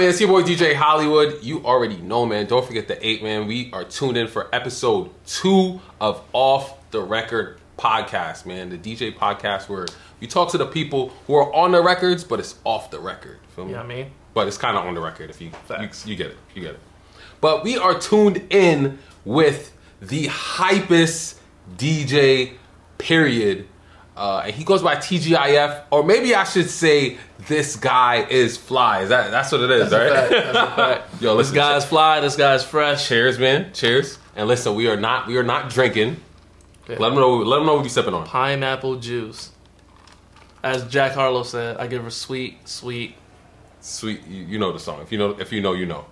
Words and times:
man? 0.00 0.08
It's 0.08 0.18
your 0.18 0.30
boy 0.30 0.42
DJ 0.42 0.74
Hollywood. 0.74 1.44
You 1.44 1.62
already 1.62 1.98
know, 1.98 2.24
man. 2.24 2.46
Don't 2.46 2.66
forget 2.66 2.88
the 2.88 3.06
eight, 3.06 3.22
man. 3.22 3.46
We 3.46 3.70
are 3.72 3.84
tuned 3.84 4.16
in 4.16 4.28
for 4.28 4.48
episode 4.54 5.10
two 5.26 5.78
of 6.00 6.24
Off 6.32 6.90
the 6.90 7.02
Record 7.02 7.60
podcast, 7.78 8.46
man. 8.46 8.70
The 8.70 8.78
DJ 8.78 9.14
podcast 9.14 9.68
where 9.68 9.86
we 10.18 10.26
talk 10.26 10.52
to 10.52 10.58
the 10.58 10.64
people 10.64 11.10
who 11.26 11.34
are 11.34 11.54
on 11.54 11.72
the 11.72 11.82
records, 11.82 12.24
but 12.24 12.40
it's 12.40 12.58
off 12.64 12.90
the 12.90 12.98
record. 12.98 13.40
Feel 13.54 13.66
me? 13.66 13.72
You 13.72 13.76
know 13.76 13.82
what 13.82 13.92
I 13.92 13.94
mean? 13.94 14.10
But 14.32 14.48
it's 14.48 14.56
kind 14.56 14.78
of 14.78 14.86
on 14.86 14.94
the 14.94 15.02
record 15.02 15.28
if 15.28 15.38
you, 15.38 15.50
you 15.68 15.88
you 16.06 16.16
get 16.16 16.28
it. 16.28 16.36
You 16.54 16.62
get 16.62 16.74
it. 16.76 16.80
But 17.42 17.62
we 17.62 17.76
are 17.76 17.98
tuned 17.98 18.46
in 18.48 18.98
with 19.26 19.76
the 20.00 20.28
hypest 20.28 21.38
DJ, 21.76 22.54
period. 22.96 23.68
Uh, 24.16 24.44
and 24.46 24.54
he 24.54 24.64
goes 24.64 24.82
by 24.82 24.96
TGIF, 24.96 25.84
or 25.90 26.02
maybe 26.02 26.34
I 26.34 26.44
should 26.44 26.70
say 26.70 27.18
this 27.46 27.76
guy 27.76 28.26
is 28.28 28.56
fly. 28.56 29.00
Is 29.02 29.08
that 29.10 29.30
that's 29.30 29.52
what 29.52 29.60
it 29.62 29.70
is, 29.70 29.90
That's 29.90 29.92
a 29.92 30.10
right? 30.10 30.28
fact. 30.28 30.30
That's 30.30 30.58
a 30.58 30.76
fact. 30.76 31.22
Yo, 31.22 31.36
this 31.36 31.46
listen, 31.48 31.54
guy's 31.56 31.84
fly. 31.84 32.20
This 32.20 32.36
guy's 32.36 32.64
fresh. 32.64 33.08
Cheers, 33.08 33.38
man. 33.38 33.72
Cheers. 33.72 34.18
And 34.36 34.48
listen, 34.48 34.74
we 34.74 34.88
are 34.88 34.96
not 34.96 35.26
we 35.26 35.36
are 35.36 35.42
not 35.42 35.70
drinking. 35.70 36.20
Okay. 36.84 36.96
Let 36.96 37.10
them 37.10 37.18
know. 37.18 37.36
Let 37.38 37.58
them 37.58 37.66
know 37.66 37.74
what 37.74 37.82
we 37.82 37.88
sipping 37.88 38.14
on. 38.14 38.26
Pineapple 38.26 38.96
juice. 38.96 39.50
As 40.62 40.84
Jack 40.88 41.12
Harlow 41.12 41.42
said, 41.42 41.78
I 41.78 41.86
give 41.86 42.02
her 42.04 42.10
sweet, 42.10 42.68
sweet. 42.68 43.14
Sweet, 43.80 44.26
you, 44.26 44.44
you 44.44 44.58
know 44.58 44.72
the 44.72 44.78
song. 44.78 45.00
If 45.00 45.10
you 45.10 45.16
know, 45.18 45.30
if 45.38 45.52
you 45.52 45.62
know, 45.62 45.72
you 45.72 45.86
know. 45.86 46.04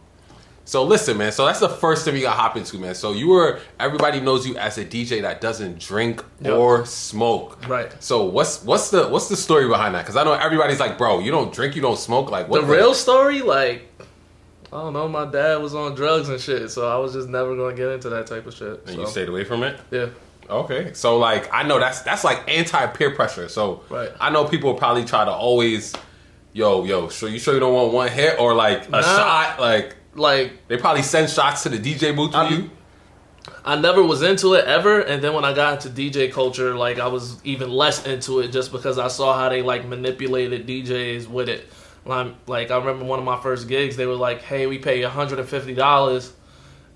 So 0.68 0.84
listen, 0.84 1.16
man. 1.16 1.32
So 1.32 1.46
that's 1.46 1.60
the 1.60 1.68
first 1.70 2.04
thing 2.04 2.12
we 2.12 2.20
got 2.20 2.34
to 2.34 2.38
hop 2.38 2.54
into, 2.54 2.76
man. 2.76 2.94
So 2.94 3.12
you 3.12 3.28
were 3.28 3.58
everybody 3.80 4.20
knows 4.20 4.46
you 4.46 4.54
as 4.58 4.76
a 4.76 4.84
DJ 4.84 5.22
that 5.22 5.40
doesn't 5.40 5.78
drink 5.78 6.22
Yep. 6.42 6.52
or 6.52 6.84
smoke. 6.84 7.66
Right. 7.66 7.90
So 8.02 8.24
what's 8.24 8.62
what's 8.64 8.90
the 8.90 9.08
what's 9.08 9.30
the 9.30 9.36
story 9.36 9.66
behind 9.66 9.94
that? 9.94 10.02
Because 10.02 10.16
I 10.16 10.24
know 10.24 10.34
everybody's 10.34 10.78
like, 10.78 10.98
bro, 10.98 11.20
you 11.20 11.30
don't 11.30 11.54
drink, 11.54 11.74
you 11.74 11.80
don't 11.80 11.98
smoke. 11.98 12.30
Like 12.30 12.48
what 12.50 12.60
The 12.60 12.66
real 12.66 12.92
story, 12.92 13.40
like, 13.40 13.88
I 14.70 14.76
don't 14.82 14.92
know. 14.92 15.08
My 15.08 15.24
dad 15.24 15.62
was 15.62 15.74
on 15.74 15.94
drugs 15.94 16.28
and 16.28 16.38
shit, 16.38 16.70
so 16.70 16.86
I 16.86 16.98
was 16.98 17.14
just 17.14 17.30
never 17.30 17.56
gonna 17.56 17.74
get 17.74 17.88
into 17.88 18.10
that 18.10 18.26
type 18.26 18.46
of 18.46 18.52
shit. 18.52 18.80
And 18.86 18.90
so, 18.96 19.00
you 19.00 19.06
stayed 19.06 19.30
away 19.30 19.44
from 19.44 19.62
it. 19.62 19.80
yeah. 19.90 20.08
Okay, 20.50 20.92
so 20.92 21.16
like 21.16 21.48
I 21.50 21.62
know 21.62 21.78
that's 21.80 22.02
that's 22.02 22.24
like 22.24 22.46
anti 22.46 22.86
peer 22.88 23.14
pressure. 23.14 23.48
So 23.48 23.84
Right. 23.88 24.10
I 24.20 24.28
know 24.28 24.44
people 24.44 24.74
probably 24.74 25.06
try 25.06 25.24
to 25.24 25.30
always, 25.32 25.94
yo 26.52 26.84
yo, 26.84 27.08
so 27.08 27.24
you 27.24 27.38
sure 27.38 27.54
you 27.54 27.60
don't 27.60 27.72
want 27.72 27.94
one 27.94 28.08
hit 28.08 28.38
or 28.38 28.54
like 28.54 28.86
a 28.88 28.90
Nah. 28.90 29.00
shot? 29.00 29.60
Like 29.60 29.94
Like, 30.18 30.68
they 30.68 30.76
probably 30.76 31.02
send 31.02 31.30
shots 31.30 31.62
to 31.62 31.68
the 31.68 31.78
DJ 31.78 32.14
booth 32.14 32.32
for 32.32 32.44
you. 32.44 32.70
I 33.64 33.76
never 33.76 34.02
was 34.02 34.22
into 34.22 34.54
it 34.54 34.64
ever, 34.64 35.00
and 35.00 35.22
then 35.22 35.34
when 35.34 35.44
I 35.44 35.52
got 35.52 35.84
into 35.84 35.88
DJ 35.88 36.32
culture, 36.32 36.74
like 36.74 36.98
I 36.98 37.08
was 37.08 37.42
even 37.44 37.70
less 37.70 38.06
into 38.06 38.40
it 38.40 38.48
just 38.48 38.72
because 38.72 38.98
I 38.98 39.08
saw 39.08 39.38
how 39.38 39.48
they 39.48 39.62
like 39.62 39.86
manipulated 39.86 40.66
DJs 40.66 41.28
with 41.28 41.48
it. 41.48 41.68
Like, 42.06 42.70
I 42.70 42.78
remember 42.78 43.04
one 43.04 43.18
of 43.18 43.24
my 43.24 43.38
first 43.38 43.68
gigs, 43.68 43.96
they 43.96 44.06
were 44.06 44.14
like, 44.14 44.40
"Hey, 44.40 44.66
we 44.66 44.78
pay 44.78 45.00
you 45.00 45.08
hundred 45.08 45.38
and 45.38 45.48
fifty 45.48 45.74
dollars, 45.74 46.32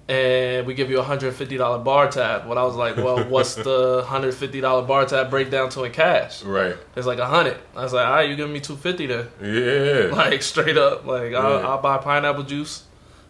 and 0.08 0.66
we 0.66 0.72
give 0.72 0.88
you 0.88 1.00
a 1.00 1.02
hundred 1.02 1.28
and 1.28 1.36
fifty 1.36 1.58
dollar 1.58 1.78
bar 1.78 2.10
tab." 2.10 2.46
What 2.46 2.56
I 2.56 2.64
was 2.64 2.76
like, 2.76 2.96
"Well, 2.96 3.22
what's 3.28 3.54
the 3.54 4.04
hundred 4.06 4.32
fifty 4.34 4.62
dollar 4.62 4.86
bar 4.86 5.04
tab 5.04 5.28
break 5.28 5.50
down 5.50 5.68
to 5.70 5.84
in 5.84 5.92
cash?" 5.92 6.42
Right. 6.42 6.76
It's 6.96 7.06
like 7.06 7.18
a 7.18 7.26
hundred. 7.26 7.58
I 7.76 7.82
was 7.82 7.92
like, 7.92 8.06
"All 8.06 8.14
right, 8.14 8.28
you 8.30 8.36
giving 8.36 8.54
me 8.54 8.60
two 8.60 8.76
fifty 8.76 9.06
then?" 9.06 9.28
Yeah. 9.42 10.14
Like 10.16 10.42
straight 10.42 10.78
up, 10.78 11.04
like 11.04 11.34
I'll, 11.34 11.66
I'll 11.66 11.82
buy 11.82 11.98
pineapple 11.98 12.44
juice 12.44 12.84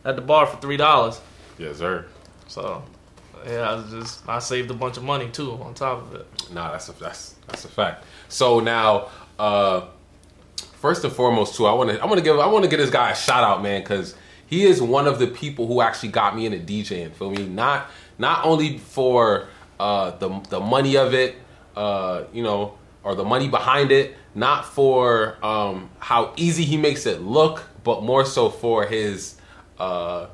at 0.05 0.17
the 0.17 0.23
bar 0.23 0.47
for 0.47 0.57
three 0.59 0.77
dollars. 0.77 1.21
yes, 1.59 1.79
sir. 1.79 2.07
So, 2.49 2.83
yeah, 3.47 3.71
I 3.71 3.75
was 3.75 3.91
just 3.91 4.29
I 4.29 4.39
saved 4.39 4.71
a 4.71 4.75
bunch 4.75 4.97
of 4.97 5.05
money 5.05 5.29
too 5.31 5.53
on 5.53 5.75
top 5.75 6.03
of 6.03 6.15
it. 6.15 6.27
Nah, 6.53 6.73
that's 6.73 6.89
a 6.89 6.93
that's 6.93 7.35
that's 7.47 7.65
a 7.65 7.69
fact. 7.69 8.05
So 8.29 8.61
now, 8.61 9.09
uh, 9.39 9.87
first 10.57 11.05
and 11.05 11.13
foremost, 11.13 11.57
too, 11.57 11.67
I 11.67 11.73
want 11.73 11.91
to 11.91 12.03
I 12.03 12.07
want 12.07 12.19
to 12.19 12.25
give 12.25 12.39
I 12.39 12.47
want 12.47 12.65
to 12.65 12.71
give 12.71 12.79
this 12.79 12.91
guy 12.91 13.11
a 13.11 13.17
shout 13.17 13.45
out, 13.45 13.63
man, 13.63 13.83
because 13.83 14.15
he 14.47 14.65
is 14.65 14.83
one 14.83 15.07
of 15.07 15.19
the 15.19 15.27
people 15.27 15.67
who 15.67 15.81
actually 15.81 16.11
got 16.11 16.37
me 16.37 16.47
into 16.47 16.59
DJing. 16.59 17.13
Feel 17.13 17.31
me? 17.31 17.47
Not 17.47 17.91
not 18.19 18.45
only 18.45 18.79
for 18.79 19.49
uh, 19.81 20.11
the 20.19 20.29
the 20.51 20.61
money 20.61 20.97
of 20.97 21.15
it, 21.15 21.37
uh, 21.77 22.25
you 22.33 22.43
know, 22.43 22.77
or 23.03 23.15
the 23.15 23.25
money 23.25 23.49
behind 23.49 23.91
it, 23.91 24.15
not 24.35 24.65
for 24.65 25.39
um, 25.45 25.91
how 25.99 26.33
easy 26.37 26.65
he 26.65 26.77
makes 26.77 27.07
it 27.07 27.23
look, 27.23 27.65
but 27.83 28.03
more 28.03 28.25
so 28.25 28.51
for 28.51 28.87
his. 28.87 29.37
Uh, 29.83 30.29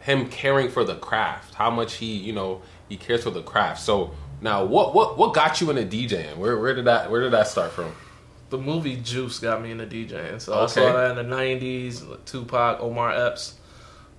him 0.00 0.28
caring 0.28 0.68
for 0.68 0.82
the 0.82 0.96
craft, 0.96 1.54
how 1.54 1.70
much 1.70 1.94
he, 1.94 2.16
you 2.16 2.32
know, 2.32 2.60
he 2.88 2.96
cares 2.96 3.22
for 3.22 3.30
the 3.30 3.42
craft. 3.42 3.80
So 3.80 4.12
now, 4.40 4.64
what 4.64 4.94
what 4.94 5.16
what 5.16 5.32
got 5.32 5.60
you 5.60 5.70
into 5.70 5.84
DJing? 5.84 6.36
Where 6.38 6.58
where 6.58 6.74
did 6.74 6.86
that 6.86 7.08
where 7.08 7.20
did 7.20 7.32
that 7.32 7.46
start 7.46 7.70
from? 7.70 7.92
The 8.48 8.58
movie 8.58 8.96
Juice 8.96 9.38
got 9.38 9.62
me 9.62 9.70
into 9.70 9.86
DJing, 9.86 10.40
so 10.40 10.60
I 10.60 10.66
saw 10.66 10.92
that 10.92 11.16
in 11.16 11.28
the 11.28 11.36
'90s. 11.36 12.24
Tupac, 12.24 12.80
Omar 12.80 13.12
Epps. 13.12 13.54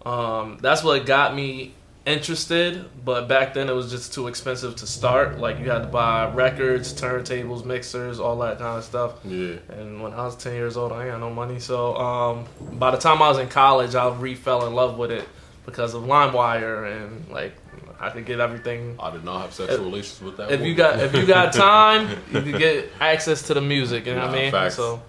Um, 0.06 0.58
that's 0.62 0.84
what 0.84 1.06
got 1.06 1.36
me 1.36 1.74
interested. 2.06 2.86
But 3.04 3.28
back 3.28 3.54
then, 3.54 3.70
it 3.70 3.74
was 3.74 3.92
just 3.92 4.14
too 4.14 4.28
expensive 4.28 4.76
to 4.78 4.88
start. 4.88 5.40
Like 5.40 5.60
you 5.60 5.70
had 5.70 5.84
to 5.84 5.88
buy 5.88 6.32
records, 6.32 6.94
turntables, 6.94 7.66
mixers, 7.66 8.20
all 8.20 8.38
that 8.40 8.58
kind 8.58 8.78
of 8.78 8.84
stuff. 8.84 9.14
Yeah, 9.24 9.56
And 9.70 10.02
when 10.02 10.14
I 10.14 10.26
was 10.26 10.36
10 10.36 10.54
years 10.54 10.78
old, 10.78 10.92
I 10.92 11.04
ain't 11.04 11.12
got 11.12 11.20
no 11.20 11.30
money. 11.30 11.60
So 11.60 11.96
um, 11.98 12.46
by 12.80 12.92
the 12.92 12.98
time 12.98 13.22
I 13.22 13.30
was 13.30 13.40
in 13.40 13.50
college, 13.50 13.96
I 13.96 14.10
re 14.16 14.36
fell 14.36 14.68
in 14.68 14.74
love 14.74 14.98
with 14.98 15.12
it 15.12 15.28
because 15.66 15.94
of 15.94 16.04
LimeWire 16.04 17.04
and 17.04 17.30
like 17.30 17.54
I 18.00 18.10
could 18.10 18.26
get 18.26 18.40
everything. 18.40 18.96
I 19.00 19.12
did 19.12 19.24
not 19.24 19.42
have 19.42 19.54
sexual 19.54 19.86
relations 19.86 20.22
with 20.22 20.38
that. 20.38 20.52
If 20.52 20.60
woman. 20.60 20.68
you 20.68 20.76
got 20.76 21.00
if 21.00 21.16
you 21.16 21.26
got 21.26 21.54
time, 21.54 22.10
you 22.34 22.42
could 22.42 22.58
get 22.58 22.90
access 23.00 23.44
to 23.44 23.54
the 23.54 23.62
music. 23.62 24.08
You 24.08 24.16
know 24.16 24.22
what 24.22 24.32
I 24.32 24.42
mean? 24.42 24.52
facts. 24.52 24.76
So 24.76 25.02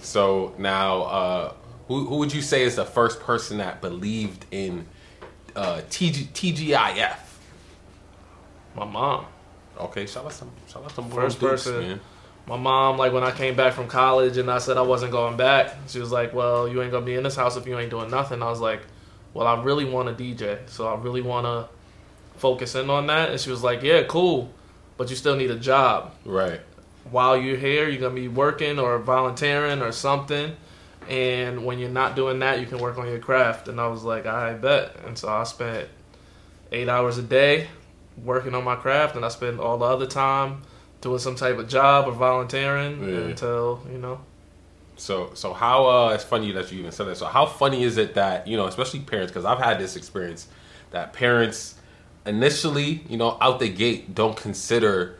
so 0.00 0.54
now, 0.58 1.02
uh, 1.02 1.52
who 1.88 2.06
who 2.06 2.16
would 2.16 2.32
you 2.32 2.40
say 2.40 2.62
is 2.62 2.76
the 2.76 2.86
first 2.86 3.20
person 3.20 3.58
that 3.58 3.82
believed 3.82 4.46
in 4.50 4.86
uh, 5.56 5.80
TG, 5.90 6.28
TGIF? 6.32 7.16
my 8.74 8.84
mom, 8.84 9.26
Okay, 9.78 10.06
shout 10.06 10.24
out 10.24 10.32
some 10.32 10.50
shout 10.68 10.84
out 10.84 10.92
some 10.92 11.10
First 11.10 11.40
Dukes, 11.40 11.64
person. 11.64 11.80
man. 11.80 12.00
my 12.46 12.56
mom, 12.56 12.98
like 12.98 13.12
when 13.12 13.24
I 13.24 13.30
came 13.30 13.54
back 13.56 13.72
from 13.72 13.88
college 13.88 14.36
and 14.36 14.50
I 14.50 14.58
said 14.58 14.76
I 14.76 14.82
wasn't 14.82 15.12
going 15.12 15.36
back, 15.36 15.74
she 15.88 15.98
was 15.98 16.12
like, 16.12 16.32
"Well, 16.34 16.68
you 16.68 16.82
ain't 16.82 16.92
gonna 16.92 17.04
be 17.06 17.14
in 17.14 17.22
this 17.22 17.36
house 17.36 17.56
if 17.56 17.66
you 17.66 17.78
ain't 17.78 17.90
doing 17.90 18.10
nothing." 18.10 18.42
I 18.42 18.48
was 18.50 18.60
like, 18.60 18.80
"Well, 19.34 19.46
I 19.46 19.62
really 19.62 19.84
want 19.84 20.16
to 20.16 20.24
DJ, 20.24 20.58
so 20.66 20.86
I 20.88 20.94
really 21.00 21.22
want 21.22 21.46
to 21.46 21.68
focus 22.38 22.74
in 22.74 22.88
on 22.90 23.06
that." 23.08 23.30
And 23.30 23.40
she 23.40 23.50
was 23.50 23.62
like, 23.62 23.82
"Yeah, 23.82 24.02
cool, 24.04 24.50
but 24.96 25.10
you 25.10 25.16
still 25.16 25.36
need 25.36 25.50
a 25.50 25.58
job." 25.58 26.12
Right. 26.24 26.60
while 27.10 27.36
you're 27.36 27.56
here, 27.56 27.88
you're 27.88 28.00
gonna 28.00 28.14
be 28.14 28.28
working 28.28 28.78
or 28.78 28.96
volunteering 28.98 29.82
or 29.82 29.90
something. 29.90 30.54
And 31.08 31.64
when 31.64 31.78
you're 31.78 31.88
not 31.90 32.16
doing 32.16 32.38
that, 32.40 32.60
you 32.60 32.66
can 32.66 32.78
work 32.78 32.98
on 32.98 33.06
your 33.08 33.18
craft. 33.18 33.68
And 33.68 33.80
I 33.80 33.86
was 33.88 34.02
like, 34.04 34.26
I 34.26 34.54
bet. 34.54 34.96
And 35.06 35.16
so 35.18 35.28
I 35.28 35.44
spent 35.44 35.88
eight 36.70 36.88
hours 36.88 37.18
a 37.18 37.22
day 37.22 37.68
working 38.24 38.54
on 38.54 38.64
my 38.64 38.76
craft, 38.76 39.16
and 39.16 39.24
I 39.24 39.28
spent 39.28 39.58
all 39.60 39.78
the 39.78 39.84
other 39.86 40.06
time 40.06 40.62
doing 41.00 41.18
some 41.18 41.34
type 41.34 41.58
of 41.58 41.68
job 41.68 42.06
or 42.06 42.12
volunteering 42.12 43.02
Yeah. 43.02 43.20
until 43.20 43.82
you 43.90 43.98
know. 43.98 44.20
So 44.96 45.30
so 45.34 45.52
how 45.52 45.86
uh 45.86 46.08
it's 46.14 46.22
funny 46.24 46.52
that 46.52 46.70
you 46.70 46.78
even 46.80 46.92
said 46.92 47.06
that. 47.06 47.16
So 47.16 47.26
how 47.26 47.46
funny 47.46 47.82
is 47.82 47.96
it 47.96 48.14
that, 48.14 48.46
you 48.46 48.56
know, 48.56 48.66
especially 48.66 49.00
parents 49.00 49.32
because 49.32 49.44
I've 49.44 49.58
had 49.58 49.78
this 49.80 49.96
experience 49.96 50.46
that 50.90 51.12
parents 51.12 51.74
initially, 52.26 53.02
you 53.08 53.16
know, 53.16 53.36
out 53.40 53.58
the 53.58 53.68
gate 53.68 54.14
don't 54.14 54.36
consider 54.36 55.18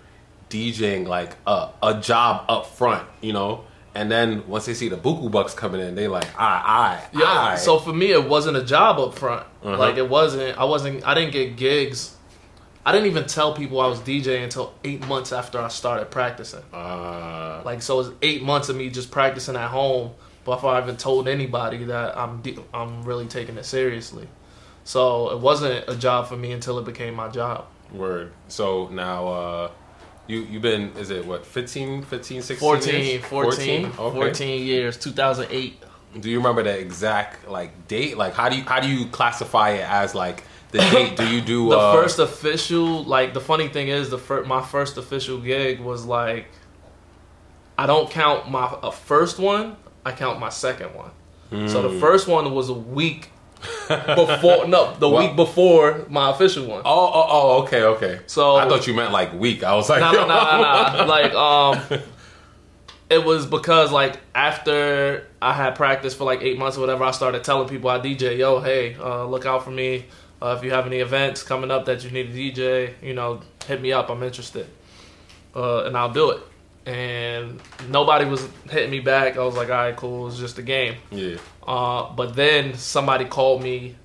DJing 0.50 1.06
like 1.08 1.36
a 1.46 1.70
a 1.82 1.98
job 2.00 2.44
up 2.48 2.66
front, 2.66 3.08
you 3.20 3.32
know? 3.32 3.64
And 3.94 4.10
then 4.10 4.46
once 4.48 4.64
they 4.66 4.72
see 4.74 4.88
the 4.88 4.96
buku 4.96 5.30
bucks 5.30 5.52
coming 5.52 5.80
in, 5.80 5.94
they 5.94 6.08
like, 6.08 6.26
I, 6.40 7.00
I, 7.12 7.18
Yeah. 7.18 7.24
I. 7.26 7.56
So 7.56 7.78
for 7.78 7.92
me, 7.92 8.10
it 8.12 8.26
wasn't 8.26 8.56
a 8.56 8.64
job 8.64 8.98
up 8.98 9.18
front. 9.18 9.46
Uh-huh. 9.62 9.76
Like 9.76 9.96
it 9.98 10.08
wasn't. 10.08 10.56
I 10.58 10.64
wasn't. 10.64 11.06
I 11.06 11.12
didn't 11.14 11.32
get 11.32 11.56
gigs. 11.56 12.16
I 12.84 12.90
didn't 12.92 13.06
even 13.08 13.26
tell 13.26 13.54
people 13.54 13.80
I 13.80 13.86
was 13.86 14.00
DJing 14.00 14.42
until 14.44 14.72
eight 14.82 15.06
months 15.06 15.30
after 15.32 15.60
I 15.60 15.68
started 15.68 16.10
practicing. 16.10 16.62
uh, 16.72 17.62
Like 17.64 17.80
so, 17.82 18.00
it's 18.00 18.10
eight 18.22 18.42
months 18.42 18.68
of 18.70 18.76
me 18.76 18.88
just 18.90 19.10
practicing 19.10 19.54
at 19.56 19.68
home 19.68 20.12
before 20.44 20.70
I 20.72 20.82
even 20.82 20.96
told 20.96 21.28
anybody 21.28 21.84
that 21.84 22.16
I'm 22.18 22.40
de- 22.40 22.58
I'm 22.74 23.04
really 23.04 23.26
taking 23.26 23.56
it 23.56 23.64
seriously. 23.66 24.26
So 24.84 25.30
it 25.30 25.38
wasn't 25.38 25.84
a 25.88 25.94
job 25.94 26.26
for 26.28 26.36
me 26.36 26.50
until 26.50 26.78
it 26.80 26.84
became 26.84 27.14
my 27.14 27.28
job. 27.28 27.66
word. 27.92 28.32
So 28.48 28.88
now 28.88 29.28
uh 29.28 29.70
you 30.32 30.40
you've 30.50 30.62
been 30.62 30.92
is 30.98 31.10
it 31.10 31.24
what 31.24 31.44
15 31.46 32.02
15 32.02 32.42
16 32.42 32.56
14, 32.58 32.94
years? 33.04 33.24
14, 33.24 33.86
Okay. 33.86 33.94
14 34.20 34.66
years, 34.66 34.96
2008. 34.96 35.82
Do 36.20 36.28
you 36.30 36.36
remember 36.38 36.62
the 36.62 36.76
exact 36.78 37.48
like 37.48 37.88
date? 37.88 38.16
Like 38.16 38.34
how 38.34 38.48
do 38.48 38.56
you 38.56 38.62
how 38.64 38.80
do 38.80 38.88
you 38.88 39.06
classify 39.06 39.70
it 39.70 39.88
as 39.88 40.14
like 40.14 40.44
the 40.70 40.78
date? 40.78 41.16
Do 41.16 41.26
you 41.28 41.40
do 41.40 41.68
The 41.70 41.78
uh, 41.78 41.92
first 41.94 42.18
official, 42.18 43.04
like 43.04 43.32
the 43.34 43.40
funny 43.40 43.68
thing 43.68 43.88
is, 43.88 44.10
the 44.10 44.18
fir- 44.18 44.44
my 44.44 44.62
first 44.62 44.96
official 44.98 45.38
gig 45.38 45.80
was 45.80 46.04
like, 46.04 46.46
I 47.78 47.86
don't 47.86 48.10
count 48.10 48.50
my 48.50 48.64
uh, 48.64 48.90
first 48.90 49.38
one. 49.38 49.76
I 50.04 50.12
count 50.12 50.38
my 50.40 50.48
second 50.50 50.94
one. 50.94 51.10
So 51.68 51.82
Hmm. 51.86 51.94
the 51.94 52.00
first 52.00 52.26
one 52.28 52.52
was 52.54 52.68
a 52.70 52.74
week 52.74 53.30
before. 53.88 54.66
no, 54.66 54.94
the 54.98 55.08
What? 55.08 55.24
week 55.28 55.36
before 55.36 56.04
my 56.08 56.30
official 56.30 56.66
one. 56.66 56.82
Oh, 56.84 57.10
oh, 57.14 57.26
oh, 57.30 57.62
okay, 57.62 57.82
okay. 57.84 58.20
So- 58.26 58.56
I 58.56 58.68
thought 58.68 58.86
you 58.86 58.94
meant 58.94 59.12
like 59.12 59.32
week. 59.34 59.62
I 59.64 59.74
was 59.74 59.88
like, 59.88 60.00
No, 60.00 60.12
no, 60.12 60.26
no, 60.26 60.96
no. 60.98 61.06
Like, 61.06 61.32
um, 61.34 62.00
it 63.10 63.24
was 63.24 63.46
because 63.46 63.92
like 63.92 64.18
after 64.34 65.26
I 65.40 65.52
had 65.52 65.74
practiced 65.74 66.16
for 66.16 66.24
like 66.24 66.42
eight 66.42 66.58
months 66.58 66.76
or 66.76 66.80
whatever, 66.80 67.04
I 67.04 67.10
started 67.10 67.44
telling 67.44 67.68
people 67.68 67.90
I 67.90 67.98
DJ, 67.98 68.38
yo, 68.38 68.60
hey, 68.60 68.96
uh, 68.96 69.26
look 69.26 69.44
out 69.46 69.64
for 69.64 69.70
me. 69.70 70.06
Uh, 70.40 70.56
if 70.58 70.64
you 70.64 70.70
have 70.72 70.86
any 70.86 70.96
events 70.96 71.42
coming 71.42 71.70
up 71.70 71.84
that 71.84 72.02
you 72.02 72.10
need 72.10 72.30
a 72.30 72.32
DJ, 72.32 72.94
you 73.02 73.14
know, 73.14 73.40
hit 73.66 73.80
me 73.80 73.92
up. 73.92 74.10
I'm 74.10 74.22
interested, 74.24 74.66
uh, 75.54 75.84
and 75.84 75.96
I'll 75.96 76.12
do 76.12 76.30
it. 76.30 76.40
And 76.84 77.60
nobody 77.88 78.24
was 78.24 78.48
hitting 78.68 78.90
me 78.90 78.98
back. 78.98 79.36
I 79.36 79.44
was 79.44 79.54
like, 79.54 79.68
all 79.68 79.76
right, 79.76 79.94
cool. 79.94 80.26
It's 80.26 80.38
just 80.38 80.58
a 80.58 80.62
game. 80.62 80.96
Yeah. 81.12 81.36
Uh, 81.66 82.12
but 82.12 82.34
then 82.34 82.74
somebody 82.74 83.24
called 83.24 83.62
me 83.62 83.96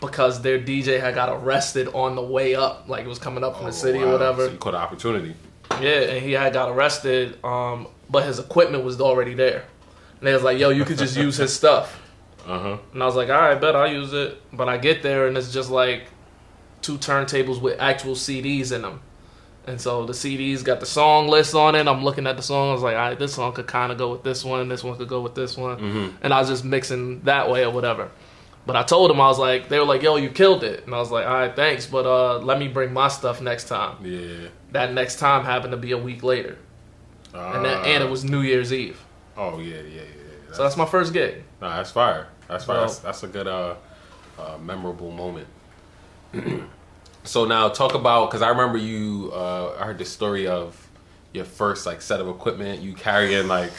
because 0.00 0.40
their 0.42 0.58
DJ 0.58 1.00
had 1.00 1.14
got 1.14 1.28
arrested 1.28 1.88
on 1.88 2.14
the 2.14 2.22
way 2.22 2.54
up, 2.54 2.84
like 2.88 3.04
it 3.04 3.08
was 3.08 3.18
coming 3.18 3.44
up 3.44 3.56
from 3.56 3.66
the 3.66 3.72
city 3.72 3.98
Oh, 3.98 4.02
wow. 4.02 4.08
or 4.08 4.12
whatever. 4.12 4.46
So 4.46 4.52
you 4.52 4.58
caught 4.58 4.74
an 4.74 4.80
opportunity. 4.80 5.34
Yeah, 5.80 6.00
and 6.00 6.24
he 6.24 6.32
had 6.32 6.52
got 6.52 6.68
arrested, 6.70 7.42
um, 7.44 7.86
but 8.08 8.24
his 8.24 8.38
equipment 8.38 8.84
was 8.84 9.00
already 9.00 9.34
there. 9.34 9.64
And 10.18 10.26
they 10.26 10.32
was 10.34 10.42
like, 10.42 10.58
"Yo, 10.58 10.70
you 10.70 10.84
could 10.84 10.98
just 10.98 11.16
use 11.16 11.36
his 11.36 11.52
stuff." 11.54 12.00
Uh 12.46 12.58
huh. 12.58 12.78
And 12.92 13.02
I 13.02 13.06
was 13.06 13.14
like, 13.16 13.28
"All 13.28 13.40
right, 13.40 13.60
bet 13.60 13.76
I'll 13.76 13.90
use 13.90 14.12
it." 14.12 14.40
But 14.52 14.68
I 14.68 14.78
get 14.78 15.02
there 15.02 15.26
and 15.26 15.36
it's 15.36 15.52
just 15.52 15.70
like 15.70 16.04
two 16.82 16.96
turntables 16.98 17.60
with 17.60 17.78
actual 17.80 18.14
CDs 18.14 18.72
in 18.72 18.82
them. 18.82 19.00
And 19.66 19.80
so 19.80 20.04
the 20.06 20.12
CDs 20.14 20.64
got 20.64 20.80
the 20.80 20.86
song 20.86 21.28
list 21.28 21.54
on 21.54 21.74
it. 21.74 21.86
I'm 21.86 22.02
looking 22.02 22.26
at 22.26 22.36
the 22.36 22.42
song. 22.42 22.70
I 22.70 22.72
was 22.72 22.82
like, 22.82 22.96
all 22.96 23.02
right, 23.10 23.18
this 23.18 23.34
song 23.34 23.52
could 23.52 23.66
kind 23.66 23.92
of 23.92 23.98
go 23.98 24.10
with 24.12 24.22
this 24.24 24.44
one. 24.44 24.68
This 24.68 24.82
one 24.82 24.96
could 24.96 25.08
go 25.08 25.20
with 25.20 25.34
this 25.34 25.56
one. 25.56 26.16
And 26.22 26.32
I 26.34 26.40
was 26.40 26.48
just 26.48 26.64
mixing 26.64 27.20
that 27.22 27.50
way 27.50 27.64
or 27.64 27.70
whatever. 27.70 28.10
But 28.66 28.76
I 28.76 28.82
told 28.82 29.10
them, 29.10 29.20
I 29.20 29.26
was 29.26 29.38
like, 29.38 29.68
they 29.68 29.78
were 29.78 29.84
like, 29.84 30.02
yo, 30.02 30.16
you 30.16 30.28
killed 30.30 30.64
it. 30.64 30.84
And 30.86 30.94
I 30.94 30.98
was 30.98 31.10
like, 31.10 31.26
all 31.26 31.32
right, 31.34 31.54
thanks. 31.54 31.86
But 31.86 32.06
uh, 32.06 32.38
let 32.38 32.58
me 32.58 32.68
bring 32.68 32.92
my 32.92 33.08
stuff 33.08 33.40
next 33.40 33.68
time. 33.68 33.96
Yeah. 34.04 34.48
That 34.72 34.92
next 34.92 35.18
time 35.18 35.44
happened 35.44 35.72
to 35.72 35.76
be 35.76 35.92
a 35.92 35.98
week 35.98 36.22
later. 36.22 36.56
And, 37.34 37.64
that, 37.64 37.80
Uh, 37.80 37.84
and 37.84 38.02
it 38.02 38.10
was 38.10 38.24
New 38.24 38.40
Year's 38.40 38.72
Eve. 38.72 39.00
Oh 39.36 39.60
yeah, 39.60 39.76
yeah, 39.76 39.82
yeah. 39.82 40.02
yeah. 40.02 40.54
So 40.56 40.62
that's 40.62 40.76
my 40.76 40.84
first 40.86 41.12
gig. 41.12 41.44
Nah, 41.60 41.76
that's 41.76 41.90
fire. 41.90 42.28
That's 42.48 42.64
fire. 42.64 42.76
So- 42.76 42.80
That's, 42.86 42.98
that's 42.98 43.22
a 43.22 43.28
good, 43.28 43.46
uh, 43.46 43.74
uh, 44.38 44.58
memorable 44.58 45.10
moment. 45.12 45.46
so 47.24 47.44
now 47.44 47.68
talk 47.68 47.94
about 47.94 48.30
because 48.30 48.42
I 48.42 48.48
remember 48.48 48.78
you. 48.78 49.30
Uh, 49.32 49.76
I 49.78 49.86
heard 49.86 49.98
the 49.98 50.04
story 50.04 50.46
of 50.46 50.88
your 51.32 51.44
first 51.44 51.86
like 51.86 52.02
set 52.02 52.20
of 52.20 52.28
equipment. 52.28 52.82
You 52.82 52.94
carrying 52.94 53.48
like 53.48 53.72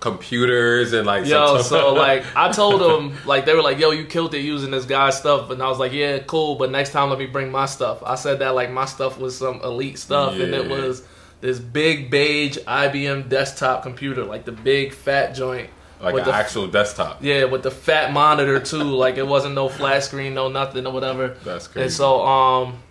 computers 0.00 0.92
and 0.92 1.06
like 1.06 1.26
Yo, 1.26 1.60
so 1.62 1.92
like 1.92 2.24
I 2.34 2.50
told 2.50 2.80
them, 2.80 3.16
like 3.26 3.44
they 3.44 3.54
were 3.54 3.62
like, 3.62 3.78
"Yo, 3.78 3.90
you 3.90 4.06
killed 4.06 4.34
it 4.34 4.40
using 4.40 4.70
this 4.70 4.86
guy's 4.86 5.18
stuff," 5.18 5.50
and 5.50 5.62
I 5.62 5.68
was 5.68 5.78
like, 5.78 5.92
"Yeah, 5.92 6.18
cool, 6.20 6.56
but 6.56 6.70
next 6.70 6.90
time 6.90 7.10
let 7.10 7.18
me 7.18 7.26
bring 7.26 7.50
my 7.50 7.66
stuff." 7.66 8.02
I 8.04 8.16
said 8.16 8.40
that 8.40 8.54
like 8.54 8.70
my 8.70 8.86
stuff 8.86 9.18
was 9.18 9.36
some 9.36 9.60
elite 9.62 9.98
stuff, 9.98 10.32
and 10.32 10.54
it 10.54 10.68
was 10.68 11.06
this 11.40 11.58
big 11.58 12.10
beige 12.10 12.58
IBM 12.58 13.28
desktop 13.28 13.82
computer, 13.82 14.24
like 14.24 14.44
the 14.44 14.52
big 14.52 14.92
fat 14.92 15.32
joint, 15.34 15.70
like 16.00 16.14
with 16.14 16.24
an 16.24 16.30
the 16.30 16.34
actual 16.34 16.66
desktop. 16.66 17.18
yeah, 17.22 17.44
with 17.44 17.62
the 17.62 17.70
fat 17.70 18.12
monitor 18.12 18.58
too. 18.60 18.82
like 18.82 19.16
it 19.16 19.26
wasn't 19.26 19.54
no 19.54 19.68
flat 19.68 20.02
screen, 20.02 20.34
no 20.34 20.48
nothing 20.48 20.86
or 20.86 20.92
whatever. 20.92 21.36
That's 21.44 21.66
crazy. 21.68 21.84
And 21.84 21.92
so, 21.92 22.24
um, 22.26 22.82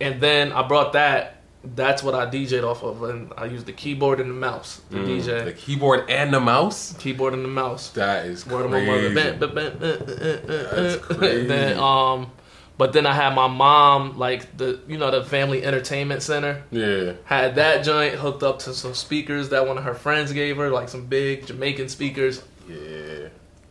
and 0.00 0.20
then 0.20 0.52
I 0.52 0.66
brought 0.66 0.92
that. 0.94 1.32
That's 1.74 2.00
what 2.00 2.14
I 2.14 2.26
DJ'd 2.26 2.62
off 2.62 2.84
of, 2.84 3.02
and 3.02 3.32
I 3.36 3.46
used 3.46 3.66
the 3.66 3.72
keyboard 3.72 4.20
and 4.20 4.30
the 4.30 4.34
mouse 4.34 4.80
to 4.92 4.96
Mm, 4.98 5.06
DJ. 5.20 5.44
the 5.46 5.52
keyboard 5.52 6.08
and 6.08 6.32
the 6.32 6.38
mouse. 6.38 6.94
keyboard 7.00 7.34
and 7.34 7.44
the 7.44 7.48
mouse. 7.48 7.90
That 7.90 8.26
is 8.26 8.46
Word 8.46 8.66
of 8.66 8.70
my 8.70 8.84
mother. 8.84 9.12
crazy. 9.12 10.46
That's 10.46 10.96
crazy. 11.04 11.46
then, 11.48 11.78
um, 11.78 12.30
but 12.78 12.92
then 12.92 13.06
I 13.06 13.12
had 13.14 13.34
my 13.34 13.46
mom, 13.48 14.18
like 14.18 14.56
the 14.56 14.80
you 14.86 14.98
know 14.98 15.10
the 15.10 15.24
family 15.24 15.64
entertainment 15.64 16.22
center, 16.22 16.62
Yeah. 16.70 17.12
had 17.24 17.54
that 17.56 17.84
joint 17.84 18.14
hooked 18.14 18.42
up 18.42 18.58
to 18.60 18.74
some 18.74 18.94
speakers 18.94 19.48
that 19.50 19.66
one 19.66 19.78
of 19.78 19.84
her 19.84 19.94
friends 19.94 20.32
gave 20.32 20.56
her, 20.58 20.70
like 20.70 20.88
some 20.88 21.06
big 21.06 21.46
Jamaican 21.46 21.88
speakers. 21.88 22.42
Yeah. 22.68 23.28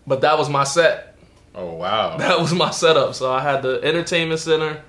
But 0.07 0.22
that 0.22 0.38
was 0.38 0.50
my 0.50 0.63
set. 0.63 1.16
Oh 1.54 1.74
wow. 1.75 2.18
That 2.25 2.40
was 2.40 2.54
my 2.54 2.72
setup. 2.72 3.16
So 3.16 3.31
I 3.31 3.42
had 3.42 3.62
the 3.62 3.80
entertainment 3.84 4.40
center, 4.40 4.81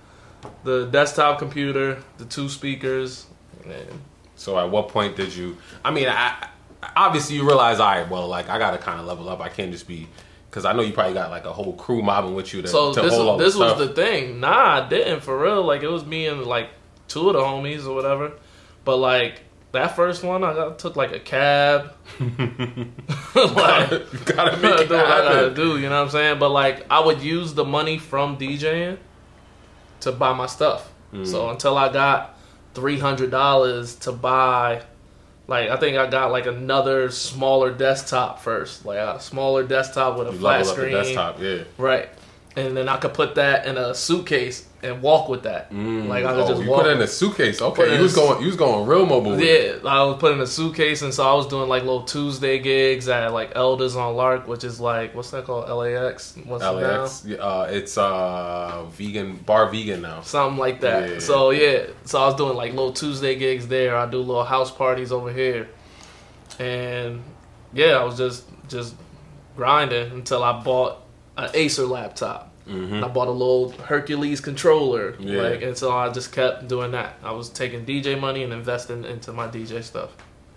the 0.65 0.87
desktop 0.87 1.39
computer, 1.39 2.03
the 2.19 2.25
two 2.25 2.49
speakers. 2.49 3.27
So 4.37 4.59
at 4.59 4.71
what 4.71 4.89
point 4.89 5.17
did 5.17 5.35
you? 5.35 5.57
I 5.85 5.91
mean, 5.91 6.09
I, 6.09 6.49
obviously 6.95 7.37
you 7.37 7.47
realize, 7.47 7.81
all 7.81 7.87
right, 7.87 8.09
well, 8.09 8.29
like 8.29 8.49
I 8.49 8.59
gotta 8.59 8.79
kind 8.79 9.01
of 9.01 9.07
level 9.07 9.29
up. 9.29 9.41
I 9.41 9.49
can't 9.49 9.73
just 9.73 9.89
be 9.89 10.07
because 10.56 10.64
I 10.64 10.73
know 10.73 10.81
you 10.81 10.94
probably 10.94 11.12
got 11.12 11.29
like 11.29 11.44
a 11.44 11.53
whole 11.53 11.75
crew 11.75 12.00
mobbing 12.00 12.35
with 12.35 12.55
you 12.55 12.62
to, 12.62 12.69
so 12.69 12.94
to 12.94 13.03
this, 13.03 13.12
hold 13.12 13.38
this 13.38 13.53
the 13.53 13.61
was 13.61 13.76
the 13.76 13.88
thing. 13.88 14.41
Nah, 14.41 14.87
I 14.87 14.88
didn't 14.88 15.20
for 15.20 15.38
real. 15.38 15.62
Like 15.62 15.82
it 15.82 15.88
was 15.88 16.06
me 16.06 16.29
and 16.29 16.43
like 16.44 16.70
two 17.08 17.29
of 17.29 17.35
the 17.35 17.41
homies 17.41 17.87
or 17.87 17.94
whatever. 17.94 18.32
But 18.82 18.97
like 18.97 19.41
that 19.73 19.94
first 19.94 20.25
one, 20.25 20.43
I 20.43 20.55
got, 20.55 20.79
took 20.79 20.97
like 20.97 21.12
a 21.12 21.20
cab. 21.20 21.93
like, 22.19 22.31
you 22.31 24.19
gotta 24.25 24.56
do 24.56 24.62
make 24.62 24.79
what 24.79 24.81
it 24.81 24.91
I 24.93 25.31
gotta 25.31 25.55
do. 25.55 25.76
You 25.79 25.91
know 25.91 25.97
what 25.97 26.05
I'm 26.05 26.11
saying? 26.11 26.38
But 26.38 26.49
like 26.49 26.91
I 26.91 27.00
would 27.00 27.20
use 27.20 27.53
the 27.53 27.67
money 27.67 27.99
from 27.99 28.38
DJing 28.38 28.97
to 30.00 30.12
buy 30.12 30.32
my 30.32 30.47
stuff. 30.47 30.91
Mm. 31.12 31.26
So 31.26 31.50
until 31.50 31.76
I 31.76 31.93
got 31.93 32.35
three 32.73 32.99
hundred 32.99 33.31
dollars 33.31 33.94
to 33.97 34.12
buy. 34.12 34.85
Like 35.48 35.70
I 35.70 35.76
think 35.76 35.96
I 35.96 36.08
got 36.08 36.32
like 36.32 36.46
another 36.46 37.10
smaller 37.10 37.72
desktop 37.72 38.40
first, 38.43 38.84
like 38.84 38.98
a 38.98 39.20
smaller 39.20 39.62
desktop 39.62 40.19
with 40.19 40.28
a 40.28 40.32
You 40.32 40.38
flat 40.38 40.66
level 40.66 40.70
up 40.70 40.76
the 40.76 40.82
screen. 40.82 40.94
desktop, 40.94 41.40
yeah. 41.40 41.58
Right. 41.78 42.08
And 42.56 42.75
then 42.75 42.88
I 42.88 42.97
could 42.97 43.12
put 43.12 43.35
that 43.35 43.67
in 43.67 43.76
a 43.76 43.94
suitcase 43.94 44.67
and 44.82 45.03
walk 45.03 45.29
with 45.29 45.43
that. 45.43 45.70
Like 45.70 46.25
I 46.25 46.32
could 46.32 46.44
oh, 46.44 46.49
just 46.49 46.62
you 46.62 46.70
walk. 46.70 46.82
put 46.82 46.91
it 46.91 46.97
in 46.97 47.03
a 47.03 47.06
suitcase. 47.06 47.61
Okay, 47.61 47.94
you 47.94 48.03
was 48.03 48.14
going, 48.14 48.41
you 48.41 48.47
was 48.47 48.56
going 48.56 48.87
real 48.87 49.05
mobile. 49.05 49.38
yeah, 49.38 49.75
I 49.85 50.03
was 50.05 50.17
putting 50.19 50.41
a 50.41 50.47
suitcase, 50.47 51.03
and 51.03 51.12
so 51.12 51.29
I 51.29 51.35
was 51.35 51.47
doing 51.49 51.69
like 51.69 51.82
little 51.82 52.05
Tuesday 52.05 52.58
gigs 52.58 53.08
at 53.11 53.31
like 53.35 53.53
Elda's 53.55 53.94
on 53.94 54.17
Lark, 54.17 54.49
which 54.49 54.64
is 54.64 54.81
like 54.81 55.14
what's 55.14 55.32
that 55.32 55.44
called? 55.44 55.69
LAX. 55.69 56.35
What's 56.47 56.64
it 56.64 56.67
now? 56.67 56.73
LAX. 56.73 57.25
yeah, 57.26 57.37
Uh, 57.37 57.69
it's 57.70 57.99
uh 57.99 58.87
vegan 58.91 59.37
bar 59.37 59.69
vegan 59.70 60.00
now. 60.00 60.23
Something 60.23 60.58
like 60.58 60.81
that. 60.81 61.11
Yeah. 61.11 61.19
So 61.19 61.50
yeah, 61.50 61.88
so 62.06 62.23
I 62.23 62.25
was 62.26 62.37
doing 62.37 62.56
like 62.56 62.70
little 62.70 62.94
Tuesday 62.94 63.37
gigs 63.37 63.69
there. 63.69 63.94
I 63.94 64.06
do 64.08 64.17
little 64.19 64.44
house 64.44 64.70
parties 64.70 65.12
over 65.12 65.31
here, 65.31 65.69
and 66.58 67.22
yeah, 67.75 67.98
I 67.98 68.05
was 68.05 68.17
just 68.17 68.44
just 68.69 68.94
grinding 69.56 70.10
until 70.13 70.43
I 70.43 70.63
bought 70.63 71.03
an 71.36 71.51
Acer 71.53 71.84
laptop. 71.84 72.45
And 72.69 73.05
I 73.05 73.08
bought 73.08 73.29
a 73.29 73.32
little 73.32 73.70
Hercules 73.70 74.41
controller, 74.41 75.13
Mm-hmm. 75.13 75.29
Yeah. 75.29 75.43
like, 75.43 75.63
and 75.63 75.77
so 75.79 75.91
I 75.93 76.11
just 76.11 76.32
kept 76.32 76.67
doing 76.69 76.91
that. 76.93 77.15
I 77.23 77.31
was 77.32 77.49
taking 77.49 77.87
DJ 77.87 78.19
money 78.19 78.43
and 78.43 78.53
investing 78.53 79.05
into 79.05 79.32
my 79.32 79.46
DJ 79.46 79.82
stuff. 79.85 80.11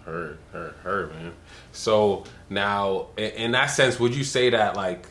Heard, 0.06 0.40
heard, 0.52 0.74
heard, 0.84 1.14
man. 1.14 1.34
So 1.72 2.24
now, 2.50 3.08
in, 3.18 3.30
in 3.32 3.52
that 3.52 3.68
sense, 3.68 4.00
would 4.00 4.16
you 4.16 4.24
say 4.24 4.50
that 4.50 4.76
like 4.76 5.06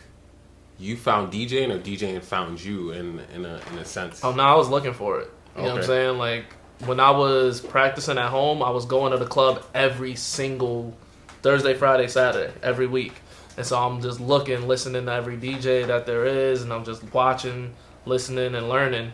you 0.81 0.97
found 0.97 1.33
DJing 1.33 1.73
or 1.73 1.79
DJing 1.79 2.21
found 2.23 2.63
you 2.63 2.91
in 2.91 3.21
in 3.35 3.45
a 3.45 3.61
in 3.73 3.79
a 3.79 3.85
sense? 3.85 4.25
Oh 4.25 4.33
no, 4.33 4.43
I 4.43 4.55
was 4.57 4.69
looking 4.69 4.93
for 4.95 5.21
it. 5.21 5.31
You 5.57 5.63
know 5.63 5.69
what 5.71 5.79
I'm 5.79 5.87
saying? 5.87 6.19
Like 6.19 6.45
when 6.87 6.99
I 7.01 7.11
was 7.13 7.61
practicing 7.61 8.19
at 8.19 8.29
home, 8.31 8.61
I 8.63 8.71
was 8.71 8.87
going 8.87 9.13
to 9.13 9.19
the 9.19 9.27
club 9.27 9.65
every 9.75 10.15
single 10.17 10.97
Thursday, 11.43 11.75
Friday, 11.75 12.09
Saturday, 12.09 12.53
every 12.63 12.87
week. 12.89 13.13
And 13.59 13.67
so 13.67 13.77
I'm 13.77 14.01
just 14.01 14.21
looking, 14.21 14.69
listening 14.69 15.07
to 15.07 15.13
every 15.13 15.37
DJ 15.37 15.85
that 15.89 16.07
there 16.07 16.25
is, 16.27 16.63
and 16.63 16.73
I'm 16.73 16.85
just 16.85 17.03
watching, 17.13 17.75
listening, 18.07 18.55
and 18.55 18.69
learning, 18.69 19.11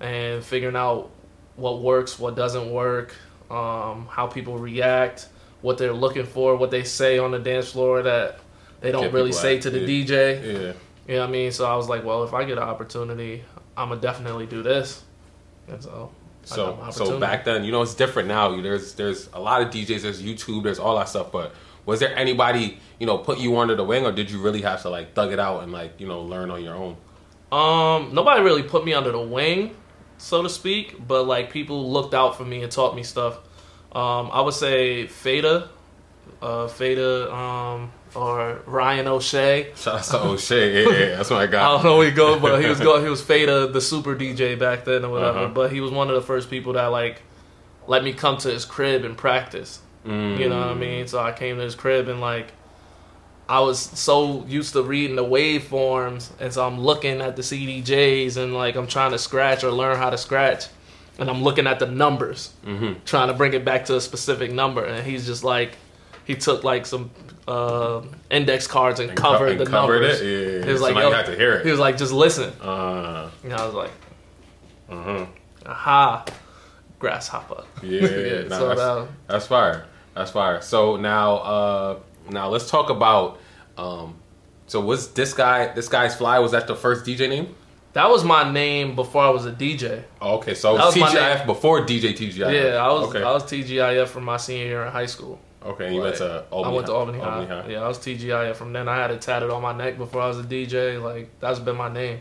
and 0.00 0.42
figuring 0.42 0.76
out 0.76 1.10
what 1.56 1.82
works, 1.82 2.18
what 2.18 2.34
doesn't 2.34 2.72
work, 2.72 3.14
um, 3.50 4.06
how 4.10 4.26
people 4.28 4.56
react, 4.56 5.28
what 5.60 5.76
they're 5.76 5.92
looking 5.92 6.24
for, 6.24 6.56
what 6.56 6.70
they 6.70 6.84
say 6.84 7.18
on 7.18 7.32
the 7.32 7.38
dance 7.38 7.72
floor 7.72 8.02
that 8.02 8.40
they 8.80 8.92
don't 8.92 9.12
really 9.12 9.30
say 9.30 9.60
to 9.60 9.68
the 9.68 9.80
yeah. 9.80 10.04
DJ. 10.06 10.42
yeah. 10.42 10.72
You 11.06 11.14
know 11.16 11.20
what 11.20 11.28
I 11.28 11.30
mean? 11.30 11.52
So 11.52 11.66
I 11.66 11.76
was 11.76 11.86
like, 11.86 12.02
well, 12.02 12.24
if 12.24 12.32
I 12.32 12.44
get 12.44 12.56
an 12.56 12.64
opportunity, 12.64 13.44
I'm 13.76 13.90
gonna 13.90 14.00
definitely 14.00 14.46
do 14.46 14.62
this. 14.62 15.02
And 15.68 15.82
so, 15.82 16.10
So 16.44 16.88
so 16.92 17.20
back 17.20 17.44
then, 17.44 17.62
you 17.62 17.72
know, 17.72 17.82
it's 17.82 17.94
different 17.94 18.26
now. 18.26 18.58
There's 18.58 18.94
there's 18.94 19.28
a 19.34 19.38
lot 19.38 19.60
of 19.60 19.68
DJs. 19.68 20.00
There's 20.00 20.22
YouTube. 20.22 20.62
There's 20.62 20.78
all 20.78 20.96
that 20.96 21.10
stuff. 21.10 21.30
But 21.30 21.54
was 21.86 22.00
there 22.00 22.16
anybody 22.16 22.78
you 22.98 23.06
know 23.06 23.18
put 23.18 23.38
you 23.38 23.56
under 23.58 23.74
the 23.74 23.84
wing, 23.84 24.04
or 24.04 24.12
did 24.12 24.30
you 24.30 24.40
really 24.40 24.62
have 24.62 24.82
to 24.82 24.90
like 24.90 25.14
thug 25.14 25.32
it 25.32 25.38
out 25.38 25.62
and 25.62 25.72
like 25.72 26.00
you 26.00 26.06
know 26.06 26.22
learn 26.22 26.50
on 26.50 26.62
your 26.62 26.74
own? 26.74 26.96
Um, 27.50 28.14
nobody 28.14 28.42
really 28.42 28.62
put 28.62 28.84
me 28.84 28.94
under 28.94 29.12
the 29.12 29.20
wing, 29.20 29.76
so 30.18 30.42
to 30.42 30.48
speak, 30.48 31.06
but 31.06 31.24
like 31.24 31.50
people 31.50 31.90
looked 31.92 32.14
out 32.14 32.36
for 32.36 32.44
me 32.44 32.62
and 32.62 32.72
taught 32.72 32.94
me 32.96 33.02
stuff. 33.02 33.36
Um, 33.94 34.30
I 34.32 34.40
would 34.40 34.54
say 34.54 35.06
Fada, 35.06 35.68
uh, 36.40 36.66
Fada, 36.68 37.30
um, 37.34 37.92
or 38.14 38.62
Ryan 38.64 39.06
O'Shea. 39.06 39.72
Shout 39.76 39.96
out 39.96 40.04
to 40.04 40.20
O'Shea. 40.22 40.82
Yeah, 40.82 40.90
yeah, 40.90 41.16
that's 41.16 41.28
what 41.28 41.40
I 41.40 41.46
got. 41.46 41.62
I 41.62 41.74
don't 41.74 41.84
know 41.84 41.98
where 41.98 42.08
he 42.08 42.12
goes, 42.12 42.40
but 42.40 42.62
he 42.62 42.68
was 42.68 42.80
going. 42.88 43.02
He 43.02 43.10
was 43.10 43.20
Fada, 43.20 43.66
the 43.66 43.80
super 43.82 44.16
DJ 44.16 44.58
back 44.58 44.86
then, 44.86 45.04
or 45.04 45.10
whatever. 45.10 45.38
Uh-huh. 45.40 45.54
But 45.54 45.72
he 45.72 45.80
was 45.80 45.90
one 45.90 46.08
of 46.08 46.14
the 46.14 46.22
first 46.22 46.48
people 46.48 46.72
that 46.74 46.86
like 46.86 47.20
let 47.86 48.04
me 48.04 48.12
come 48.12 48.38
to 48.38 48.50
his 48.50 48.64
crib 48.64 49.04
and 49.04 49.16
practice. 49.16 49.80
Mm. 50.06 50.38
You 50.38 50.48
know 50.48 50.58
what 50.58 50.68
I 50.68 50.74
mean? 50.74 51.06
So 51.06 51.20
I 51.20 51.32
came 51.32 51.56
to 51.56 51.62
his 51.62 51.74
crib 51.74 52.08
and 52.08 52.20
like 52.20 52.48
I 53.48 53.60
was 53.60 53.78
so 53.80 54.44
used 54.46 54.72
to 54.72 54.82
reading 54.82 55.16
the 55.16 55.24
waveforms, 55.24 56.30
and 56.40 56.52
so 56.52 56.66
I'm 56.66 56.80
looking 56.80 57.20
at 57.20 57.36
the 57.36 57.42
CDJs 57.42 58.36
and 58.36 58.54
like 58.54 58.76
I'm 58.76 58.86
trying 58.86 59.10
to 59.12 59.18
scratch 59.18 59.62
or 59.64 59.70
learn 59.70 59.96
how 59.98 60.10
to 60.10 60.16
scratch, 60.18 60.66
and 61.18 61.28
I'm 61.28 61.42
looking 61.42 61.66
at 61.66 61.78
the 61.78 61.86
numbers, 61.86 62.52
Mhm. 62.66 63.04
trying 63.04 63.28
to 63.28 63.34
bring 63.34 63.52
it 63.52 63.64
back 63.64 63.84
to 63.86 63.96
a 63.96 64.00
specific 64.00 64.52
number, 64.52 64.84
and 64.84 65.04
he's 65.06 65.26
just 65.26 65.44
like, 65.44 65.76
he 66.24 66.34
took 66.34 66.64
like 66.64 66.86
some 66.86 67.10
uh, 67.48 68.00
index 68.30 68.66
cards 68.68 69.00
and, 69.00 69.10
And 69.10 69.18
co- 69.18 69.32
covered 69.32 69.50
and 69.50 69.60
the 69.60 69.66
covered 69.66 70.00
numbers. 70.02 70.20
it? 70.20 70.24
Yeah, 70.26 70.58
yeah, 70.60 70.64
He 70.66 70.72
was 70.72 70.80
like, 70.80 70.94
now 70.94 71.00
yo, 71.02 71.08
you 71.08 71.14
have 71.14 71.26
to 71.26 71.36
hear 71.36 71.54
it. 71.54 71.64
He 71.66 71.70
was 71.72 71.80
like, 71.80 71.96
just 71.98 72.12
listen. 72.12 72.52
Uh, 72.62 73.28
And 73.42 73.52
I 73.52 73.66
was 73.66 73.74
like, 73.74 73.90
mhm. 74.90 75.26
aha, 75.66 76.24
grasshopper. 77.00 77.64
Yeah, 77.82 78.00
Yeah, 78.08 78.42
nah, 78.48 78.58
so 78.58 78.68
that's, 78.68 78.80
that- 78.80 79.08
that's 79.26 79.46
fire. 79.48 79.86
That's 80.14 80.30
fire. 80.30 80.60
So 80.60 80.96
now, 80.96 81.36
uh, 81.36 81.98
now 82.30 82.48
let's 82.48 82.70
talk 82.70 82.90
about. 82.90 83.38
Um, 83.76 84.16
so 84.66 84.80
was 84.80 85.12
this 85.12 85.32
guy? 85.34 85.72
This 85.72 85.88
guy's 85.88 86.14
fly 86.14 86.38
was 86.38 86.52
that 86.52 86.66
the 86.66 86.76
first 86.76 87.04
DJ 87.04 87.28
name? 87.28 87.54
That 87.94 88.08
was 88.08 88.24
my 88.24 88.50
name 88.50 88.94
before 88.94 89.22
I 89.22 89.28
was 89.30 89.44
a 89.44 89.52
DJ. 89.52 90.02
Oh, 90.20 90.36
okay, 90.36 90.54
so 90.54 90.76
That 90.78 90.86
was 90.86 90.94
TGIF 90.94 91.44
before 91.44 91.82
DJ 91.84 92.14
TGIF. 92.16 92.38
Yeah, 92.52 92.76
I 92.76 92.90
was 92.90 93.08
okay. 93.08 93.22
I 93.22 93.30
was 93.32 93.42
TGIF 93.44 94.08
from 94.08 94.24
my 94.24 94.38
senior 94.38 94.64
year 94.66 94.84
in 94.86 94.92
high 94.92 95.04
school. 95.06 95.38
okay, 95.62 95.86
and 95.86 95.94
you 95.96 96.00
went 96.00 96.16
to 96.16 96.44
Albany. 96.50 96.72
I 96.72 96.74
went 96.74 96.86
to 96.86 96.92
High- 96.92 96.98
Albany, 96.98 97.46
High. 97.48 97.68
Yeah, 97.68 97.82
I 97.82 97.88
was 97.88 97.98
TGIF 97.98 98.56
from 98.56 98.72
then. 98.72 98.88
I 98.88 98.96
had 98.96 99.10
it 99.10 99.20
tatted 99.20 99.50
on 99.50 99.60
my 99.60 99.72
neck 99.76 99.98
before 99.98 100.22
I 100.22 100.26
was 100.28 100.38
a 100.38 100.42
DJ. 100.42 101.02
Like 101.02 101.28
that's 101.38 101.58
been 101.58 101.76
my 101.76 101.92
name. 101.92 102.20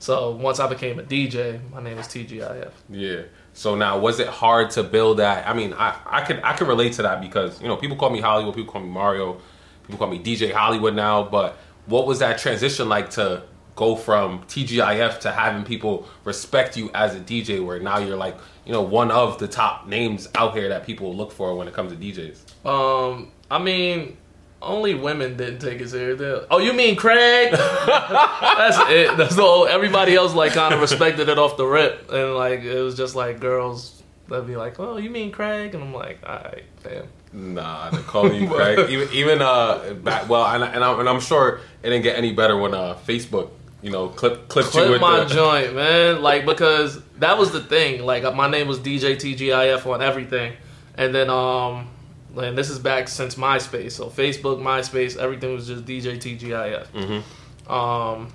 So 0.00 0.32
once 0.32 0.58
I 0.60 0.66
became 0.68 0.98
a 0.98 1.02
DJ, 1.04 1.60
my 1.72 1.80
name 1.80 1.96
was 1.98 2.06
TGIF. 2.08 2.72
Yeah. 2.90 3.22
So 3.56 3.74
now, 3.74 3.98
was 3.98 4.20
it 4.20 4.28
hard 4.28 4.70
to 4.72 4.82
build 4.82 5.16
that? 5.16 5.48
I 5.48 5.54
mean, 5.54 5.72
I 5.72 5.98
I 6.04 6.20
could 6.20 6.40
I 6.44 6.54
could 6.54 6.68
relate 6.68 6.92
to 6.94 7.02
that 7.02 7.22
because 7.22 7.58
you 7.58 7.66
know 7.66 7.76
people 7.76 7.96
call 7.96 8.10
me 8.10 8.20
Hollywood, 8.20 8.54
people 8.54 8.70
call 8.70 8.82
me 8.82 8.90
Mario, 8.90 9.40
people 9.86 9.96
call 9.96 10.08
me 10.08 10.18
DJ 10.22 10.52
Hollywood 10.52 10.94
now. 10.94 11.22
But 11.22 11.56
what 11.86 12.06
was 12.06 12.18
that 12.18 12.36
transition 12.36 12.90
like 12.90 13.08
to 13.12 13.44
go 13.74 13.96
from 13.96 14.42
TGIF 14.42 15.20
to 15.20 15.32
having 15.32 15.64
people 15.64 16.06
respect 16.24 16.76
you 16.76 16.90
as 16.92 17.14
a 17.14 17.20
DJ, 17.20 17.64
where 17.64 17.80
now 17.80 17.96
you're 17.98 18.18
like 18.18 18.36
you 18.66 18.72
know 18.72 18.82
one 18.82 19.10
of 19.10 19.38
the 19.38 19.48
top 19.48 19.86
names 19.86 20.28
out 20.34 20.54
here 20.54 20.68
that 20.68 20.84
people 20.84 21.16
look 21.16 21.32
for 21.32 21.56
when 21.56 21.66
it 21.66 21.72
comes 21.72 21.92
to 21.92 21.96
DJs? 21.96 22.66
Um, 22.66 23.32
I 23.50 23.58
mean, 23.58 24.18
only 24.62 24.94
women 24.94 25.36
didn't 25.36 25.58
take 25.60 25.80
it 25.80 25.88
serious. 25.90 26.18
They- 26.18 26.46
Oh, 26.50 26.58
you 26.58 26.72
mean 26.72 26.96
Craig? 26.96 27.52
That's 28.06 28.78
it. 28.90 29.16
That's 29.16 29.38
all. 29.38 29.66
Everybody 29.66 30.14
else 30.14 30.34
like 30.34 30.52
kind 30.52 30.74
of 30.74 30.80
respected 30.80 31.28
it 31.28 31.38
off 31.38 31.56
the 31.56 31.66
rip, 31.66 32.10
and 32.10 32.34
like 32.34 32.60
it 32.62 32.80
was 32.80 32.96
just 32.96 33.14
like 33.14 33.40
girls 33.40 34.02
that'd 34.28 34.46
be 34.46 34.56
like, 34.56 34.78
"Oh, 34.80 34.96
you 34.96 35.10
mean 35.10 35.30
Craig?" 35.30 35.74
And 35.74 35.82
I'm 35.84 35.92
like, 35.94 36.18
"All 36.26 36.34
right, 36.36 36.64
fam." 36.78 37.06
Nah, 37.32 37.90
they 37.90 37.98
call 38.02 38.32
you 38.32 38.48
Craig. 38.48 38.78
even 38.90 39.08
even 39.12 39.42
uh 39.42 39.94
back 39.94 40.28
well, 40.28 40.46
and, 40.46 40.64
and 40.64 40.82
I'm 40.82 41.00
and 41.00 41.08
I'm 41.08 41.20
sure 41.20 41.60
it 41.82 41.90
didn't 41.90 42.02
get 42.02 42.16
any 42.16 42.32
better 42.32 42.56
when 42.56 42.72
uh 42.74 42.96
Facebook 43.06 43.50
you 43.82 43.90
know 43.90 44.08
clip 44.08 44.48
clipped 44.48 44.74
you 44.74 44.80
Clip 44.80 44.90
with 44.90 45.00
my 45.00 45.20
the 45.24 45.34
joint, 45.34 45.74
man. 45.74 46.22
Like 46.22 46.46
because 46.46 47.00
that 47.18 47.36
was 47.36 47.52
the 47.52 47.60
thing. 47.60 48.04
Like 48.04 48.22
my 48.34 48.48
name 48.50 48.68
was 48.68 48.78
DJ 48.78 49.16
TGIF 49.16 49.84
on 49.92 50.00
everything, 50.02 50.54
and 50.96 51.14
then 51.14 51.28
um, 51.28 51.88
and 52.36 52.56
this 52.56 52.70
is 52.70 52.78
back 52.78 53.08
since 53.08 53.34
MySpace. 53.36 53.92
So 53.92 54.06
Facebook, 54.08 54.60
MySpace, 54.62 55.16
everything 55.16 55.54
was 55.54 55.66
just 55.66 55.84
DJ 55.84 56.16
TGIF. 56.18 56.86
Mhm. 56.94 57.70
Um, 57.70 58.28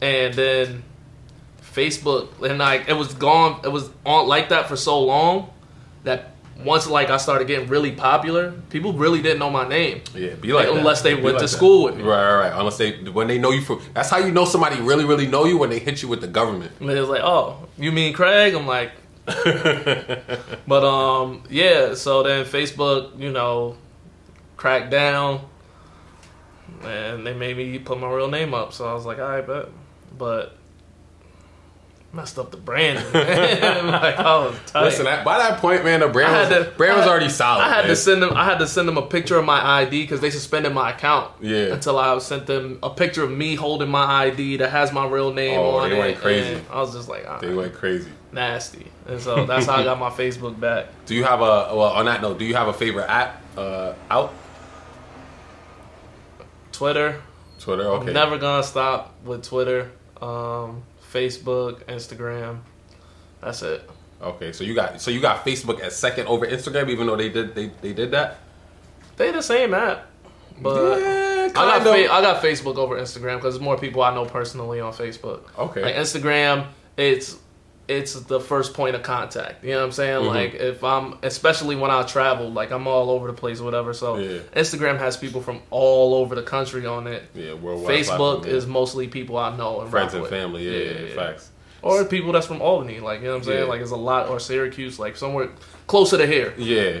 and 0.00 0.34
then 0.34 0.82
Facebook, 1.74 2.28
and 2.48 2.58
like 2.58 2.88
it 2.88 2.94
was 2.94 3.14
gone. 3.14 3.60
It 3.64 3.68
was 3.72 3.90
on 4.04 4.26
like 4.28 4.48
that 4.50 4.68
for 4.68 4.76
so 4.76 5.00
long 5.02 5.50
that 6.04 6.32
once 6.64 6.88
like 6.88 7.08
I 7.10 7.18
started 7.18 7.46
getting 7.46 7.68
really 7.68 7.92
popular, 7.92 8.52
people 8.70 8.92
really 8.92 9.22
didn't 9.22 9.38
know 9.38 9.50
my 9.50 9.66
name. 9.68 10.00
Yeah, 10.14 10.34
be 10.34 10.52
like 10.52 10.66
that. 10.66 10.76
Unless 10.76 11.02
they 11.02 11.14
Be 11.14 11.22
went 11.22 11.34
like 11.36 11.46
to 11.46 11.50
that. 11.50 11.56
school 11.56 11.84
with 11.84 11.96
me. 11.96 12.02
Right, 12.02 12.22
right, 12.34 12.48
right. 12.50 12.58
Unless 12.58 12.78
they 12.78 12.92
when 13.10 13.28
they 13.28 13.38
know 13.38 13.50
you 13.50 13.60
from 13.62 13.80
that's 13.94 14.10
how 14.10 14.18
you 14.18 14.32
know 14.32 14.44
somebody 14.44 14.80
really, 14.80 15.04
really 15.04 15.26
know 15.26 15.44
you 15.44 15.56
when 15.58 15.70
they 15.70 15.78
hit 15.78 16.02
you 16.02 16.08
with 16.08 16.20
the 16.20 16.26
government. 16.26 16.72
And 16.80 16.90
it 16.90 17.00
was 17.00 17.08
like, 17.08 17.22
oh, 17.22 17.68
you 17.78 17.92
mean 17.92 18.12
Craig? 18.12 18.54
I'm 18.54 18.66
like, 18.66 18.90
but 20.66 20.84
um, 20.84 21.42
yeah. 21.50 21.94
So 21.94 22.22
then 22.22 22.44
Facebook, 22.44 23.18
you 23.18 23.30
know, 23.30 23.76
cracked 24.56 24.90
down, 24.90 25.40
and 26.84 27.26
they 27.26 27.34
made 27.34 27.56
me 27.56 27.78
put 27.78 27.98
my 28.00 28.10
real 28.10 28.28
name 28.28 28.54
up. 28.54 28.72
So 28.72 28.88
I 28.88 28.94
was 28.94 29.04
like, 29.06 29.18
all 29.18 29.28
right, 29.28 29.46
bet. 29.46 29.66
But 30.16 30.54
messed 32.10 32.38
up 32.38 32.50
the 32.50 32.56
brand. 32.56 32.96
like 33.14 34.16
I 34.18 34.38
was 34.46 34.58
tight. 34.66 34.84
Listen, 34.84 35.04
by 35.04 35.36
that 35.38 35.60
point, 35.60 35.84
man, 35.84 36.00
the 36.00 36.08
brand 36.08 36.32
was, 36.32 36.48
to- 36.66 36.72
brand 36.76 36.94
was 36.96 37.04
had- 37.04 37.10
already 37.10 37.28
solid. 37.28 37.62
I 37.62 37.68
had 37.68 37.78
man. 37.82 37.88
to 37.88 37.96
send 37.96 38.22
them. 38.22 38.32
I 38.34 38.44
had 38.46 38.58
to 38.58 38.66
send 38.66 38.88
them 38.88 38.96
a 38.96 39.02
picture 39.06 39.36
of 39.38 39.44
my 39.44 39.62
ID 39.82 40.02
because 40.04 40.20
they 40.20 40.30
suspended 40.30 40.72
my 40.72 40.90
account. 40.90 41.30
Yeah. 41.42 41.66
Until 41.74 41.98
I 41.98 42.18
sent 42.18 42.46
them 42.46 42.78
a 42.82 42.90
picture 42.90 43.22
of 43.24 43.30
me 43.30 43.54
holding 43.56 43.90
my 43.90 44.04
ID 44.26 44.56
that 44.58 44.70
has 44.70 44.92
my 44.92 45.06
real 45.06 45.32
name 45.34 45.58
Oh, 45.60 45.76
on 45.76 45.90
they 45.90 45.96
it. 45.96 45.98
went 45.98 46.18
crazy. 46.18 46.60
I 46.70 46.80
was 46.80 46.94
just 46.94 47.08
like, 47.08 47.28
all 47.28 47.40
They 47.40 47.48
right, 47.48 47.56
went 47.56 47.74
crazy. 47.74 48.10
nasty. 48.32 48.86
And 49.08 49.20
so 49.20 49.46
that's 49.46 49.64
how 49.64 49.76
I 49.76 49.84
got 49.84 49.98
my 49.98 50.10
Facebook 50.10 50.60
back. 50.60 50.86
Do 51.06 51.14
you 51.14 51.24
have 51.24 51.40
a 51.40 51.74
well? 51.74 51.92
On 51.92 52.04
that 52.04 52.20
note, 52.20 52.38
do 52.38 52.44
you 52.44 52.54
have 52.54 52.68
a 52.68 52.74
favorite 52.74 53.08
app 53.08 53.42
uh, 53.56 53.94
out? 54.10 54.34
Twitter. 56.72 57.20
Twitter. 57.58 57.84
Okay. 57.84 58.12
Never 58.12 58.36
gonna 58.38 58.62
stop 58.62 59.14
with 59.24 59.42
Twitter. 59.44 59.90
Um, 60.20 60.82
Facebook, 61.12 61.84
Instagram. 61.84 62.60
That's 63.40 63.62
it. 63.62 63.88
Okay. 64.20 64.52
So 64.52 64.62
you 64.64 64.74
got 64.74 65.00
so 65.00 65.10
you 65.10 65.20
got 65.20 65.44
Facebook 65.44 65.80
as 65.80 65.96
second 65.96 66.26
over 66.26 66.46
Instagram, 66.46 66.90
even 66.90 67.06
though 67.06 67.16
they 67.16 67.30
did 67.30 67.54
they, 67.54 67.70
they 67.80 67.94
did 67.94 68.10
that. 68.10 68.38
They 69.16 69.32
the 69.32 69.42
same 69.42 69.74
app, 69.74 70.06
but 70.60 71.00
Yeah, 71.00 71.48
I 71.48 71.52
got 71.52 71.82
fa- 71.82 72.12
I 72.12 72.20
got 72.20 72.42
Facebook 72.42 72.76
over 72.76 72.96
Instagram 72.96 73.36
because 73.36 73.54
there's 73.54 73.60
more 73.60 73.76
people 73.76 74.02
I 74.02 74.14
know 74.14 74.26
personally 74.26 74.80
on 74.80 74.92
Facebook. 74.92 75.40
Okay. 75.58 75.82
Like 75.82 75.96
Instagram, 75.96 76.68
it's 76.96 77.36
it's 77.88 78.12
the 78.12 78.38
first 78.38 78.74
point 78.74 78.94
of 78.94 79.02
contact. 79.02 79.64
You 79.64 79.70
know 79.72 79.78
what 79.78 79.84
I'm 79.86 79.92
saying? 79.92 80.22
Mhm. 80.22 80.28
Like 80.28 80.54
if 80.54 80.84
I'm, 80.84 81.18
especially 81.22 81.74
when 81.74 81.90
I 81.90 82.02
travel, 82.02 82.52
like 82.52 82.70
I'm 82.70 82.86
all 82.86 83.10
over 83.10 83.26
the 83.26 83.32
place, 83.32 83.60
or 83.60 83.64
whatever. 83.64 83.92
So 83.94 84.16
Yeah. 84.18 84.38
Instagram 84.54 84.98
has 84.98 85.16
people 85.16 85.40
from 85.40 85.60
all 85.70 86.14
over 86.14 86.34
the 86.34 86.42
country 86.42 86.84
on 86.86 87.06
it. 87.06 87.22
yeah. 87.34 87.54
Worldwide 87.54 87.94
Facebook 87.96 88.44
yeah. 88.44 88.52
is 88.52 88.66
mostly 88.66 89.08
people 89.08 89.36
I 89.38 89.56
know 89.56 89.80
and 89.80 89.90
friends 89.90 90.12
and 90.12 90.22
with. 90.22 90.30
family. 90.30 90.64
Yeah, 90.68 91.06
yeah, 91.08 91.14
facts. 91.14 91.50
Or 91.80 92.04
people 92.04 92.32
that's 92.32 92.46
from 92.46 92.60
Albany, 92.60 93.00
like 93.00 93.20
you 93.20 93.26
know 93.26 93.32
what 93.32 93.38
I'm 93.38 93.44
saying? 93.44 93.58
Yeah. 93.60 93.64
Like 93.64 93.80
it's 93.80 93.90
a 93.92 93.96
lot, 93.96 94.28
or 94.28 94.38
Syracuse, 94.38 94.98
like 94.98 95.16
somewhere 95.16 95.48
closer 95.86 96.18
to 96.18 96.26
here. 96.26 96.52
Yeah. 96.58 97.00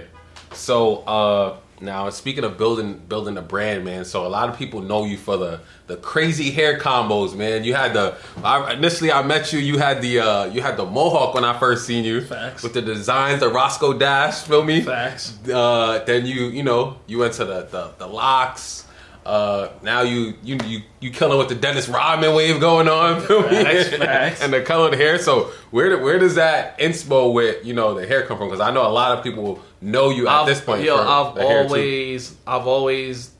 So 0.54 0.98
uh 1.06 1.56
now 1.80 2.10
speaking 2.10 2.44
of 2.44 2.56
building 2.58 3.00
building 3.08 3.36
a 3.36 3.42
brand, 3.42 3.84
man. 3.84 4.04
So 4.04 4.26
a 4.26 4.28
lot 4.28 4.48
of 4.48 4.56
people 4.58 4.82
know 4.82 5.04
you 5.04 5.16
for 5.16 5.36
the 5.36 5.60
the 5.86 5.96
crazy 5.96 6.50
hair 6.50 6.78
combos, 6.78 7.36
man. 7.36 7.64
You 7.64 7.74
had 7.74 7.94
the 7.94 8.16
I, 8.42 8.72
initially 8.72 9.10
I 9.12 9.22
met 9.22 9.52
you. 9.52 9.58
You 9.58 9.78
had 9.78 10.02
the 10.02 10.20
uh 10.20 10.44
you 10.46 10.60
had 10.62 10.76
the 10.76 10.84
mohawk 10.86 11.34
when 11.34 11.44
I 11.44 11.58
first 11.58 11.86
seen 11.86 12.04
you 12.04 12.20
Facts. 12.22 12.62
with 12.62 12.74
the 12.74 12.82
designs, 12.82 13.40
the 13.40 13.48
Roscoe 13.48 13.92
Dash. 13.96 14.42
Feel 14.42 14.64
me? 14.64 14.82
Facts. 14.82 15.36
Uh, 15.48 16.02
then 16.06 16.26
you 16.26 16.46
you 16.46 16.62
know 16.62 16.98
you 17.06 17.18
went 17.18 17.34
to 17.34 17.44
the 17.44 17.62
the, 17.62 17.92
the 17.98 18.06
locks. 18.06 18.84
Uh, 19.28 19.70
now 19.82 20.00
you 20.00 20.32
you 20.42 20.56
you 20.64 20.80
you 21.00 21.10
killing 21.10 21.36
with 21.38 21.50
the 21.50 21.54
Dennis 21.54 21.86
Rodman 21.86 22.34
wave 22.34 22.60
going 22.60 22.88
on, 22.88 23.20
feel 23.20 23.42
me? 23.50 23.62
Facts, 23.62 23.88
facts. 23.96 24.42
and 24.42 24.50
the 24.50 24.62
colored 24.62 24.94
hair. 24.94 25.18
So 25.18 25.50
where 25.70 25.98
where 26.02 26.18
does 26.18 26.36
that 26.36 26.78
inspo 26.78 27.34
with 27.34 27.62
you 27.62 27.74
know 27.74 27.92
the 27.92 28.06
hair 28.06 28.22
come 28.24 28.38
from? 28.38 28.48
Because 28.48 28.62
I 28.62 28.70
know 28.70 28.86
a 28.86 28.88
lot 28.88 29.18
of 29.18 29.22
people 29.22 29.60
know 29.82 30.08
you 30.08 30.28
at 30.28 30.34
I've, 30.34 30.46
this 30.46 30.62
point. 30.62 30.82
yo, 30.82 30.96
I've 30.96 31.36
always, 31.36 32.34
I've 32.46 32.66
always 32.66 33.30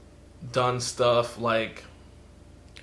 done 0.53 0.79
stuff 0.81 1.39
like, 1.39 1.85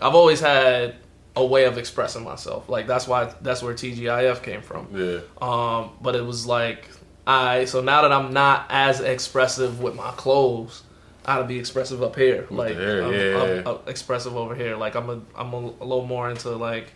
I've 0.01 0.15
always 0.15 0.39
had 0.39 0.95
a 1.35 1.45
way 1.45 1.65
of 1.65 1.77
expressing 1.77 2.23
myself. 2.23 2.67
Like 2.69 2.87
that's 2.87 3.07
why 3.07 3.31
that's 3.39 3.61
where 3.61 3.75
TGIF 3.75 4.41
came 4.41 4.63
from. 4.63 4.87
yeah 4.93 5.19
Um, 5.39 5.91
but 6.01 6.15
it 6.15 6.25
was 6.25 6.47
like, 6.47 6.89
I 7.27 7.65
so 7.65 7.81
now 7.81 8.01
that 8.01 8.11
I'm 8.11 8.33
not 8.33 8.65
as 8.69 8.99
expressive 8.99 9.79
with 9.79 9.93
my 9.93 10.09
clothes, 10.11 10.81
I 11.27 11.35
gotta 11.35 11.47
be 11.47 11.59
expressive 11.59 12.01
up 12.03 12.15
here. 12.15 12.45
like 12.49 12.75
hair, 12.75 13.03
I'm, 13.03 13.13
yeah, 13.13 13.19
I'm- 13.41 13.55
yeah. 13.55 13.71
I'm 13.71 13.77
expressive 13.87 14.35
over 14.35 14.55
here. 14.55 14.75
Like 14.75 14.95
I'm 14.95 15.09
a 15.09 15.21
I'm 15.35 15.53
a, 15.53 15.57
a 15.57 15.85
little 15.85 16.05
more 16.05 16.29
into 16.29 16.49
like 16.51 16.87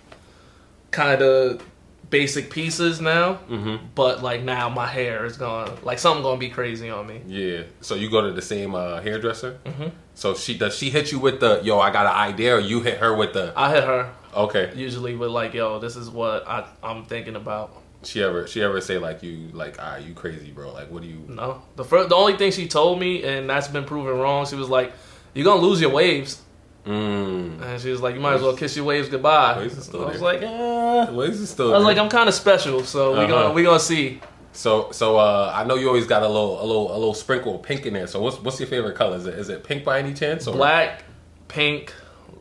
kind 0.91 1.21
of 1.21 1.62
basic 2.09 2.50
pieces 2.50 3.00
now. 3.00 3.33
hmm 3.36 3.75
But 3.95 4.24
like 4.24 4.41
now 4.43 4.69
my 4.69 4.88
hair 4.88 5.25
is 5.25 5.38
gonna 5.38 5.71
like 5.83 6.00
something 6.00 6.24
gonna 6.24 6.39
be 6.39 6.50
crazy 6.50 6.89
on 6.89 7.05
me. 7.07 7.21
yeah. 7.27 7.63
So 7.81 7.95
you 7.95 8.09
go 8.09 8.21
to 8.21 8.31
the 8.31 8.41
same 8.41 8.74
uh, 8.75 9.00
hairdresser. 9.01 9.59
Mhm. 9.65 9.91
So 10.15 10.33
she 10.36 10.57
does 10.57 10.75
she 10.77 10.89
hit 10.89 11.12
you 11.12 11.19
with 11.19 11.39
the 11.39 11.62
yo? 11.63 11.79
I 11.79 11.91
got 11.91 12.05
an 12.07 12.13
idea, 12.13 12.55
or 12.55 12.59
you 12.59 12.81
hit 12.81 12.98
her 12.98 13.15
with 13.15 13.33
the 13.33 13.53
I 13.55 13.71
hit 13.74 13.83
her 13.83 14.12
okay? 14.36 14.71
usually 14.75 15.15
with 15.15 15.29
like, 15.31 15.53
yo, 15.53 15.79
this 15.79 15.95
is 15.95 16.09
what 16.09 16.48
I, 16.48 16.65
I'm 16.83 17.03
thinking 17.05 17.36
about. 17.36 17.71
She 18.03 18.24
ever 18.24 18.48
she 18.48 18.62
ever 18.63 18.79
say 18.79 18.98
like 18.98 19.22
you 19.24 19.50
like 19.53 19.75
ah 19.79 19.98
you 19.98 20.13
crazy 20.13 20.51
bro? 20.51 20.72
Like 20.72 20.89
what 20.89 21.01
do 21.01 21.08
you? 21.10 21.22
No, 21.27 21.62
the 21.75 21.84
first, 21.84 22.10
the 22.10 22.15
only 22.15 22.38
thing 22.38 22.51
she 22.51 22.68
told 22.68 23.00
me, 23.00 23.24
and 23.24 23.50
that's 23.50 23.68
been 23.68 23.84
proven 23.84 24.18
wrong. 24.18 24.46
She 24.46 24.56
was 24.56 24.70
like, 24.70 24.94
"You're 25.34 25.44
gonna 25.46 25.62
lose 25.62 25.82
your 25.82 25.89
waves," 25.91 26.41
Mm. 26.86 27.62
and 27.62 27.82
she 27.82 27.91
was 27.91 28.01
like, 28.01 28.15
"You 28.15 28.22
might 28.22 28.36
as 28.36 28.41
well 28.41 28.56
kiss 28.56 28.75
your 28.77 28.86
waves 28.86 29.10
goodbye." 29.10 29.58
Waves 29.58 29.77
is 29.77 29.86
still 29.86 30.03
I 30.06 30.12
was 30.12 30.22
there. 30.22 30.34
like, 30.34 30.41
eh. 30.41 31.12
What 31.12 31.29
is 31.29 31.50
still? 31.50 31.72
I 31.74 31.77
was 31.77 31.82
there? 31.82 31.88
like, 31.94 31.98
I'm 31.98 32.10
kind 32.10 32.29
of 32.29 32.36
special, 32.36 32.84
so 32.84 33.12
we 33.12 33.18
Uh-huh. 33.20 33.27
gonna 33.27 33.53
we 33.53 33.63
gonna 33.63 33.79
see. 33.79 34.22
So 34.53 34.91
so 34.91 35.18
uh, 35.18 35.51
I 35.53 35.65
know 35.65 35.75
you 35.75 35.88
always 35.89 36.08
got 36.08 36.24
a 36.24 36.27
little 36.27 36.62
a 36.62 36.65
little 36.65 36.91
a 36.96 36.98
little 36.98 37.13
sprinkle 37.13 37.56
of 37.56 37.63
pink 37.63 37.86
in 37.86 37.94
there. 37.94 38.08
So 38.08 38.22
what's 38.22 38.38
what's 38.41 38.60
your 38.62 38.68
favorite 38.68 38.96
color? 38.96 39.18
Is 39.18 39.25
it 39.25 39.34
is 39.36 39.50
it 39.50 39.63
pink 39.65 39.84
by 39.84 40.00
any 40.00 40.13
chance? 40.13 40.48
Or 40.48 40.53
Black, 40.56 41.03
pink, 41.50 41.94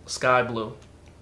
sky 0.06 0.42
blue. 0.44 0.72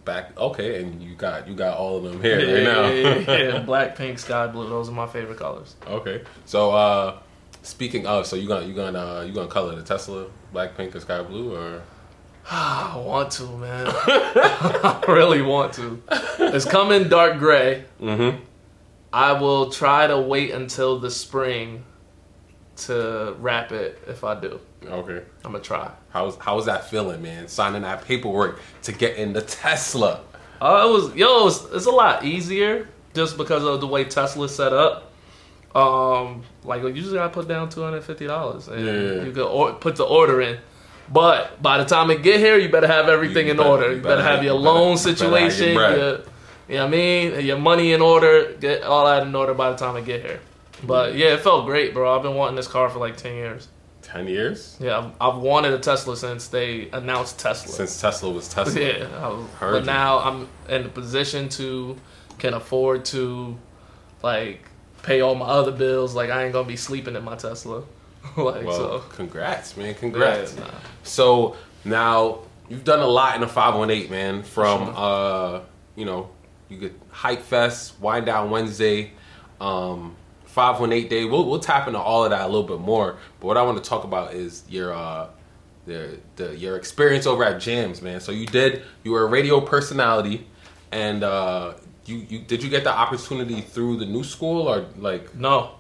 Back 0.07 0.35
okay, 0.39 0.81
and 0.83 1.03
you 1.03 1.15
got 1.15 1.47
you 1.47 1.55
got 1.55 1.77
all 1.77 1.99
of 1.99 2.05
them 2.05 2.23
here 2.23 2.41
Yeah, 2.41 2.55
right 2.55 2.63
now. 2.65 2.89
yeah, 2.89 3.19
yeah, 3.19 3.53
yeah. 3.55 3.59
black, 3.67 3.95
pink, 3.97 4.19
sky 4.19 4.47
blue. 4.47 4.67
Those 4.69 4.89
are 4.89 4.93
my 4.93 5.07
favorite 5.07 5.39
colors. 5.39 5.77
okay, 5.87 6.23
so 6.47 6.71
uh, 6.73 7.19
Speaking 7.63 8.07
of, 8.07 8.27
so 8.29 8.37
you 8.37 8.47
gonna 8.47 8.65
you 8.65 8.73
gonna 8.75 8.99
uh, 8.99 9.23
you 9.23 9.33
gonna 9.33 9.49
color 9.49 9.75
the 9.75 9.83
Tesla 9.83 10.27
black, 10.53 10.77
pink, 10.77 10.95
or 10.95 11.01
sky 11.01 11.21
blue, 11.23 11.55
or 11.57 11.83
I 12.51 12.97
want 12.97 13.33
to, 13.33 13.43
man. 13.59 13.87
I 13.91 15.03
really 15.09 15.43
want 15.43 15.73
to. 15.75 16.01
It's 16.39 16.65
coming 16.65 17.09
dark 17.09 17.39
gray. 17.41 17.85
mm-hmm. 18.01 18.41
I 19.13 19.33
will 19.33 19.71
try 19.71 20.07
to 20.07 20.17
wait 20.21 20.53
until 20.53 21.01
the 21.01 21.11
spring 21.11 21.85
to 22.77 23.35
wrap 23.41 23.73
it 23.73 23.99
if 24.07 24.23
I 24.23 24.39
do. 24.39 24.61
okay. 24.85 25.23
I'm 25.45 25.51
gonna 25.53 25.65
try. 25.65 25.91
How's 26.17 26.37
how's 26.37 26.65
that 26.65 26.89
feeling, 26.89 27.21
man? 27.21 27.47
Signing 27.47 27.83
that 27.83 28.07
paperwork 28.07 28.59
to 28.85 28.93
get 28.93 29.17
in 29.19 29.35
the 29.35 29.43
Tesla. 29.43 30.21
Uh, 30.63 30.85
it 30.87 30.91
was 30.91 31.15
yo, 31.15 31.47
it's, 31.49 31.63
it's 31.75 31.85
a 31.85 31.91
lot 31.91 32.25
easier 32.25 32.89
just 33.13 33.37
because 33.37 33.63
of 33.65 33.83
the 33.83 33.87
way 33.87 34.05
Tesla's 34.05 34.55
set 34.55 34.73
up. 34.73 35.13
Um, 35.75 36.43
like 36.65 36.83
you 36.83 36.95
just 36.95 37.13
gotta 37.13 37.29
put 37.29 37.47
down 37.49 37.69
two 37.69 37.83
hundred 37.83 38.03
fifty 38.03 38.27
dollars 38.27 38.69
and 38.69 38.83
Yeah, 38.87 39.25
you 39.25 39.33
can 39.33 39.43
or- 39.43 39.75
put 39.75 39.97
the 39.97 40.05
order 40.05 40.41
in. 40.41 40.57
But 41.13 41.61
by 41.63 41.77
the 41.77 41.85
time 41.85 42.11
it 42.11 42.23
get 42.23 42.41
here, 42.41 42.57
you 42.57 42.71
better 42.71 42.87
have 42.87 43.11
everything 43.11 43.47
You 43.47 43.51
in 43.53 43.57
better- 43.59 43.69
order. 43.69 43.91
you 43.91 43.97
You 43.97 44.03
better, 44.03 44.17
better 44.23 44.23
have 44.37 44.43
your 44.43 44.55
you 44.55 44.61
better- 44.61 44.75
loan 44.75 44.93
you 44.93 44.97
better 44.97 45.09
your 45.11 45.17
situation, 45.17 45.75
bread. 45.75 45.99
your, 45.99 46.11
you 46.11 46.75
know 46.77 46.81
what 46.81 46.81
I 46.87 46.89
mean, 46.89 47.45
your 47.45 47.59
money 47.59 47.93
in 47.93 48.01
order. 48.01 48.55
Get 48.59 48.83
all 48.85 49.05
that 49.05 49.27
in 49.27 49.35
order 49.35 49.53
by 49.53 49.69
the 49.71 49.77
time 49.77 49.97
I 49.97 50.01
get 50.01 50.23
here. 50.23 50.41
But 50.83 51.15
yeah, 51.15 51.35
it 51.35 51.41
felt 51.41 51.67
great, 51.67 51.93
bro. 51.93 52.17
I've 52.17 52.23
been 52.23 52.35
wanting 52.37 52.57
this 52.57 52.69
car 52.69 52.89
for 52.89 52.99
like 52.99 53.19
ten 53.19 53.35
years. 53.35 53.69
Ten 54.07 54.29
years 54.29 54.77
Yeah, 54.81 54.99
I've, 54.99 55.11
I've 55.21 55.41
wanted 55.43 55.73
a 55.75 55.79
Tesla 55.79 56.17
since 56.17 56.47
they 56.49 56.89
announced 56.93 57.41
Tesla. 57.41 57.73
since 57.73 58.01
Tesla 58.01 58.31
was 58.31 58.49
Tesla. 58.49 58.81
Yeah, 58.81 59.09
I 59.21 59.29
was, 59.29 59.47
but 59.61 59.81
you. 59.81 59.87
now 59.87 60.19
I'm 60.21 60.49
in 60.69 60.85
a 60.87 60.89
position 60.89 61.49
to 61.51 61.97
can 62.39 62.55
afford 62.55 63.05
to 63.07 63.59
like 64.23 64.61
pay 65.03 65.21
all 65.23 65.35
my 65.35 65.47
other 65.47 65.73
bills. 65.73 66.15
Like 66.15 66.31
I 66.31 66.45
ain't 66.45 66.53
gonna 66.53 66.69
be 66.69 66.77
sleeping 66.77 67.17
in 67.17 67.25
my 67.25 67.35
Tesla. 67.35 67.83
like 68.37 68.65
Well, 68.65 69.01
so. 69.01 69.05
congrats, 69.11 69.77
man. 69.77 69.95
Congrats. 69.95 70.55
Yeah, 70.55 70.61
nah. 70.65 70.71
So 71.03 71.57
now 71.85 72.41
you've 72.69 72.85
done 72.85 73.01
a 73.01 73.07
lot 73.07 73.35
in 73.37 73.43
a 73.43 73.49
518, 73.49 74.11
man. 74.11 74.43
From 74.45 74.87
Sure. 74.87 74.95
uh, 74.97 75.61
you 75.97 76.05
know, 76.05 76.31
you 76.69 76.77
get 76.79 76.93
Hype 77.11 77.43
Fest, 77.43 77.99
Wind 78.01 78.27
Down 78.27 78.51
Wednesday, 78.51 79.13
um, 79.61 80.15
518 80.57 81.09
Day. 81.11 81.25
We'll 81.27 81.45
we'll 81.45 81.61
tap 81.61 81.87
into 81.87 82.01
all 82.01 82.25
of 82.25 82.31
that 82.31 82.41
a 82.41 82.47
little 82.47 82.63
bit 82.63 82.81
more. 82.81 83.19
But 83.41 83.47
what 83.47 83.57
I 83.59 83.63
want 83.63 83.77
to 83.83 83.87
talk 83.87 84.05
about 84.05 84.33
is 84.33 84.65
your 84.71 84.95
uh 84.95 85.29
the, 85.85 86.19
the 86.37 86.57
your 86.57 86.77
experience 86.77 87.27
over 87.27 87.45
at 87.45 87.61
Jams, 87.61 88.01
man. 88.01 88.21
So 88.21 88.33
you 88.33 88.47
did 88.47 88.83
you 89.05 89.13
were 89.13 89.23
a 89.23 89.27
radio 89.27 89.61
personality 89.61 90.47
and 90.91 91.23
uh 91.23 91.75
you, 92.07 92.17
you 92.29 92.39
did 92.39 92.63
you 92.63 92.71
get 92.71 92.85
the 92.85 92.91
opportunity 92.91 93.61
through 93.61 93.99
the 93.99 94.07
new 94.07 94.25
school 94.25 94.67
or 94.67 94.87
like 94.97 95.35
No. 95.35 95.73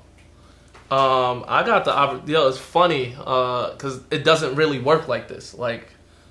Um, 0.88 1.45
I 1.49 1.64
got 1.64 1.85
the 1.87 1.92
oppor- 1.92 2.28
yo. 2.28 2.47
It's 2.47 2.59
funny 2.59 3.06
because 3.16 4.00
it 4.11 4.25
doesn't 4.25 4.56
really 4.56 4.78
work 4.78 5.09
like 5.09 5.26
this. 5.26 5.54
Like 5.54 5.88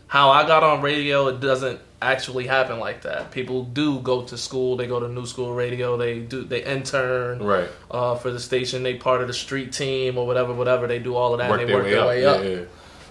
how 0.07 0.29
I 0.29 0.45
got 0.45 0.63
on 0.63 0.83
radio, 0.83 1.27
it 1.27 1.39
doesn't 1.41 1.79
actually 2.11 2.47
happen 2.47 2.79
like 2.79 3.01
that. 3.03 3.31
People 3.31 3.63
do 3.63 3.99
go 3.99 4.23
to 4.23 4.37
school. 4.37 4.77
They 4.77 4.87
go 4.87 4.99
to 4.99 5.07
new 5.09 5.25
school 5.25 5.53
radio. 5.53 5.97
They 5.97 6.19
do. 6.19 6.43
They 6.43 6.63
intern. 6.63 7.39
right 7.39 7.69
uh, 7.91 8.15
for 8.15 8.31
the 8.31 8.39
station. 8.39 8.83
They 8.83 8.95
part 8.95 9.21
of 9.21 9.27
the 9.27 9.33
street 9.33 9.71
team 9.73 10.17
or 10.17 10.25
whatever, 10.25 10.53
whatever. 10.53 10.87
They 10.87 10.99
do 10.99 11.15
all 11.15 11.33
of 11.33 11.39
that. 11.39 11.49
work 11.49 11.61
and 11.61 11.69
they 11.69 11.73
their 11.73 11.83
work 11.83 11.85
way 11.85 11.91
their 11.91 12.01
up? 12.01 12.07
way 12.07 12.21
Yeah, 12.21 12.57
up. 12.57 12.59
yeah. 12.61 12.65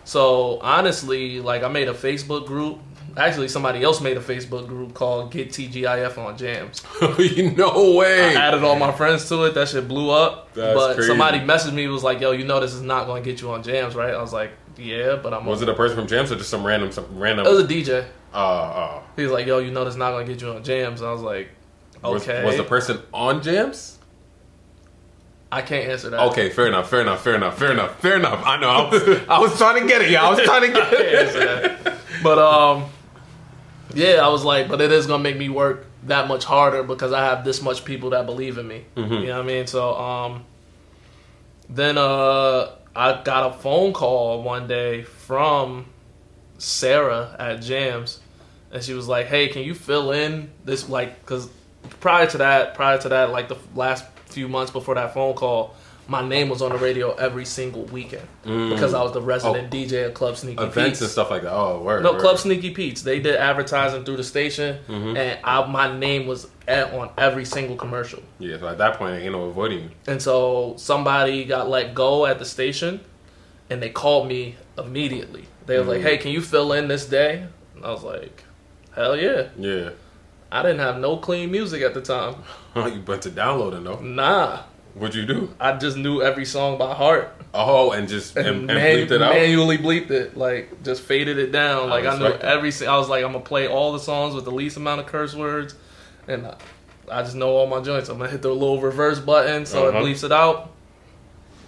So 0.04 0.58
honestly, 0.60 1.40
like 1.40 1.62
I 1.62 1.68
made 1.68 1.88
a 1.88 1.94
Facebook 1.94 2.46
group. 2.46 2.78
Actually, 3.16 3.46
somebody 3.46 3.80
else 3.84 4.00
made 4.00 4.16
a 4.16 4.20
Facebook 4.20 4.66
group 4.66 4.92
called 4.92 5.30
Get 5.30 5.50
TGIF 5.50 6.18
on 6.18 6.36
Jams. 6.36 6.82
no 7.56 7.94
way. 7.94 8.36
I 8.36 8.40
added 8.48 8.64
all 8.64 8.74
my 8.76 8.90
friends 8.90 9.28
to 9.28 9.44
it. 9.44 9.54
That 9.54 9.68
shit 9.68 9.86
blew 9.86 10.10
up. 10.10 10.52
That's 10.54 10.74
but 10.74 10.94
crazy. 10.96 11.08
somebody 11.08 11.38
messaged 11.38 11.74
me 11.74 11.86
was 11.86 12.02
like, 12.02 12.20
"Yo, 12.20 12.32
you 12.32 12.44
know 12.44 12.58
this 12.58 12.74
is 12.74 12.82
not 12.82 13.06
going 13.06 13.22
to 13.22 13.30
get 13.30 13.40
you 13.40 13.52
on 13.52 13.62
Jams, 13.62 13.94
right?" 13.94 14.12
I 14.12 14.20
was 14.20 14.32
like, 14.32 14.50
"Yeah, 14.76 15.14
but 15.22 15.32
I'm." 15.32 15.46
Was 15.46 15.62
it 15.62 15.68
a 15.68 15.74
person 15.74 15.96
from 15.96 16.08
Jams 16.08 16.32
or 16.32 16.36
just 16.36 16.50
some 16.50 16.66
random, 16.66 16.90
some 16.90 17.06
random? 17.16 17.46
It 17.46 17.50
was 17.50 17.60
a 17.62 17.66
DJ. 17.68 18.04
Uh, 18.34 18.36
uh, 18.36 19.02
He 19.16 19.22
was 19.22 19.32
like, 19.32 19.46
"Yo, 19.46 19.58
you 19.58 19.70
know 19.70 19.84
this 19.84 19.94
is 19.94 19.98
not 19.98 20.10
going 20.10 20.26
to 20.26 20.32
get 20.32 20.42
you 20.42 20.50
on 20.50 20.62
Jams." 20.64 21.00
And 21.00 21.08
I 21.08 21.12
was 21.12 21.22
like, 21.22 21.50
"Okay." 22.02 22.44
was 22.44 22.56
the 22.56 22.64
person 22.64 23.00
on 23.12 23.42
Jams? 23.42 23.98
I 25.52 25.62
can't 25.62 25.88
answer 25.88 26.10
that. 26.10 26.20
Okay, 26.30 26.50
fair 26.50 26.66
enough, 26.66 26.90
fair 26.90 27.02
enough, 27.02 27.22
fair 27.22 27.36
enough, 27.36 27.56
fair 27.56 27.70
enough, 27.70 28.00
fair 28.00 28.16
enough. 28.16 28.42
I 28.44 28.58
know. 28.58 28.68
I 28.68 28.90
was, 28.90 29.28
I 29.28 29.38
was 29.38 29.56
trying 29.56 29.82
to 29.82 29.88
get 29.88 30.02
it. 30.02 30.10
Yeah, 30.10 30.24
I 30.24 30.30
was 30.30 30.40
trying 30.44 30.62
to 30.62 30.72
get 30.72 30.92
it. 30.92 31.94
But 32.24 32.38
um, 32.38 32.86
yeah, 33.94 34.20
I 34.20 34.28
was 34.28 34.42
like, 34.44 34.68
but 34.68 34.80
it 34.80 34.90
is 34.90 35.06
gonna 35.06 35.22
make 35.22 35.36
me 35.36 35.48
work 35.48 35.86
that 36.04 36.26
much 36.26 36.44
harder 36.44 36.82
because 36.82 37.12
I 37.12 37.24
have 37.24 37.44
this 37.44 37.62
much 37.62 37.84
people 37.84 38.10
that 38.10 38.26
believe 38.26 38.58
in 38.58 38.66
me. 38.66 38.84
Mm-hmm. 38.96 39.12
You 39.12 39.26
know 39.26 39.36
what 39.36 39.44
I 39.44 39.46
mean? 39.46 39.66
So 39.66 39.94
um, 39.94 40.44
then 41.68 41.98
uh, 41.98 42.70
I 42.96 43.22
got 43.22 43.54
a 43.54 43.58
phone 43.58 43.92
call 43.92 44.42
one 44.42 44.66
day 44.66 45.02
from 45.02 45.86
Sarah 46.58 47.36
at 47.38 47.62
Jams, 47.62 48.20
and 48.74 48.82
she 48.82 48.92
was 48.92 49.08
like, 49.08 49.26
"Hey, 49.26 49.48
can 49.48 49.62
you 49.62 49.74
fill 49.74 50.12
in 50.12 50.50
this 50.66 50.88
like 50.90 51.20
because 51.20 51.48
prior 52.00 52.26
to 52.26 52.38
that, 52.38 52.74
prior 52.74 52.98
to 52.98 53.08
that, 53.08 53.30
like 53.30 53.48
the 53.48 53.56
last 53.74 54.04
few 54.26 54.48
months 54.48 54.70
before 54.70 54.96
that 54.96 55.14
phone 55.14 55.34
call." 55.34 55.74
My 56.06 56.20
name 56.20 56.50
was 56.50 56.60
on 56.60 56.70
the 56.70 56.76
radio 56.76 57.14
every 57.14 57.46
single 57.46 57.84
weekend 57.84 58.28
because 58.42 58.92
I 58.92 59.02
was 59.02 59.12
the 59.12 59.22
resident 59.22 59.70
DJ 59.70 60.04
at 60.08 60.12
Club 60.12 60.36
Sneaky 60.36 60.58
Mm. 60.58 60.66
Events 60.66 60.90
Pete's. 60.90 61.00
and 61.00 61.10
stuff 61.10 61.30
like 61.30 61.40
that. 61.44 61.52
Oh, 61.54 61.80
word. 61.80 62.02
No, 62.02 62.12
word. 62.12 62.20
Club 62.20 62.36
Sneaky 62.36 62.72
Pete's. 62.72 63.00
They 63.00 63.20
did 63.20 63.36
advertising 63.36 64.04
through 64.04 64.18
the 64.18 64.22
station, 64.24 64.80
Mm-hmm. 64.86 65.16
and 65.16 65.38
I, 65.42 65.66
my 65.66 65.96
name 65.98 66.26
was 66.26 66.46
at, 66.68 66.92
on 66.92 67.08
every 67.16 67.46
single 67.46 67.76
commercial. 67.76 68.22
Yeah, 68.38 68.58
so 68.58 68.68
at 68.68 68.76
that 68.76 68.98
point, 68.98 69.22
ain't 69.22 69.32
no 69.32 69.44
avoiding 69.44 69.84
you. 69.84 69.90
And 70.06 70.20
so 70.20 70.74
somebody 70.76 71.42
got 71.46 71.70
let 71.70 71.94
go 71.94 72.26
at 72.26 72.38
the 72.38 72.44
station, 72.44 73.00
and 73.70 73.82
they 73.82 73.88
called 73.88 74.28
me 74.28 74.56
immediately. 74.76 75.46
They 75.64 75.78
were 75.78 75.84
like, 75.84 75.98
Mm-hmm. 76.00 76.06
"Hey, 76.06 76.18
can 76.18 76.32
you 76.32 76.42
fill 76.42 76.74
in 76.74 76.86
this 76.88 77.06
day?" 77.06 77.46
And 77.76 77.82
I 77.86 77.90
was 77.90 78.02
like, 78.02 78.44
"Hell 78.94 79.16
yeah!" 79.16 79.48
Yeah. 79.58 79.90
I 80.52 80.62
didn't 80.62 80.78
have 80.80 80.98
no 80.98 81.16
clean 81.16 81.50
music 81.50 81.82
at 81.82 81.94
the 81.94 82.00
time. 82.00 82.36
you 82.76 83.02
went 83.06 83.22
to 83.22 83.30
download 83.30 83.76
it, 83.76 83.82
though. 83.84 83.98
Nah, 84.00 84.60
What'd 84.94 85.16
you 85.16 85.26
do? 85.26 85.52
I 85.58 85.76
just 85.76 85.96
knew 85.96 86.22
every 86.22 86.44
song 86.44 86.78
by 86.78 86.94
heart 86.94 87.34
Oh, 87.52 87.90
and 87.90 88.08
just 88.08 88.36
and, 88.36 88.46
and 88.46 88.66
man- 88.68 88.96
bleeped 88.98 89.10
it 89.10 89.22
out. 89.22 89.34
manually 89.34 89.76
bleeped 89.78 90.10
it, 90.12 90.36
like 90.36 90.84
just 90.84 91.02
faded 91.02 91.38
it 91.38 91.50
down. 91.50 91.88
Like 91.90 92.04
I, 92.04 92.16
knew 92.16 92.24
that. 92.28 92.42
every. 92.42 92.70
I 92.86 92.96
was 92.96 93.08
like, 93.08 93.24
I'm 93.24 93.32
gonna 93.32 93.44
play 93.44 93.66
all 93.66 93.92
the 93.92 93.98
songs 93.98 94.34
with 94.36 94.44
the 94.44 94.52
least 94.52 94.76
amount 94.76 95.00
of 95.00 95.06
curse 95.06 95.34
words, 95.34 95.74
and 96.28 96.46
I, 96.46 96.56
I 97.10 97.22
just 97.22 97.34
know 97.34 97.48
all 97.50 97.66
my 97.66 97.80
joints. 97.80 98.08
I'm 98.08 98.18
gonna 98.18 98.30
hit 98.30 98.42
the 98.42 98.50
little 98.52 98.80
reverse 98.80 99.18
button 99.18 99.66
so 99.66 99.88
Uh-huh. 99.88 99.98
it 99.98 100.02
bleeps 100.02 100.22
it 100.22 100.30
out, 100.32 100.70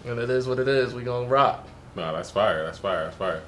and 0.05 0.19
it 0.21 0.31
is 0.31 0.47
what 0.47 0.61
it 0.61 0.69
is. 0.69 0.95
We 0.95 1.03
gonna 1.03 1.27
rock. 1.27 1.67
Nah, 1.97 2.12
that's 2.12 2.31
fire. 2.31 2.65
That's 2.65 2.79
fire. 2.79 3.05
That's 3.05 3.17
fire. 3.17 3.43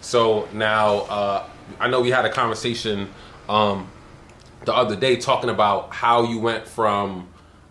So 0.00 0.48
now, 0.52 0.98
uh, 1.10 1.46
I 1.78 1.88
know 1.88 2.00
we 2.00 2.10
had 2.10 2.24
a 2.24 2.30
conversation 2.30 3.10
um, 3.48 3.88
the 4.64 4.74
other 4.74 4.96
day 4.96 5.16
talking 5.16 5.50
about 5.50 5.92
how 5.92 6.24
you 6.24 6.38
went 6.38 6.66
from. 6.66 7.28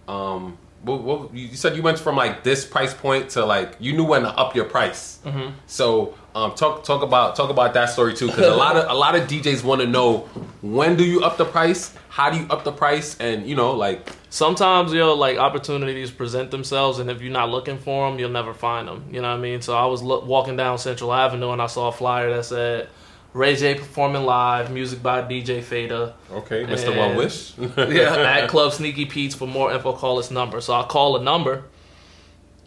Um, 0.07 0.57
what, 0.83 1.01
what, 1.01 1.33
you 1.33 1.55
said 1.55 1.77
you 1.77 1.81
went 1.81 1.97
from 1.97 2.17
like 2.17 2.43
this 2.43 2.65
price 2.65 2.93
point 2.93 3.29
to 3.31 3.45
like 3.45 3.77
you 3.79 3.93
knew 3.93 4.03
when 4.03 4.23
to 4.23 4.29
up 4.29 4.53
your 4.53 4.65
price. 4.65 5.19
Mm-hmm. 5.23 5.51
So 5.65 6.13
um, 6.35 6.53
talk 6.55 6.83
talk 6.83 7.03
about 7.03 7.37
talk 7.37 7.49
about 7.49 7.73
that 7.75 7.85
story 7.85 8.13
too, 8.13 8.27
because 8.27 8.47
a 8.47 8.55
lot 8.55 8.75
of 8.75 8.89
a 8.89 8.93
lot 8.93 9.15
of 9.15 9.27
DJs 9.29 9.63
want 9.63 9.79
to 9.81 9.87
know 9.87 10.27
when 10.61 10.97
do 10.97 11.05
you 11.05 11.23
up 11.23 11.37
the 11.37 11.45
price, 11.45 11.95
how 12.09 12.29
do 12.29 12.37
you 12.37 12.47
up 12.49 12.65
the 12.65 12.71
price, 12.71 13.17
and 13.19 13.47
you 13.47 13.55
know 13.55 13.71
like 13.71 14.09
Sometimes 14.33 14.91
yo 14.91 15.13
like 15.13 15.37
opportunities 15.37 16.09
present 16.09 16.49
themselves, 16.49 16.97
and 16.97 17.11
if 17.11 17.21
you're 17.21 17.31
not 17.31 17.51
looking 17.51 17.77
for 17.77 18.09
them, 18.09 18.19
you'll 18.19 18.31
never 18.31 18.51
find 18.51 18.87
them. 18.87 19.05
You 19.11 19.21
know 19.21 19.29
what 19.29 19.37
I 19.37 19.39
mean? 19.39 19.61
So 19.61 19.77
I 19.77 19.85
was 19.85 20.01
look, 20.01 20.25
walking 20.25 20.57
down 20.57 20.79
Central 20.79 21.13
Avenue 21.13 21.51
and 21.51 21.61
I 21.61 21.67
saw 21.67 21.89
a 21.89 21.91
flyer 21.91 22.35
that 22.35 22.45
said 22.45 22.89
Ray 23.33 23.55
J 23.55 23.75
performing 23.75 24.23
live, 24.23 24.71
music 24.71 25.01
by 25.01 25.21
DJ 25.23 25.63
Fada. 25.63 26.13
okay, 26.31 26.65
Mr. 26.65 26.95
One 26.95 27.15
Wish. 27.15 27.57
yeah, 27.57 28.15
at 28.15 28.47
Club 28.47 28.73
Sneaky 28.73 29.05
Pete's 29.05 29.33
for 29.33 29.47
more 29.47 29.73
info. 29.73 29.93
Call 29.93 30.17
this 30.17 30.29
number. 30.29 30.61
So 30.61 30.73
I 30.73 30.83
call 30.83 31.17
a 31.17 31.23
number, 31.23 31.63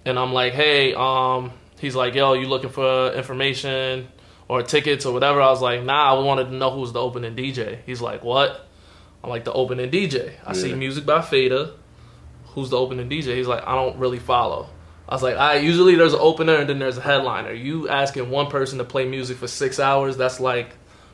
and 0.05 0.19
I'm 0.19 0.33
like, 0.33 0.55
hey, 0.55 0.93
um, 0.95 1.53
he's 1.79 1.95
like, 1.95 2.15
yo, 2.15 2.33
you 2.33 2.49
looking 2.49 2.71
for 2.71 3.13
information 3.13 4.09
or 4.49 4.63
tickets 4.65 5.07
or 5.07 5.13
whatever? 5.13 5.41
I 5.41 5.51
was 5.51 5.63
like, 5.63 5.85
nah, 5.85 6.17
I 6.17 6.19
wanted 6.19 6.47
to 6.47 6.55
know 6.55 6.73
who's 6.73 6.93
the 6.93 7.01
opening 7.01 7.37
DJ. 7.37 7.79
He's 7.87 8.01
like, 8.01 8.25
what? 8.25 8.67
I'm 9.23 9.31
like, 9.31 9.45
the 9.45 9.53
opening 9.53 9.91
DJ. 9.91 10.33
I 10.45 10.53
see 10.53 10.75
music 10.75 11.07
by 11.07 11.21
Fada. 11.23 11.75
Who's 12.55 12.71
the 12.71 12.79
opening 12.79 13.09
DJ? 13.09 13.37
He's 13.37 13.47
like, 13.47 13.65
I 13.67 13.75
don't 13.77 13.99
really 13.99 14.19
follow. 14.19 14.69
I 15.09 15.15
was 15.15 15.23
like, 15.23 15.37
I 15.37 15.57
usually 15.57 15.95
there's 15.95 16.15
an 16.15 16.21
opener 16.21 16.57
and 16.57 16.69
then 16.69 16.79
there's 16.79 16.99
a 16.99 17.01
headliner. 17.01 17.53
You 17.53 17.89
asking 17.89 18.29
one 18.29 18.49
person 18.49 18.79
to 18.79 18.85
play 18.85 19.07
music 19.07 19.37
for 19.37 19.47
six 19.47 19.79
hours, 19.79 20.17
that's 20.17 20.41
like 20.41 20.71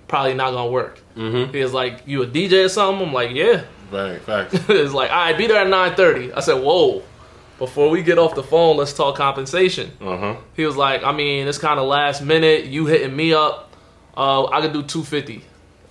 probably 0.09 0.35
not 0.35 0.53
gonna 0.53 0.71
work. 0.71 1.01
mm-hmm. 1.17 1.53
He 1.53 1.63
was 1.63 1.73
like, 1.75 2.03
you 2.07 2.23
a 2.23 2.27
DJ 2.27 2.65
or 2.65 2.69
something? 2.69 3.09
I'm 3.09 3.13
like, 3.13 3.33
yeah. 3.33 3.65
Right, 3.91 4.21
facts. 4.23 4.55
it's 4.55 4.95
like, 4.95 5.11
all 5.11 5.17
right, 5.17 5.37
be 5.37 5.47
there 5.47 5.59
at 5.59 5.69
nine 5.69 5.95
thirty. 5.95 6.33
I 6.33 6.41
said, 6.41 6.63
whoa. 6.63 7.03
Before 7.59 7.91
we 7.91 8.03
get 8.03 8.19
off 8.19 8.35
the 8.35 8.43
phone, 8.43 8.77
let's 8.77 8.93
talk 8.93 9.15
compensation. 9.17 9.93
Uh 10.01 10.17
huh. 10.17 10.37
He 10.57 10.65
was 10.65 10.77
like, 10.77 11.05
I 11.05 11.13
mean, 11.13 11.47
it's 11.47 11.59
kind 11.59 11.79
of 11.79 11.87
last 11.87 12.21
minute. 12.23 12.65
You 12.65 12.87
hitting 12.87 13.15
me 13.15 13.35
up. 13.35 13.71
Uh, 14.17 14.47
I 14.47 14.61
could 14.63 14.73
do 14.73 14.83
two 14.83 15.05
fifty. 15.05 15.45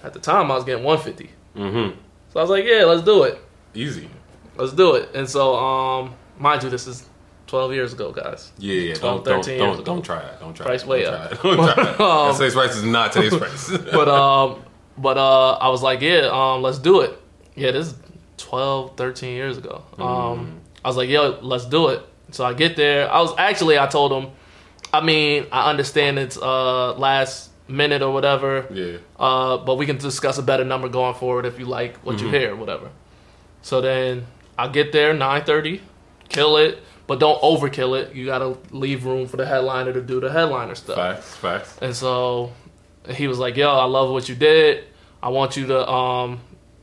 At 0.04 0.12
the 0.14 0.20
time, 0.20 0.52
I 0.52 0.56
was 0.56 0.66
getting 0.66 0.84
one 0.84 0.98
fifty. 1.00 1.30
Mm-hmm. 1.56 1.98
So 2.34 2.40
I 2.40 2.44
was 2.44 2.50
like, 2.50 2.66
yeah, 2.66 2.84
let's 2.84 3.04
do 3.04 3.24
it. 3.24 3.40
Easy. 3.74 4.10
Let's 4.58 4.74
do 4.74 4.96
it. 4.96 5.10
And 5.16 5.30
so, 5.30 5.56
um, 5.56 6.14
mind 6.38 6.64
you, 6.64 6.70
this 6.70 6.88
is 6.88 7.08
12 7.52 7.74
years 7.74 7.94
ago, 7.94 8.12
guys. 8.12 8.52
Yeah, 8.58 8.74
yeah. 8.76 8.94
12, 8.96 9.24
Don't 9.24 9.34
don't 9.34 9.44
13 9.44 9.60
don't, 9.60 9.74
ago. 9.76 9.84
don't 9.84 10.02
try 10.02 10.20
that. 10.22 10.40
Don't 10.40 10.54
try. 10.56 10.66
Price 10.66 10.82
that. 10.84 10.90
way 10.90 11.04
don't 11.04 11.14
up. 11.14 11.30
Try 11.40 11.56
that. 11.56 11.58
Don't 11.58 11.76
try 11.76 11.84
that. 11.84 12.00
Um, 12.02 12.28
Yesterday's 12.30 12.54
price 12.54 12.76
is 12.78 12.84
not 12.84 13.12
today's 13.12 13.38
price. 13.44 13.70
But 13.78 14.08
um, 14.08 14.64
but 14.98 15.18
uh, 15.18 15.52
I 15.54 15.68
was 15.70 15.84
like, 15.84 16.02
yeah, 16.02 16.30
um, 16.32 16.62
let's 16.62 16.80
do 16.80 17.02
it. 17.02 17.20
Yeah, 17.56 17.72
this 17.72 17.88
is 17.88 17.96
12, 18.38 18.96
13 18.98 19.36
years 19.36 19.58
ago. 19.58 19.84
Mm. 19.98 20.06
Um, 20.06 20.62
I 20.84 20.88
was 20.88 20.98
like, 20.98 21.10
yo, 21.10 21.38
let's 21.42 21.66
do 21.66 21.90
it. 21.90 22.02
So 22.32 22.46
I 22.46 22.54
get 22.54 22.76
there. 22.78 23.12
I 23.12 23.20
was 23.22 23.34
actually, 23.38 23.78
I 23.78 23.88
told 23.88 24.12
him, 24.14 24.32
I 24.94 25.02
mean, 25.02 25.46
I 25.52 25.70
understand 25.70 26.18
it's 26.20 26.38
uh 26.38 26.94
last 26.94 27.50
minute 27.68 28.02
or 28.02 28.14
whatever. 28.14 28.66
yeah. 28.72 28.98
Uh, 29.20 29.58
but 29.58 29.76
we 29.76 29.86
can 29.86 29.98
discuss 29.98 30.38
a 30.38 30.42
better 30.44 30.64
number 30.64 30.88
going 30.90 31.16
forward 31.16 31.46
if 31.46 31.60
you 31.60 31.66
like 31.66 31.98
what 32.06 32.16
Mm-hmm. 32.16 32.26
you 32.26 32.32
hear, 32.32 32.56
whatever. 32.56 32.90
So 33.62 33.82
then 33.82 34.26
I 34.58 34.70
get 34.70 34.92
there 34.94 35.14
nine 35.14 35.44
thirty, 35.44 35.82
kill 36.30 36.56
it, 36.58 36.80
but 37.12 37.20
don't 37.20 37.42
overkill 37.42 38.02
it. 38.02 38.16
You 38.16 38.26
gotta 38.26 38.58
leave 38.72 39.04
room 39.04 39.28
for 39.28 39.36
the 39.36 39.46
headliner 39.46 39.92
to 39.92 40.02
do 40.02 40.22
the 40.22 40.32
headliner 40.32 40.76
stuff. 40.76 40.96
Facts. 40.96 41.36
Facts. 41.36 41.78
And 41.82 41.94
so 41.94 42.54
he 43.10 43.28
was 43.28 43.38
like, 43.38 43.58
"Yo, 43.58 43.70
I 43.70 43.84
love 43.84 44.12
what 44.12 44.30
you 44.30 44.36
did. 44.36 44.86
I 45.22 45.28
want 45.28 45.58
you 45.58 45.68
to 45.68 45.90
um, 45.92 46.40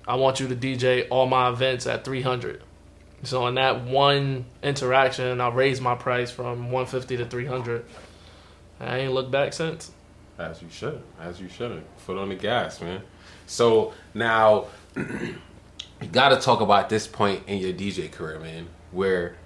I 0.07 0.17
want 0.17 0.39
you 0.39 0.47
to 0.49 0.55
DJ 0.55 1.07
all 1.09 1.25
my 1.25 1.49
events 1.49 1.87
at 1.87 2.05
300." 2.05 2.63
So 3.23 3.47
in 3.47 3.55
that 3.55 3.85
one 3.85 4.45
interaction, 4.63 5.41
I 5.41 5.49
raised 5.49 5.81
my 5.81 5.95
price 5.95 6.31
from 6.31 6.73
150 6.73 7.17
to 7.17 7.25
300. 7.25 7.87
I 8.81 8.99
ain't 8.99 9.15
looked 9.15 9.31
back 9.31 9.55
since. 9.55 9.93
As 10.39 10.61
you 10.61 10.69
should. 10.71 11.01
As 11.19 11.41
you 11.41 11.49
should. 11.49 11.83
Foot 11.97 12.19
on 12.19 12.29
the 12.29 12.35
gas, 12.35 12.83
man. 12.83 13.01
So 13.47 13.95
now 14.13 14.67
you 14.95 15.39
got 16.13 16.29
to 16.29 16.37
talk 16.37 16.61
about 16.61 16.91
this 16.91 17.07
point 17.07 17.45
in 17.47 17.61
your 17.61 17.73
DJ 17.73 18.13
career, 18.13 18.39
man, 18.39 18.69
where 18.93 19.39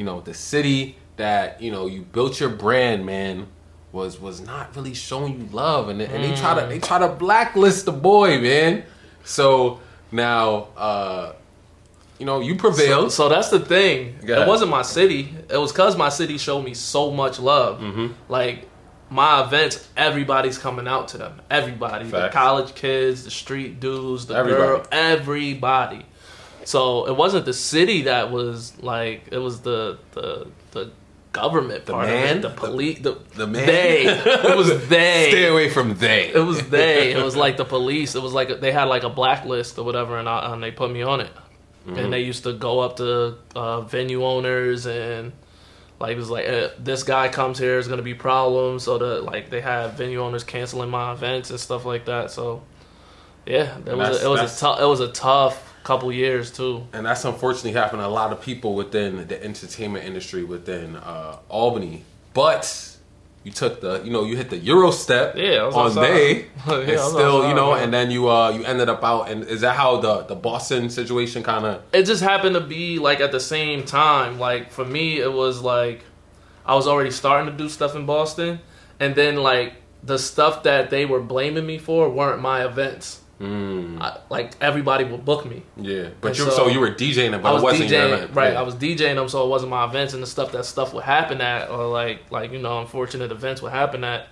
you 0.00 0.06
know 0.06 0.22
the 0.22 0.32
city 0.32 0.96
that 1.16 1.60
you 1.60 1.70
know 1.70 1.84
you 1.86 2.00
built 2.00 2.40
your 2.40 2.48
brand, 2.48 3.04
man, 3.04 3.46
was 3.92 4.18
was 4.18 4.40
not 4.40 4.74
really 4.74 4.94
showing 4.94 5.38
you 5.38 5.46
love, 5.52 5.90
and, 5.90 6.00
and 6.00 6.24
they 6.24 6.34
try 6.34 6.58
to 6.58 6.66
they 6.66 6.78
try 6.78 6.98
to 6.98 7.08
blacklist 7.08 7.84
the 7.84 7.92
boy, 7.92 8.40
man. 8.40 8.84
So 9.24 9.78
now, 10.10 10.68
uh, 10.74 11.34
you 12.18 12.24
know, 12.24 12.40
you 12.40 12.54
So, 12.54 12.60
prevailed. 12.60 13.12
so 13.12 13.28
that's 13.28 13.50
the 13.50 13.60
thing. 13.60 14.16
It 14.22 14.48
wasn't 14.48 14.70
my 14.70 14.80
city. 14.82 15.34
It 15.50 15.58
was 15.58 15.70
because 15.70 15.98
my 15.98 16.08
city 16.08 16.38
showed 16.38 16.62
me 16.64 16.72
so 16.72 17.10
much 17.10 17.38
love. 17.38 17.80
Mm-hmm. 17.80 18.06
Like 18.30 18.66
my 19.10 19.44
events, 19.44 19.86
everybody's 19.98 20.56
coming 20.56 20.88
out 20.88 21.08
to 21.08 21.18
them. 21.18 21.42
Everybody, 21.50 22.06
the 22.08 22.30
college 22.32 22.74
kids, 22.74 23.24
the 23.24 23.30
street 23.30 23.80
dudes, 23.80 24.24
the 24.26 24.34
Everybody. 24.34 24.62
girl, 24.66 24.86
everybody. 24.92 26.06
So 26.64 27.06
it 27.06 27.16
wasn't 27.16 27.46
the 27.46 27.54
city 27.54 28.02
that 28.02 28.30
was 28.30 28.80
like 28.82 29.28
it 29.32 29.38
was 29.38 29.60
the 29.60 29.98
the 30.12 30.48
the 30.72 30.90
government 31.32 31.86
The 31.86 31.92
part 31.92 32.08
man? 32.08 32.30
of 32.30 32.36
it, 32.36 32.42
the 32.42 32.50
police, 32.50 32.98
the, 33.00 33.18
the 33.36 33.46
man? 33.46 33.66
They. 33.66 34.04
It 34.06 34.56
was 34.56 34.88
they. 34.88 35.28
Stay 35.30 35.46
away 35.46 35.70
from 35.70 35.94
they. 35.96 36.32
It 36.32 36.38
was 36.38 36.68
they. 36.70 37.12
It 37.12 37.22
was 37.22 37.36
like 37.36 37.56
the 37.56 37.64
police. 37.64 38.14
It 38.14 38.22
was 38.22 38.32
like 38.32 38.60
they 38.60 38.72
had 38.72 38.84
like 38.84 39.02
a 39.04 39.10
blacklist 39.10 39.78
or 39.78 39.84
whatever, 39.84 40.18
and, 40.18 40.28
I, 40.28 40.52
and 40.52 40.62
they 40.62 40.70
put 40.70 40.90
me 40.90 41.02
on 41.02 41.20
it. 41.20 41.30
And 41.86 42.12
they 42.12 42.20
used 42.20 42.44
to 42.44 42.52
go 42.52 42.80
up 42.80 42.98
to 42.98 43.38
uh, 43.56 43.80
venue 43.80 44.24
owners 44.24 44.86
and 44.86 45.32
like 45.98 46.12
it 46.12 46.18
was 46.18 46.30
like 46.30 46.44
eh, 46.44 46.68
this 46.78 47.02
guy 47.02 47.28
comes 47.28 47.58
here 47.58 47.78
is 47.78 47.88
gonna 47.88 48.02
be 48.02 48.14
problems. 48.14 48.84
So 48.84 48.98
the 48.98 49.20
like 49.22 49.50
they 49.50 49.60
had 49.60 49.94
venue 49.94 50.20
owners 50.20 50.44
canceling 50.44 50.88
my 50.90 51.12
events 51.12 51.50
and 51.50 51.58
stuff 51.58 51.84
like 51.84 52.04
that. 52.04 52.30
So 52.30 52.62
yeah, 53.46 53.76
it 53.86 53.96
was 53.96 54.22
a, 54.22 54.24
it 54.24 54.28
was 54.28 54.40
a 54.56 54.60
tough 54.60 54.80
it 54.80 54.84
was 54.84 55.00
a 55.00 55.08
tough 55.10 55.69
couple 55.82 56.12
years 56.12 56.50
too. 56.50 56.86
and 56.92 57.06
that's 57.06 57.24
unfortunately 57.24 57.72
happened 57.72 58.00
to 58.02 58.06
a 58.06 58.08
lot 58.08 58.32
of 58.32 58.40
people 58.40 58.74
within 58.74 59.26
the 59.28 59.42
entertainment 59.44 60.04
industry 60.04 60.44
within 60.44 60.96
uh, 60.96 61.36
Albany. 61.48 62.04
But 62.34 62.96
you 63.42 63.50
took 63.52 63.80
the, 63.80 64.02
you 64.04 64.10
know, 64.10 64.24
you 64.24 64.36
hit 64.36 64.50
the 64.50 64.58
Euro 64.58 64.90
step 64.90 65.34
Yeah, 65.36 65.62
on 65.64 65.86
outside. 65.86 66.02
they, 66.08 66.32
Yeah, 66.66 66.74
and 66.80 66.90
I 66.90 66.94
was 66.94 67.12
still, 67.12 67.48
you 67.48 67.54
know, 67.54 67.72
man. 67.72 67.84
and 67.84 67.94
then 67.94 68.10
you 68.10 68.28
uh 68.28 68.50
you 68.50 68.64
ended 68.64 68.88
up 68.90 69.02
out, 69.02 69.30
and 69.30 69.44
is 69.44 69.62
that 69.62 69.76
how 69.76 69.96
the 70.00 70.22
the 70.24 70.34
Boston 70.34 70.90
situation 70.90 71.42
kind 71.42 71.64
of? 71.64 71.82
it 71.92 72.04
just 72.04 72.22
happened 72.22 72.54
to 72.54 72.60
be 72.60 72.98
like 72.98 73.20
at 73.20 73.32
the 73.32 73.40
same 73.40 73.84
time. 73.84 74.38
Like 74.38 74.70
for 74.70 74.84
me, 74.84 75.18
it 75.20 75.32
was 75.32 75.62
like 75.62 76.04
I 76.66 76.74
was 76.74 76.86
already 76.86 77.10
starting 77.10 77.50
to 77.50 77.56
do 77.56 77.68
stuff 77.70 77.96
in 77.96 78.04
Boston, 78.04 78.60
and 79.00 79.14
then 79.14 79.36
like 79.36 79.72
the 80.04 80.18
stuff 80.18 80.62
that 80.64 80.90
they 80.90 81.06
were 81.06 81.20
blaming 81.20 81.66
me 81.66 81.78
for 81.78 82.08
weren't 82.10 82.40
my 82.42 82.64
events. 82.64 83.19
Mm, 83.40 84.00
I, 84.02 84.18
like 84.28 84.52
everybody 84.60 85.04
would 85.04 85.24
book 85.24 85.46
me. 85.46 85.62
yeah, 85.76 86.08
but 86.20 86.28
And 86.28 86.38
you 86.38 86.44
so, 86.44 86.50
so- 86.50 86.68
you 86.68 86.78
were 86.78 86.90
DJing 86.90 87.32
it, 87.34 87.42
but 87.42 87.48
I 87.48 87.50
it 87.52 87.54
was 87.54 87.62
wasn't 87.62 87.88
your 87.90 88.00
DJing, 88.00 88.12
event. 88.12 88.34
right? 88.34 88.52
Yeah. 88.52 88.60
I 88.60 88.62
was 88.62 88.74
DJing 88.74 89.14
them, 89.14 89.28
so 89.30 89.44
it 89.46 89.48
wasn't 89.48 89.70
my 89.70 89.84
events 89.86 90.12
and 90.12 90.22
the 90.22 90.26
stuff 90.26 90.52
that 90.52 90.66
stuff 90.66 90.92
would 90.92 91.04
happen 91.04 91.40
at, 91.40 91.70
or 91.70 91.86
like 91.86 92.30
like 92.30 92.52
you 92.52 92.58
know, 92.58 92.80
unfortunate 92.80 93.32
events 93.32 93.62
would 93.62 93.72
happen 93.72 94.04
at. 94.04 94.28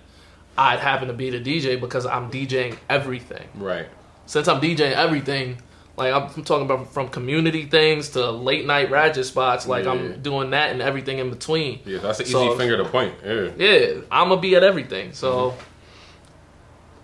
I'd 0.57 0.79
happen 0.79 1.07
to 1.07 1.13
be 1.13 1.29
the 1.31 1.39
DJ 1.39 1.79
because 1.79 2.05
I'm 2.05 2.29
DJing 2.29 2.77
everything. 2.89 3.47
right. 3.55 3.87
Since 4.27 4.47
I'm 4.47 4.61
DJing 4.61 4.91
everything, 4.91 5.59
like 5.97 6.13
I'm 6.13 6.29
talking 6.43 6.65
about 6.65 6.93
from 6.93 7.09
community 7.09 7.65
things 7.65 8.09
to 8.09 8.29
late 8.29 8.65
night 8.67 8.91
ratchet 8.91 9.25
spots, 9.25 9.65
like 9.67 9.85
Yeah. 9.85 9.91
I'm 9.93 10.21
doing 10.21 10.51
that 10.51 10.69
and 10.71 10.83
everything 10.83 11.17
in 11.17 11.31
between. 11.31 11.79
Yeah, 11.85 11.97
that's 11.97 12.19
an 12.19 12.25
easy 12.25 12.33
So- 12.33 12.55
finger 12.57 12.77
to 12.77 12.85
point. 12.85 13.15
Yeah, 13.25 13.49
Yeah, 13.57 14.01
I'm 14.11 14.29
gonna 14.29 14.39
be 14.41 14.55
at 14.55 14.63
everything. 14.63 15.13
So 15.13 15.51
Mm-hmm. 15.51 15.59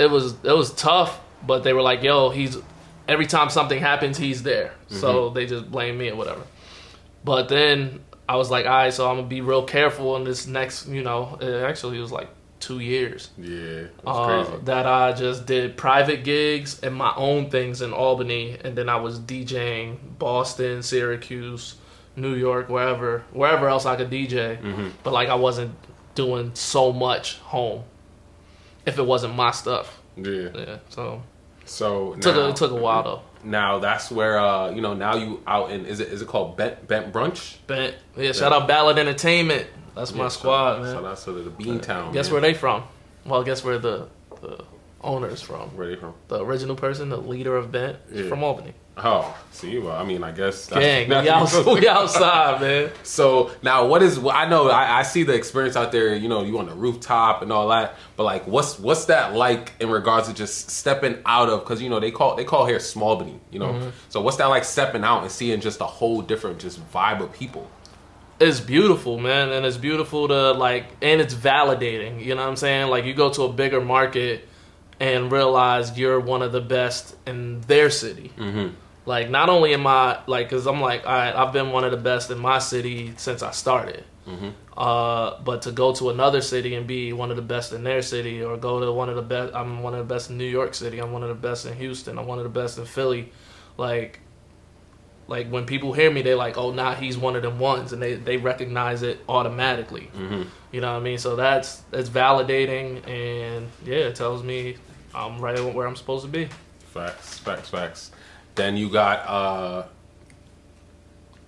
it 0.04 0.12
was 0.12 0.36
it 0.44 0.52
was 0.56 0.72
tough, 0.74 1.20
but 1.46 1.64
they 1.64 1.74
were 1.74 1.82
like, 1.82 2.04
"Yo, 2.04 2.30
he's 2.30 2.58
every 3.08 3.28
time 3.28 3.50
something 3.50 3.80
happens, 3.80 4.18
he's 4.18 4.44
there." 4.44 4.74
Mm-hmm. 4.86 4.96
So 4.98 5.30
they 5.30 5.46
just 5.46 5.70
blame 5.72 5.98
me 5.98 6.10
or 6.10 6.16
whatever. 6.16 6.44
But 7.24 7.50
then 7.50 8.04
I 8.28 8.36
was 8.38 8.52
like, 8.52 8.66
"All 8.66 8.72
right, 8.72 8.94
so 8.94 9.10
I'm 9.10 9.18
gonna 9.18 9.28
be 9.28 9.42
real 9.42 9.64
careful 9.64 10.16
in 10.18 10.24
this 10.24 10.48
next." 10.48 10.88
You 10.88 11.04
know, 11.04 11.38
actually 11.42 11.98
it 11.98 12.02
was 12.02 12.12
like 12.12 12.30
two 12.60 12.80
years 12.80 13.30
yeah, 13.38 13.84
uh, 14.08 14.44
crazy. 14.44 14.64
that 14.64 14.88
I 14.88 15.12
just 15.14 15.46
did 15.46 15.78
private 15.78 16.24
gigs 16.24 16.80
and 16.82 16.96
my 16.96 17.14
own 17.16 17.50
things 17.50 17.82
in 17.82 17.94
Albany, 17.94 18.58
and 18.64 18.76
then 18.76 18.90
I 18.90 18.96
was 18.96 19.20
DJing 19.20 19.98
Boston, 20.18 20.82
Syracuse, 20.82 21.76
New 22.16 22.34
York, 22.34 22.70
wherever, 22.70 23.24
wherever 23.32 23.68
else 23.68 23.86
I 23.86 23.96
could 23.96 24.10
DJ. 24.10 24.60
Mm-hmm. 24.60 24.90
But 25.04 25.14
like 25.14 25.30
I 25.30 25.36
wasn't 25.36 25.76
doing 26.16 26.52
so 26.56 26.92
much 26.92 27.38
home 27.40 27.84
if 28.86 28.98
it 28.98 29.06
wasn't 29.06 29.36
my 29.36 29.52
stuff. 29.52 30.02
Yeah. 30.16 30.50
Yeah, 30.56 30.78
so 30.90 31.22
So 31.66 32.14
it 32.14 32.22
took 32.22 32.36
now, 32.36 32.42
a, 32.44 32.50
it 32.50 32.56
took 32.56 32.72
a 32.72 32.76
while 32.76 33.04
though. 33.04 33.22
Now 33.44 33.80
that's 33.80 34.10
where 34.12 34.38
uh 34.40 34.72
you 34.72 34.82
know 34.82 34.94
now 34.94 35.16
you 35.16 35.42
out 35.48 35.72
in 35.72 35.86
is 35.86 36.00
it 36.00 36.10
is 36.10 36.22
it 36.22 36.28
called 36.28 36.58
Bent 36.58 36.88
Bent 36.88 37.12
Brunch? 37.12 37.58
Bent 37.68 37.96
yeah, 38.18 38.32
shout 38.32 38.54
out 38.54 38.68
Ballad 38.68 38.98
Entertainment. 38.98 39.68
That's 39.96 40.14
my 40.14 40.24
Yeah, 40.24 40.30
squad, 40.30 40.74
shout, 40.76 40.82
man. 40.84 40.96
Shout 40.96 41.06
out 41.06 41.18
to 41.20 41.32
the 41.32 41.50
Bean 41.50 41.80
Town. 41.80 42.12
Guess 42.14 42.28
man. 42.28 42.34
where 42.34 42.42
they 42.42 42.54
from? 42.54 42.84
Well, 43.26 43.44
guess 43.44 43.64
where 43.64 43.80
the 43.80 44.08
the 44.42 44.64
owner's 45.02 45.42
from. 45.42 45.70
Where 45.78 45.88
they 45.88 45.96
from? 45.96 46.14
The 46.28 46.44
original 46.44 46.76
person, 46.76 47.10
the 47.10 47.18
leader 47.18 47.56
of 47.56 47.72
Bent, 47.72 47.98
is 48.12 48.22
Yeah. 48.24 48.30
from 48.30 48.44
Albany. 48.44 48.74
Oh, 48.98 49.36
see, 49.52 49.78
well, 49.78 49.94
I 49.96 50.06
mean, 50.06 50.24
I 50.24 50.32
guess 50.32 50.68
Gang, 50.68 51.10
we, 51.10 51.14
that's- 51.16 51.54
outs- 51.54 51.66
we 51.82 51.86
outside, 51.88 52.62
man. 52.62 52.92
So 53.04 53.52
now, 53.62 53.88
what 53.88 54.02
is? 54.02 54.18
I 54.20 54.48
know 54.48 54.70
I, 54.70 55.00
I 55.00 55.04
see 55.04 55.24
the 55.24 55.34
experience 55.34 55.76
out 55.76 55.92
there. 55.92 56.16
You 56.16 56.30
know, 56.30 56.44
you 56.44 56.58
on 56.60 56.66
the 56.68 56.74
rooftop 56.74 57.42
and 57.42 57.52
all 57.52 57.68
that. 57.70 57.96
But 58.16 58.24
like, 58.24 58.48
what's 58.48 58.80
what's 58.80 59.06
that 59.06 59.34
like 59.34 59.74
in 59.82 59.90
regards 59.90 60.30
to 60.30 60.34
just 60.34 60.70
stepping 60.70 61.18
out 61.26 61.50
of? 61.50 61.60
Because 61.62 61.82
you 61.82 61.90
know 61.90 62.00
they 62.00 62.12
call 62.12 62.38
they 62.38 62.46
call 62.46 62.66
here 62.66 62.78
Smallbany. 62.78 63.38
You 63.52 63.60
know, 63.60 63.74
Mm-hmm. 63.74 63.90
so 64.08 64.22
what's 64.22 64.38
that 64.38 64.46
like 64.46 64.64
stepping 64.64 65.04
out 65.04 65.24
and 65.24 65.32
seeing 65.32 65.60
just 65.60 65.82
a 65.82 65.86
whole 65.86 66.22
different 66.22 66.60
just 66.60 66.80
vibe 66.94 67.20
of 67.22 67.34
people? 67.34 67.70
It's 68.40 68.60
beautiful, 68.62 69.18
man, 69.20 69.50
and 69.52 69.66
it's 69.66 69.78
beautiful 69.78 70.28
to 70.30 70.52
like, 70.54 70.86
and 71.02 71.20
it's 71.20 71.34
validating. 71.34 72.24
You 72.24 72.36
know 72.36 72.42
what 72.44 72.50
I'm 72.50 72.56
saying? 72.56 72.90
Like, 72.90 73.04
you 73.06 73.14
go 73.14 73.30
to 73.32 73.44
a 73.44 73.52
bigger 73.52 73.80
market 73.82 74.48
and 75.02 75.30
realize 75.32 75.98
you're 75.98 76.20
one 76.20 76.42
of 76.42 76.52
the 76.54 76.62
best 76.62 77.16
in 77.28 77.60
their 77.62 77.90
city. 77.90 78.32
Mm-hmm. 78.38 78.76
Like, 79.06 79.30
not 79.30 79.50
only 79.50 79.74
am 79.74 79.86
I 79.86 80.20
like, 80.26 80.48
because 80.50 80.66
I'm 80.66 80.82
like, 80.82 81.06
all 81.06 81.14
right, 81.14 81.36
I've 81.36 81.54
been 81.54 81.72
one 81.72 81.84
of 81.84 81.92
the 81.92 81.98
best 81.98 82.32
in 82.32 82.40
my 82.40 82.60
city 82.60 83.14
since 83.18 83.44
I 83.44 83.52
started. 83.52 84.04
Mm-hmm. 84.28 84.50
Uh, 84.76 85.40
but 85.42 85.62
to 85.64 85.72
go 85.72 85.94
to 85.94 86.10
another 86.10 86.42
city 86.42 86.74
and 86.74 86.88
be 86.88 87.14
one 87.14 87.30
of 87.30 87.36
the 87.36 87.44
best 87.44 87.72
in 87.72 87.84
their 87.84 88.02
city, 88.02 88.44
or 88.44 88.58
go 88.58 88.80
to 88.80 88.92
one 88.92 89.10
of 89.10 89.16
the 89.16 89.22
best, 89.22 89.54
I'm 89.54 89.84
one 89.84 89.94
of 89.94 90.00
the 90.00 90.14
best 90.14 90.30
in 90.30 90.38
New 90.38 90.50
York 90.50 90.74
City. 90.74 91.00
I'm 91.00 91.12
one 91.12 91.22
of 91.22 91.30
the 91.30 91.36
best 91.36 91.66
in 91.66 91.76
Houston. 91.76 92.18
I'm 92.18 92.26
one 92.26 92.40
of 92.40 92.44
the 92.44 92.50
best 92.50 92.78
in 92.78 92.86
Philly. 92.86 93.32
Like, 93.78 94.22
like 95.28 95.50
when 95.50 95.66
people 95.66 95.94
hear 95.94 96.12
me, 96.12 96.22
they're 96.22 96.36
like, 96.36 96.58
"Oh, 96.58 96.72
now 96.72 96.94
he's 96.94 97.18
one 97.18 97.36
of 97.36 97.44
them 97.44 97.60
ones," 97.60 97.94
and 97.94 98.02
they 98.02 98.16
they 98.16 98.38
recognize 98.38 99.04
it 99.04 99.20
automatically. 99.30 100.10
Mm-hmm. 100.16 100.44
You 100.72 100.82
know 100.82 100.92
what 100.92 101.00
I 101.00 101.04
mean? 101.04 101.18
So 101.18 101.36
that's 101.36 101.78
that's 101.92 102.10
validating, 102.10 103.08
and 103.08 103.70
yeah, 103.86 104.08
it 104.10 104.16
tells 104.16 104.44
me 104.44 104.78
I'm 105.14 105.40
right 105.40 105.60
where 105.74 105.88
I'm 105.88 105.96
supposed 105.96 106.26
to 106.26 106.32
be. 106.32 106.50
Facts, 106.94 107.40
facts, 107.40 107.70
facts. 107.70 108.12
Then 108.56 108.78
you 108.78 108.90
got 108.90 109.20
uh 109.28 109.84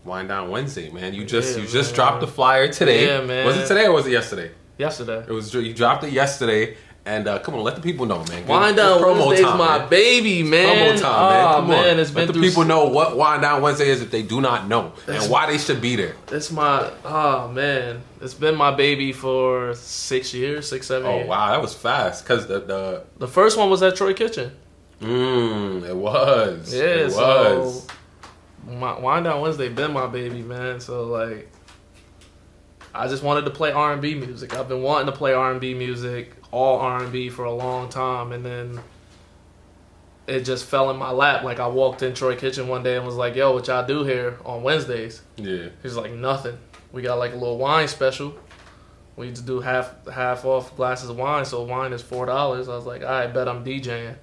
Wind 0.06 0.30
Down 0.30 0.50
Wednesday, 0.50 0.90
man. 0.90 1.14
You 1.14 1.26
just 1.26 1.58
Yeah, 1.58 1.64
you 1.64 1.70
just 1.70 1.96
dropped 1.96 2.22
the 2.22 2.28
flyer 2.28 2.72
today. 2.72 3.06
Yeah, 3.08 3.22
man. 3.26 3.46
Was 3.46 3.58
it 3.58 3.68
today 3.68 3.86
or 3.86 3.94
was 3.94 4.08
it 4.08 4.12
yesterday? 4.12 4.52
Yesterday, 4.78 5.26
It 5.28 5.32
was 5.32 5.54
you 5.54 5.74
dropped 5.74 6.04
it 6.04 6.14
yesterday, 6.14 6.78
And 7.04 7.28
uh, 7.28 7.40
come 7.40 7.56
on, 7.56 7.64
let 7.64 7.76
the 7.76 7.82
people 7.82 8.06
know, 8.06 8.20
man. 8.26 8.42
Give- 8.42 8.48
Wind 8.50 8.72
it's 8.72 8.76
Down 8.78 9.02
promo 9.02 9.28
Wednesday's 9.28 9.46
my 9.58 9.80
man. 9.80 9.90
baby, 9.90 10.44
man. 10.44 10.68
Promo 10.98 11.02
time, 11.02 11.30
man. 11.32 11.46
Oh, 11.46 11.54
Come 11.56 11.68
man, 11.70 11.94
on. 11.96 12.00
it's 12.00 12.12
been 12.12 12.26
Let 12.28 12.36
the 12.36 12.42
people 12.42 12.64
know 12.66 12.86
what 12.90 13.18
Wind 13.18 13.42
Down 13.42 13.62
Wednesday 13.64 13.90
is 13.90 14.02
if 14.02 14.12
they 14.12 14.22
do 14.22 14.40
not 14.40 14.68
know 14.68 14.92
and 15.08 15.32
why 15.32 15.50
they 15.50 15.58
should 15.58 15.82
be 15.82 15.96
there. 15.96 16.16
It's 16.32 16.52
my 16.52 16.92
oh 17.06 17.48
man, 17.48 18.02
it's 18.22 18.34
been 18.36 18.56
my 18.56 18.72
baby 18.76 19.14
for 19.14 19.74
six 19.76 20.34
years, 20.34 20.70
six 20.70 20.86
seven 20.88 21.08
Oh 21.08 21.16
years. 21.16 21.26
Oh 21.26 21.30
wow, 21.30 21.52
that 21.52 21.62
was 21.62 21.74
fast. 21.74 22.26
Cause 22.26 22.46
the 22.48 22.60
the 22.60 23.04
The 23.18 23.28
first 23.28 23.58
one 23.58 23.70
was 23.72 23.82
at 23.82 23.96
Troy 23.96 24.14
Kitchen. 24.14 24.52
Mm, 25.02 25.88
it 25.88 25.96
was. 25.96 26.74
Yeah, 26.74 26.82
it 26.82 27.12
so 27.12 27.60
was. 27.60 27.88
my 28.68 29.00
Wind 29.00 29.26
Down 29.26 29.42
Wednesday 29.42 29.70
been 29.70 29.94
my 29.94 30.08
baby, 30.08 30.42
man. 30.42 30.80
So 30.80 31.04
like, 31.06 31.52
I 32.94 33.08
just 33.08 33.24
wanted 33.24 33.46
to 33.46 33.52
play 33.52 33.72
R 33.72 33.94
and 33.94 34.02
B 34.02 34.16
music. 34.16 34.56
I've 34.56 34.68
been 34.68 34.82
wanting 34.82 35.08
to 35.08 35.12
play 35.12 35.34
R 35.34 35.52
and 35.52 35.62
B 35.62 35.74
music, 35.74 36.36
all 36.52 36.80
R 36.80 37.04
and 37.04 37.12
B 37.12 37.30
for 37.30 37.46
a 37.46 37.54
long 37.54 37.90
time, 37.90 38.32
and 38.32 38.46
then 38.46 38.80
it 40.28 40.42
just 40.42 40.66
fell 40.66 40.90
in 40.90 40.98
my 40.98 41.12
lap. 41.12 41.44
Like 41.44 41.60
I 41.60 41.68
walked 41.68 42.04
in 42.04 42.14
Troy 42.14 42.36
Kitchen 42.36 42.68
one 42.68 42.84
day 42.84 42.98
and 42.98 43.06
was 43.06 43.16
like, 43.16 43.36
"Yo, 43.36 43.54
what 43.54 43.68
y'all 43.68 43.86
do 43.86 44.04
here 44.04 44.38
on 44.46 44.64
Wednesdays?" 44.64 45.22
Yeah. 45.38 45.70
He's 45.82 45.96
like, 45.96 46.12
"Nothing. 46.12 46.58
We 46.92 47.02
got 47.02 47.18
like 47.18 47.32
a 47.32 47.38
little 47.38 47.58
wine 47.58 47.88
special. 47.88 48.34
We 49.16 49.30
just 49.30 49.46
do 49.46 49.62
half 49.62 50.06
half 50.08 50.46
off 50.46 50.76
glasses 50.76 51.10
of 51.10 51.18
wine, 51.18 51.46
so 51.46 51.64
wine 51.64 51.94
is 51.94 52.02
four 52.02 52.26
dollars." 52.26 52.68
I 52.68 52.76
was 52.76 52.86
like, 52.86 53.04
"I 53.04 53.28
bet 53.28 53.48
I'm 53.48 53.64
DJing." 53.64 54.16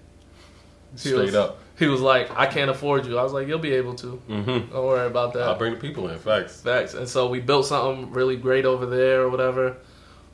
He 0.94 1.08
Straight 1.10 1.26
was- 1.26 1.34
up. 1.34 1.58
He 1.76 1.88
was 1.88 2.00
like, 2.00 2.30
I 2.36 2.46
can't 2.46 2.70
afford 2.70 3.04
you. 3.04 3.18
I 3.18 3.24
was 3.24 3.32
like, 3.32 3.48
you'll 3.48 3.58
be 3.58 3.72
able 3.72 3.96
to. 3.96 4.22
Mm-hmm. 4.30 4.72
Don't 4.72 4.86
worry 4.86 5.08
about 5.08 5.32
that. 5.32 5.42
I'll 5.42 5.58
bring 5.58 5.74
the 5.74 5.80
people 5.80 6.08
in. 6.08 6.16
Facts. 6.20 6.60
Facts. 6.60 6.94
And 6.94 7.08
so 7.08 7.28
we 7.28 7.40
built 7.40 7.66
something 7.66 8.12
really 8.12 8.36
great 8.36 8.64
over 8.64 8.86
there 8.86 9.22
or 9.22 9.28
whatever. 9.28 9.76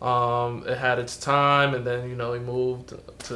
Um, 0.03 0.65
it 0.67 0.77
had 0.77 0.99
its 0.99 1.17
time, 1.17 1.73
and 1.75 1.87
then 1.87 2.09
you 2.11 2.15
know 2.15 2.33
we 2.33 2.41
moved 2.41 2.93
to 3.29 3.35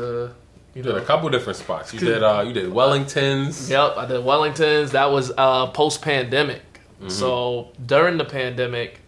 you 0.74 0.80
You 0.80 0.82
did 0.82 0.96
a 0.96 1.04
couple 1.04 1.30
different 1.30 1.58
spots. 1.58 1.94
You 1.94 2.00
did 2.00 2.22
uh 2.22 2.42
you 2.46 2.52
did 2.52 2.70
Wellingtons. 2.70 3.70
Yep, 3.70 3.96
I 3.96 4.04
did 4.06 4.20
Wellingtons. 4.22 4.90
That 4.90 5.10
was 5.10 5.32
uh, 5.38 5.68
post 5.68 6.02
pandemic. 6.02 6.62
Mm-hmm. 7.00 7.08
So 7.08 7.72
during 7.86 8.18
the 8.18 8.24
pandemic, 8.24 9.00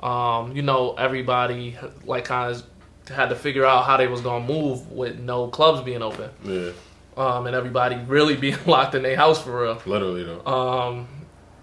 um, 0.00 0.56
you 0.56 0.62
know, 0.62 0.94
everybody 0.94 1.76
like 2.04 2.24
kind 2.26 2.54
of 2.54 2.62
had 3.14 3.28
to 3.28 3.36
figure 3.36 3.64
out 3.64 3.84
how 3.84 3.96
they 3.98 4.06
was 4.06 4.20
gonna 4.22 4.44
move 4.46 4.90
with 4.90 5.18
no 5.18 5.48
clubs 5.48 5.82
being 5.82 6.02
open, 6.02 6.30
Yeah. 6.44 6.70
Um, 7.16 7.46
and 7.46 7.54
everybody 7.54 7.96
really 7.96 8.36
being 8.36 8.58
locked 8.66 8.94
in 8.94 9.02
their 9.02 9.16
house 9.16 9.42
for 9.42 9.62
real. 9.62 9.82
Literally 9.86 10.24
though. 10.24 10.44
Um, 10.46 11.08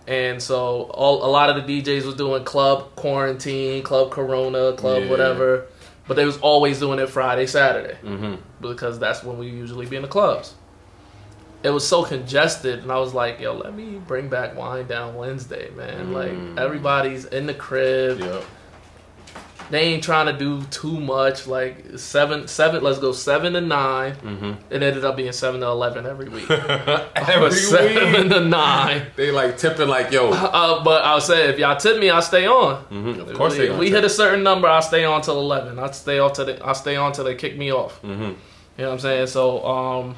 and 0.07 0.41
so 0.41 0.83
all, 0.91 1.23
a 1.23 1.29
lot 1.29 1.55
of 1.55 1.65
the 1.65 1.81
DJs 1.81 2.05
was 2.05 2.15
doing 2.15 2.43
club 2.43 2.95
quarantine, 2.95 3.83
club 3.83 4.11
Corona, 4.11 4.73
club 4.73 5.03
Yeah. 5.03 5.09
whatever, 5.09 5.65
but 6.07 6.15
they 6.15 6.25
was 6.25 6.37
always 6.39 6.79
doing 6.79 6.99
it 6.99 7.09
Friday, 7.09 7.45
Saturday 7.45 7.95
mm-hmm. 8.03 8.35
because 8.59 8.97
that's 8.97 9.23
when 9.23 9.37
we 9.37 9.47
usually 9.47 9.85
be 9.85 9.95
in 9.95 10.01
the 10.01 10.07
clubs. 10.07 10.55
It 11.61 11.71
was 11.71 11.85
so 11.85 12.03
congested, 12.03 12.79
and 12.79 12.89
I 12.91 12.99
was 12.99 13.13
like, 13.13 13.41
"Yo, 13.41 13.53
let 13.53 13.75
me 13.75 13.99
bring 14.07 14.29
back 14.29 14.55
Wine 14.57 14.87
Down 14.87 15.15
Wednesday, 15.15 15.69
man! 15.71 16.07
Mm. 16.07 16.13
Like 16.13 16.57
everybody's 16.57 17.25
in 17.25 17.47
the 17.47 17.53
crib, 17.53 18.21
Yep. 18.21 18.43
They 19.69 19.81
ain't 19.81 20.03
trying 20.03 20.25
to 20.27 20.33
do 20.33 20.63
too 20.65 20.99
much. 20.99 21.47
Like 21.47 21.97
seven, 21.97 22.47
seven, 22.47 22.83
let's 22.83 22.99
go 22.99 23.11
seven 23.11 23.53
to 23.53 23.61
9 23.61 24.15
Mm-hmm. 24.15 24.51
It 24.73 24.83
ended 24.83 25.05
up 25.05 25.15
being 25.15 25.31
seven 25.31 25.61
to 25.61 25.67
eleven 25.67 26.05
every 26.05 26.29
week. 26.29 26.49
Every 27.15 27.51
seven 27.51 28.23
week. 28.23 28.31
to 28.31 28.39
nine. 28.45 29.07
They 29.15 29.31
like 29.31 29.57
tipping 29.57 29.87
like 29.87 30.11
yo. 30.11 30.29
Uh, 30.31 30.83
but 30.83 31.03
I'll 31.05 31.21
say 31.21 31.49
if 31.49 31.59
y'all 31.59 31.77
tip 31.77 31.99
me, 31.99 32.09
I 32.09 32.19
stay 32.21 32.47
on. 32.47 32.83
Mhm. 32.85 33.19
Of 33.19 33.33
course 33.33 33.53
we, 33.57 33.67
they 33.67 33.77
we 33.77 33.89
hit 33.89 34.03
a 34.03 34.09
certain 34.09 34.43
number, 34.43 34.67
I 34.67 34.79
stay 34.79 35.05
on 35.05 35.21
till 35.21 35.39
eleven. 35.39 35.79
I 35.79 35.91
stay 35.91 36.19
on 36.19 36.33
till 36.33 36.45
they, 36.45 36.59
I 36.59 36.73
stay 36.73 36.95
on 36.95 37.11
till 37.13 37.23
they 37.25 37.35
kick 37.35 37.57
me 37.57 37.71
off. 37.71 38.01
Mm-hmm. 38.01 38.21
You 38.23 38.85
know 38.85 38.87
what 38.87 38.91
I'm 38.93 38.99
saying? 38.99 39.27
So, 39.27 39.65
um, 39.65 40.15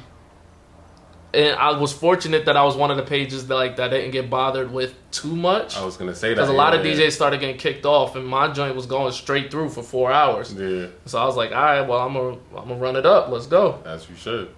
and 1.34 1.56
I 1.56 1.78
was 1.78 1.92
fortunate 1.92 2.44
that 2.44 2.56
I 2.56 2.64
was 2.64 2.76
one 2.76 2.90
of 2.90 2.96
the 2.96 3.02
pages 3.02 3.46
that 3.46 3.54
like 3.54 3.76
that 3.76 3.88
didn't 3.88 4.10
get 4.10 4.28
bothered 4.28 4.70
with 4.70 4.94
too 5.10 5.34
much 5.34 5.76
I 5.76 5.84
was 5.84 5.96
gonna 5.96 6.14
say 6.14 6.28
that 6.30 6.34
because 6.36 6.48
a 6.48 6.52
lot 6.52 6.74
of 6.74 6.84
yeah. 6.84 6.92
DJs 6.92 7.12
started 7.12 7.40
getting 7.40 7.56
kicked 7.56 7.86
off, 7.86 8.16
and 8.16 8.26
my 8.26 8.52
joint 8.52 8.74
was 8.74 8.86
going 8.86 9.12
straight 9.12 9.50
through 9.50 9.70
for 9.70 9.82
four 9.82 10.12
hours. 10.12 10.52
Yeah, 10.54 10.86
So 11.06 11.18
I 11.18 11.24
was 11.24 11.36
like, 11.36 11.52
all 11.52 11.62
right, 11.62 11.82
well, 11.82 12.00
I'm 12.00 12.14
gonna 12.14 12.36
I'm 12.56 12.68
gonna 12.68 12.76
run 12.76 12.96
it 12.96 13.06
up. 13.06 13.28
Let's 13.28 13.46
go. 13.46 13.82
as 13.84 14.08
you 14.08 14.16
should. 14.16 14.50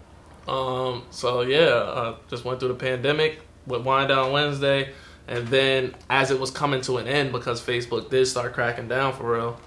Um, 0.47 1.05
so 1.11 1.41
yeah, 1.43 1.83
I 1.85 2.15
just 2.29 2.45
went 2.45 2.61
through 2.61 2.69
the 2.69 2.75
pandemic 2.75 3.41
with 3.67 3.83
Wind 3.83 4.09
Down 4.09 4.33
Wednesday, 4.33 4.93
and 5.27 5.49
then 5.49 5.95
as 6.11 6.31
it 6.31 6.39
was 6.39 6.51
coming 6.51 6.81
to 6.83 6.99
an 6.99 7.07
end 7.09 7.33
because 7.33 7.63
Facebook 7.63 8.11
did 8.11 8.27
start 8.27 8.53
cracking 8.53 8.89
down 8.89 9.15
for 9.15 9.33
real, 9.35 9.61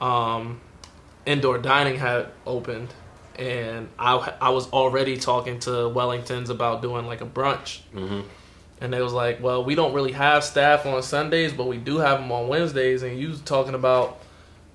um, 0.00 0.60
indoor 1.24 1.58
dining 1.58 1.98
had 1.98 2.28
opened, 2.46 2.92
and 3.38 3.88
I 3.98 4.32
I 4.40 4.50
was 4.50 4.68
already 4.72 5.16
talking 5.16 5.58
to 5.60 5.70
Wellingtons 5.70 6.48
about 6.50 6.82
doing 6.82 7.06
like 7.06 7.20
a 7.20 7.26
brunch, 7.26 7.80
Mm-hmm. 7.94 8.20
and 8.80 8.92
they 8.92 9.00
was 9.00 9.12
like, 9.12 9.42
well, 9.42 9.64
we 9.64 9.74
don't 9.74 9.92
really 9.94 10.12
have 10.12 10.44
staff 10.44 10.84
on 10.86 11.02
Sundays, 11.02 11.52
but 11.52 11.66
we 11.66 11.76
do 11.76 11.98
have 11.98 12.20
them 12.20 12.30
on 12.32 12.48
Wednesdays, 12.48 13.02
and 13.02 13.18
you 13.18 13.28
was 13.28 13.40
talking 13.40 13.74
about 13.74 14.20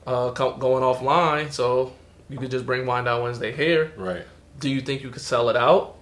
uh, 0.07 0.29
going 0.31 0.83
offline, 0.83 1.51
so 1.51 1.93
you 2.29 2.37
could 2.37 2.51
just 2.51 2.65
bring 2.65 2.85
Wind 2.85 3.05
Down 3.05 3.21
Wednesday 3.21 3.51
here 3.51 3.91
Right. 3.97 4.23
do 4.59 4.69
you 4.69 4.81
think 4.81 5.03
you 5.03 5.09
could 5.09 5.21
sell 5.21 5.49
it 5.49 5.55
out? 5.55 5.95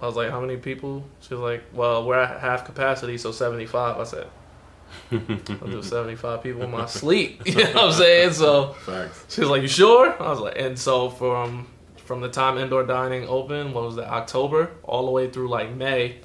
I 0.00 0.06
was 0.06 0.14
like, 0.14 0.30
how 0.30 0.40
many 0.40 0.56
people? 0.56 1.04
She 1.20 1.34
was 1.34 1.40
like, 1.42 1.62
well, 1.72 2.04
we're 2.06 2.18
at 2.20 2.40
half 2.40 2.64
capacity, 2.64 3.18
so 3.18 3.32
75. 3.32 3.98
I 3.98 4.04
said, 4.04 4.26
I'll 5.12 5.68
do 5.68 5.82
75 5.82 6.42
people 6.42 6.62
in 6.62 6.70
my 6.70 6.86
sleep. 6.86 7.42
You 7.46 7.54
know 7.56 7.64
what 7.72 7.76
I'm 7.76 7.92
saying? 7.92 8.32
So 8.34 8.72
Facts. 8.74 9.24
she 9.28 9.40
was 9.40 9.50
like, 9.50 9.62
you 9.62 9.68
sure? 9.68 10.14
I 10.22 10.28
was 10.30 10.38
like, 10.40 10.54
and 10.58 10.78
so 10.78 11.10
from 11.10 11.66
from 12.08 12.20
the 12.22 12.28
time 12.30 12.56
indoor 12.58 12.82
dining 12.84 13.28
opened, 13.28 13.74
what 13.74 13.84
was 13.84 13.96
that, 13.96 14.08
October, 14.08 14.70
all 14.82 15.04
the 15.04 15.12
way 15.12 15.30
through 15.30 15.48
like 15.48 15.70
May, 15.76 16.16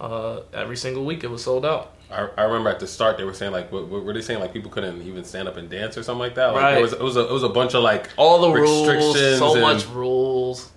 uh, 0.00 0.40
every 0.52 0.76
single 0.76 1.04
week 1.04 1.24
it 1.24 1.28
was 1.30 1.42
sold 1.42 1.64
out. 1.64 1.92
I, 2.10 2.28
I 2.36 2.42
remember 2.42 2.68
at 2.68 2.78
the 2.78 2.86
start 2.86 3.16
they 3.16 3.24
were 3.24 3.32
saying 3.32 3.50
like 3.52 3.72
what, 3.72 3.88
what 3.88 4.04
were 4.04 4.12
they 4.12 4.20
saying 4.20 4.38
like 4.38 4.52
people 4.52 4.70
couldn't 4.70 5.00
even 5.02 5.24
stand 5.24 5.48
up 5.48 5.56
and 5.56 5.68
dance 5.70 5.96
or 5.96 6.02
something 6.02 6.20
like 6.20 6.34
that. 6.34 6.48
Like 6.52 6.62
Right. 6.62 6.78
it 6.78 6.82
was 6.82 6.92
it 6.92 7.00
was 7.00 7.16
a, 7.16 7.26
it 7.26 7.32
was 7.32 7.42
a 7.42 7.48
bunch 7.48 7.74
of 7.74 7.82
like 7.82 8.10
All 8.18 8.42
the 8.42 8.50
rules, 8.50 8.86
Restrictions 8.86 9.38
so 9.38 9.52
and- 9.54 9.62
much 9.62 9.88
rules. 9.88 10.70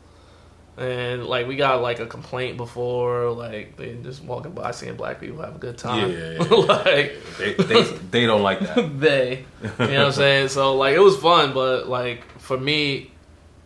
And 0.78 1.26
like 1.26 1.48
we 1.48 1.56
got 1.56 1.82
like 1.82 2.00
a 2.00 2.06
complaint 2.06 2.56
before, 2.56 3.32
like 3.32 3.76
they 3.78 3.96
just 3.96 4.24
walking 4.24 4.52
by 4.52 4.70
seeing 4.72 4.96
black 4.96 5.20
people 5.20 5.42
have 5.42 5.56
a 5.56 5.60
good 5.60 5.78
time. 5.78 6.12
Yeah, 6.12 6.18
yeah, 6.18 6.44
yeah. 6.44 6.56
like 6.86 7.16
they, 7.40 7.54
they 7.56 7.84
they 8.12 8.26
don't 8.28 8.44
like 8.44 8.60
that. 8.60 9.00
they. 9.00 9.44
You 9.64 9.68
know 9.68 9.72
what 9.80 10.06
I'm 10.06 10.12
saying? 10.14 10.48
So 10.50 10.76
like 10.78 10.96
it 10.96 11.00
was 11.00 11.18
fun, 11.18 11.54
but 11.54 11.90
like 11.90 12.24
for 12.40 12.58
me, 12.60 13.10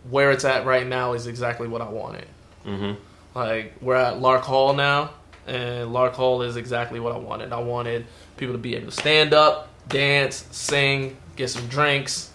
where 0.10 0.32
it's 0.32 0.46
at 0.46 0.66
right 0.66 0.86
now 0.86 1.14
is 1.14 1.28
exactly 1.28 1.68
what 1.68 1.82
I 1.82 1.90
wanted. 1.90 2.26
Mm-hmm. 2.66 2.94
Like 3.36 3.74
we're 3.82 3.96
at 3.96 4.20
Lark 4.20 4.44
Hall 4.44 4.74
now, 4.74 5.12
and 5.48 5.94
Lark 5.94 6.14
Hall 6.14 6.42
is 6.42 6.56
exactly 6.56 7.00
what 7.00 7.14
I 7.14 7.18
wanted. 7.18 7.54
I 7.54 7.60
wanted 7.60 8.06
people 8.38 8.54
to 8.54 8.60
be 8.60 8.76
able 8.76 8.88
to 8.88 8.92
stand 8.92 9.34
up, 9.34 9.70
dance, 9.88 10.46
sing, 10.52 11.18
get 11.36 11.50
some 11.50 11.68
drinks, 11.68 12.32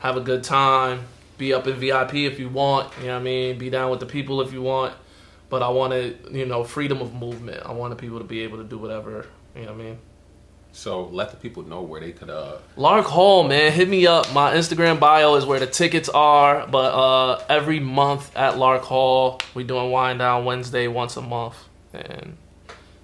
have 0.00 0.16
a 0.16 0.20
good 0.20 0.44
time, 0.44 1.04
be 1.38 1.52
up 1.52 1.66
in 1.66 1.74
VIP 1.74 2.14
if 2.14 2.38
you 2.38 2.48
want. 2.48 2.92
You 3.00 3.06
know 3.06 3.14
what 3.14 3.20
I 3.20 3.24
mean? 3.24 3.58
Be 3.58 3.70
down 3.70 3.90
with 3.90 4.00
the 4.00 4.06
people 4.06 4.40
if 4.40 4.52
you 4.52 4.62
want. 4.62 4.94
But 5.48 5.62
I 5.62 5.68
wanted, 5.68 6.18
you 6.32 6.44
know, 6.44 6.64
freedom 6.64 7.00
of 7.00 7.14
movement. 7.14 7.64
I 7.64 7.72
wanted 7.72 7.98
people 7.98 8.18
to 8.18 8.24
be 8.24 8.40
able 8.40 8.58
to 8.58 8.64
do 8.64 8.78
whatever. 8.78 9.26
You 9.54 9.62
know 9.62 9.72
what 9.72 9.80
I 9.80 9.84
mean? 9.84 9.98
So 10.76 11.06
let 11.06 11.30
the 11.30 11.38
people 11.38 11.62
know 11.62 11.80
where 11.80 12.02
they 12.02 12.12
could 12.12 12.28
uh 12.28 12.58
Lark 12.76 13.06
Hall, 13.06 13.44
man, 13.44 13.72
hit 13.72 13.88
me 13.88 14.06
up. 14.06 14.30
My 14.34 14.52
Instagram 14.54 15.00
bio 15.00 15.34
is 15.36 15.46
where 15.46 15.58
the 15.58 15.66
tickets 15.66 16.10
are. 16.10 16.66
But 16.66 16.92
uh, 16.92 17.42
every 17.48 17.80
month 17.80 18.36
at 18.36 18.58
Lark 18.58 18.82
Hall, 18.82 19.40
we 19.54 19.64
doing 19.64 19.90
Wind 19.90 20.18
Down 20.18 20.44
Wednesday 20.44 20.86
once 20.86 21.16
a 21.16 21.22
month, 21.22 21.56
and 21.94 22.36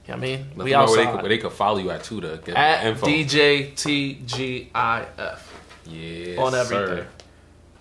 yeah, 0.07 0.15
I 0.15 0.19
mean 0.19 0.51
let 0.55 0.65
we 0.67 0.73
know 0.73 0.85
where 0.85 0.97
they, 0.97 1.03
outside 1.03 1.13
could, 1.13 1.23
where 1.23 1.29
they 1.31 1.39
could 1.39 1.53
follow 1.53 1.79
you 1.79 1.91
at 1.91 2.05
too 2.05 2.21
to 2.21 2.41
get 2.45 2.57
at 2.57 2.85
info. 2.85 3.07
DJTGIF 3.07 4.69
Yes, 5.87 6.39
on 6.39 6.53
sir. 6.53 6.59
everything. 6.61 7.07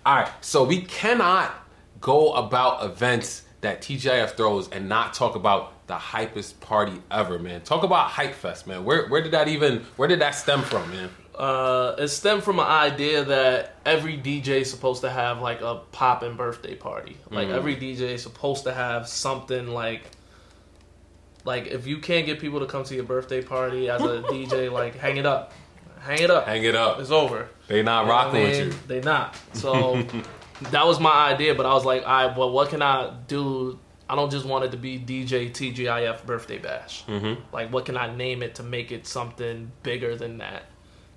All 0.06 0.16
right, 0.16 0.30
so 0.40 0.64
we 0.64 0.80
cannot 0.80 1.52
go 2.00 2.32
about 2.32 2.82
events 2.84 3.42
that 3.62 3.80
TGIF 3.80 4.36
throws 4.36 4.68
and 4.68 4.88
not 4.88 5.14
talk 5.14 5.34
about 5.34 5.86
the 5.86 5.94
hypest 5.94 6.60
party 6.60 7.00
ever, 7.10 7.38
man. 7.38 7.62
Talk 7.62 7.82
about 7.84 8.08
Hype 8.10 8.34
Fest, 8.34 8.66
man. 8.66 8.84
Where 8.84 9.08
where 9.08 9.22
did 9.22 9.32
that 9.32 9.48
even 9.48 9.84
where 9.96 10.08
did 10.08 10.20
that 10.20 10.32
stem 10.32 10.62
from, 10.62 10.90
man? 10.90 11.08
Uh, 11.34 11.94
it 11.98 12.08
stemmed 12.08 12.42
from 12.42 12.58
an 12.58 12.66
idea 12.66 13.24
that 13.24 13.76
every 13.86 14.18
DJ 14.18 14.60
is 14.60 14.70
supposed 14.70 15.00
to 15.00 15.08
have 15.10 15.40
like 15.40 15.60
a 15.62 15.80
poppin' 15.90 16.36
birthday 16.36 16.74
party. 16.74 17.16
Like 17.30 17.48
Mhm. 17.48 17.54
every 17.54 17.74
DJ 17.76 18.12
is 18.14 18.22
supposed 18.22 18.64
to 18.64 18.72
have 18.72 19.08
something 19.08 19.68
like, 19.68 20.02
like 21.44 21.68
if 21.68 21.86
you 21.86 21.98
can't 21.98 22.26
get 22.26 22.38
people 22.40 22.60
to 22.60 22.66
come 22.66 22.84
to 22.84 22.94
your 22.94 23.04
birthday 23.04 23.42
party 23.42 23.88
as 23.88 24.02
a 24.02 24.22
DJ, 24.30 24.70
like 24.70 24.96
hang 24.96 25.16
it 25.16 25.24
up, 25.26 25.52
hang 26.00 26.20
it 26.20 26.30
up, 26.30 26.46
Hang 26.46 26.64
it 26.64 26.74
up. 26.76 27.00
it's 27.00 27.10
over. 27.10 27.48
They 27.68 27.82
not 27.82 28.04
You 28.04 28.10
rocking 28.10 28.40
I 28.40 28.44
with 28.44 28.58
you. 28.58 28.72
They 28.88 29.00
not. 29.00 29.36
So 29.54 30.04
that 30.70 30.86
was 30.86 31.00
my 31.00 31.32
idea, 31.32 31.54
but 31.54 31.66
I 31.66 31.74
was 31.74 31.84
like, 31.84 32.02
all 32.02 32.26
right, 32.28 32.36
well, 32.36 32.50
what 32.50 32.68
can 32.68 32.82
I 32.82 33.12
do? 33.26 33.78
I 34.08 34.14
don't 34.14 34.30
just 34.30 34.44
want 34.44 34.64
it 34.64 34.70
to 34.72 34.76
be 34.76 34.98
DJ 34.98 35.50
TGIF 35.50 36.26
birthday 36.26 36.58
bash. 36.58 37.04
Mm-hmm. 37.06 37.40
Like, 37.52 37.72
what 37.72 37.86
can 37.86 37.96
I 37.96 38.14
name 38.14 38.42
it 38.42 38.56
to 38.56 38.62
make 38.62 38.92
it 38.92 39.06
something 39.06 39.72
bigger 39.82 40.16
than 40.16 40.38
that? 40.38 40.64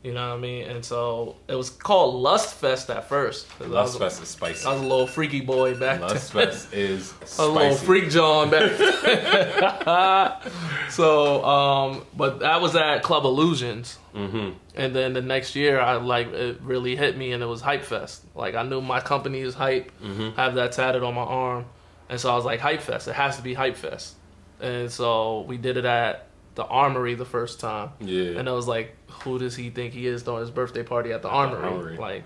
You 0.06 0.14
know 0.14 0.30
what 0.30 0.38
I 0.38 0.40
mean? 0.40 0.66
And 0.70 0.86
so 0.86 1.36
it 1.48 1.56
was 1.56 1.72
called 1.72 2.14
Lust 2.14 2.54
Fest 2.54 2.92
at 2.92 3.10
first. 3.10 3.48
Lust 3.60 3.98
Fest 3.98 4.22
is 4.22 4.30
spicy. 4.30 4.68
I 4.68 4.74
was 4.74 4.82
a 4.82 4.84
little 4.86 5.08
freaky 5.08 5.42
boy 5.42 5.74
back 5.76 6.00
Lust 6.00 6.32
then. 6.32 6.46
Fest 6.50 6.72
is 6.76 7.12
was 7.20 7.40
a 7.40 7.48
little 7.48 7.72
spicy. 7.74 7.86
freak 7.88 8.10
John 8.12 8.52
back 8.52 8.78
then. 8.78 10.42
so, 10.92 11.44
um, 11.44 12.06
but 12.16 12.42
that 12.42 12.62
was 12.62 12.76
at 12.76 13.02
Club 13.02 13.26
Illusions. 13.26 13.98
Mm-hmm. 14.14 14.52
And 14.76 14.96
then 14.96 15.14
the 15.14 15.24
next 15.24 15.56
year, 15.56 15.80
I 15.80 15.96
like 15.96 16.28
it 16.28 16.62
really 16.62 16.96
hit 16.96 17.18
me, 17.18 17.32
and 17.32 17.42
it 17.42 17.48
was 17.48 17.62
Hype 17.62 17.84
Fest. 17.84 18.24
Like 18.36 18.54
I 18.54 18.62
knew 18.62 18.82
my 18.82 19.00
company 19.00 19.40
is 19.40 19.56
hype. 19.56 19.92
Mm-hmm. 20.04 20.40
I 20.40 20.44
have 20.44 20.54
that 20.54 20.74
tatted 20.74 21.02
on 21.02 21.16
my 21.16 21.24
arm, 21.24 21.66
and 22.10 22.20
so 22.20 22.32
I 22.32 22.36
was 22.36 22.46
like, 22.46 22.60
Hype 22.60 22.82
Fest. 22.82 23.08
It 23.08 23.14
has 23.16 23.38
to 23.38 23.42
be 23.42 23.56
Hype 23.56 23.76
Fest. 23.76 24.14
And 24.62 24.92
so 24.92 25.42
we 25.42 25.58
did 25.58 25.78
it 25.78 25.86
at 25.86 26.28
the 26.54 26.64
Armory 26.64 27.16
the 27.16 27.26
first 27.26 27.60
time, 27.60 27.90
Yeah. 28.00 28.40
and 28.40 28.48
I 28.48 28.54
was 28.54 28.68
like, 28.68 28.96
who 29.08 29.40
does 29.40 29.56
he 29.56 29.70
think 29.70 29.94
he 29.94 30.08
is 30.08 30.24
throwing 30.24 30.42
his 30.42 30.52
birthday 30.52 30.84
party 30.84 31.12
at 31.12 31.22
the 31.22 31.30
Armory? 31.30 31.64
Armory. 31.68 31.98
Like, 31.98 32.24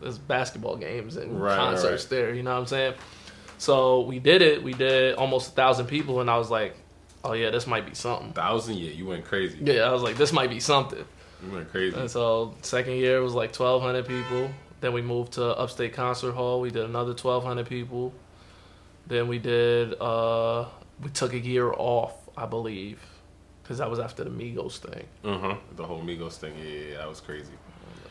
there's 0.00 0.18
basketball 0.18 0.76
games 0.76 1.16
and 1.16 1.40
Right, 1.40 1.56
concerts 1.56 2.04
right. 2.04 2.10
there. 2.10 2.34
You 2.34 2.42
know 2.42 2.52
what 2.54 2.60
I'm 2.60 2.66
saying? 2.66 2.94
So 3.58 4.00
we 4.02 4.18
did 4.18 4.42
it. 4.42 4.62
We 4.62 4.72
did 4.72 5.14
almost 5.16 5.48
a 5.48 5.54
thousand 5.54 5.86
people, 5.86 6.20
and 6.20 6.30
I 6.30 6.38
was 6.38 6.50
like, 6.50 6.76
oh 7.24 7.32
yeah, 7.32 7.50
this 7.50 7.66
might 7.66 7.84
be 7.86 7.94
something. 7.94 8.32
Thousand, 8.32 8.76
yeah, 8.76 8.90
you 8.90 9.06
went 9.06 9.24
crazy. 9.24 9.58
Yeah, 9.60 9.82
I 9.82 9.92
was 9.92 10.02
like, 10.02 10.16
this 10.16 10.32
might 10.32 10.50
be 10.50 10.60
something. 10.60 11.04
You 11.44 11.52
went 11.52 11.70
crazy. 11.70 11.96
And 11.96 12.10
so 12.10 12.54
second 12.62 12.94
year 12.94 13.20
was 13.22 13.34
like 13.34 13.54
1,200 13.54 14.06
people. 14.06 14.50
Then 14.80 14.92
we 14.92 15.02
moved 15.02 15.32
to 15.34 15.44
Upstate 15.44 15.92
Concert 15.92 16.32
Hall. 16.32 16.60
We 16.60 16.70
did 16.70 16.84
another 16.84 17.10
1,200 17.12 17.66
people. 17.66 18.12
Then 19.08 19.26
we 19.28 19.38
did. 19.38 19.94
uh 20.00 20.66
We 21.02 21.10
took 21.10 21.32
a 21.32 21.38
year 21.38 21.72
off, 21.72 22.14
I 22.36 22.46
believe, 22.46 23.00
because 23.68 23.76
that 23.80 23.90
was 23.90 23.98
after 23.98 24.24
the 24.24 24.30
Migos 24.30 24.78
thing. 24.78 25.04
Uh-huh. 25.22 25.54
The 25.76 25.84
whole 25.84 26.00
Migos 26.00 26.36
thing, 26.38 26.54
yeah, 26.58 26.64
yeah, 26.70 26.80
yeah, 26.92 26.96
that 27.00 27.08
was 27.10 27.20
crazy. 27.20 27.52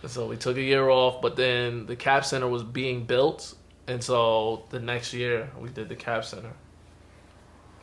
So 0.05 0.27
we 0.27 0.37
took 0.37 0.55
a 0.55 0.61
year 0.61 0.87
off, 0.87 1.19
but 1.19 1.35
then 1.35 1.87
the 1.87 1.95
Cap 1.95 2.23
Center 2.25 2.47
was 2.47 2.61
being 2.61 3.05
built, 3.05 3.55
and 3.87 4.03
so 4.03 4.65
the 4.69 4.79
next 4.79 5.15
year 5.15 5.49
we 5.59 5.69
did 5.69 5.89
the 5.89 5.95
Cap 5.95 6.23
Center. 6.25 6.51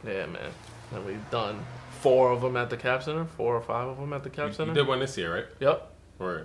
Yeah, 0.06 0.26
man, 0.26 0.52
and 0.94 1.04
we've 1.04 1.30
done 1.32 1.64
four 2.00 2.30
of 2.30 2.42
them 2.42 2.56
at 2.56 2.70
the 2.70 2.76
Cap 2.76 3.02
Center, 3.02 3.24
four 3.24 3.56
or 3.56 3.60
five 3.60 3.88
of 3.88 3.96
them 3.98 4.12
at 4.12 4.22
the 4.22 4.30
Cap 4.30 4.48
You, 4.48 4.52
Center. 4.54 4.70
you 4.70 4.74
did 4.76 4.86
one 4.86 5.00
this 5.00 5.18
year, 5.18 5.34
right? 5.34 5.46
Yep. 5.58 5.90
Right. 6.20 6.44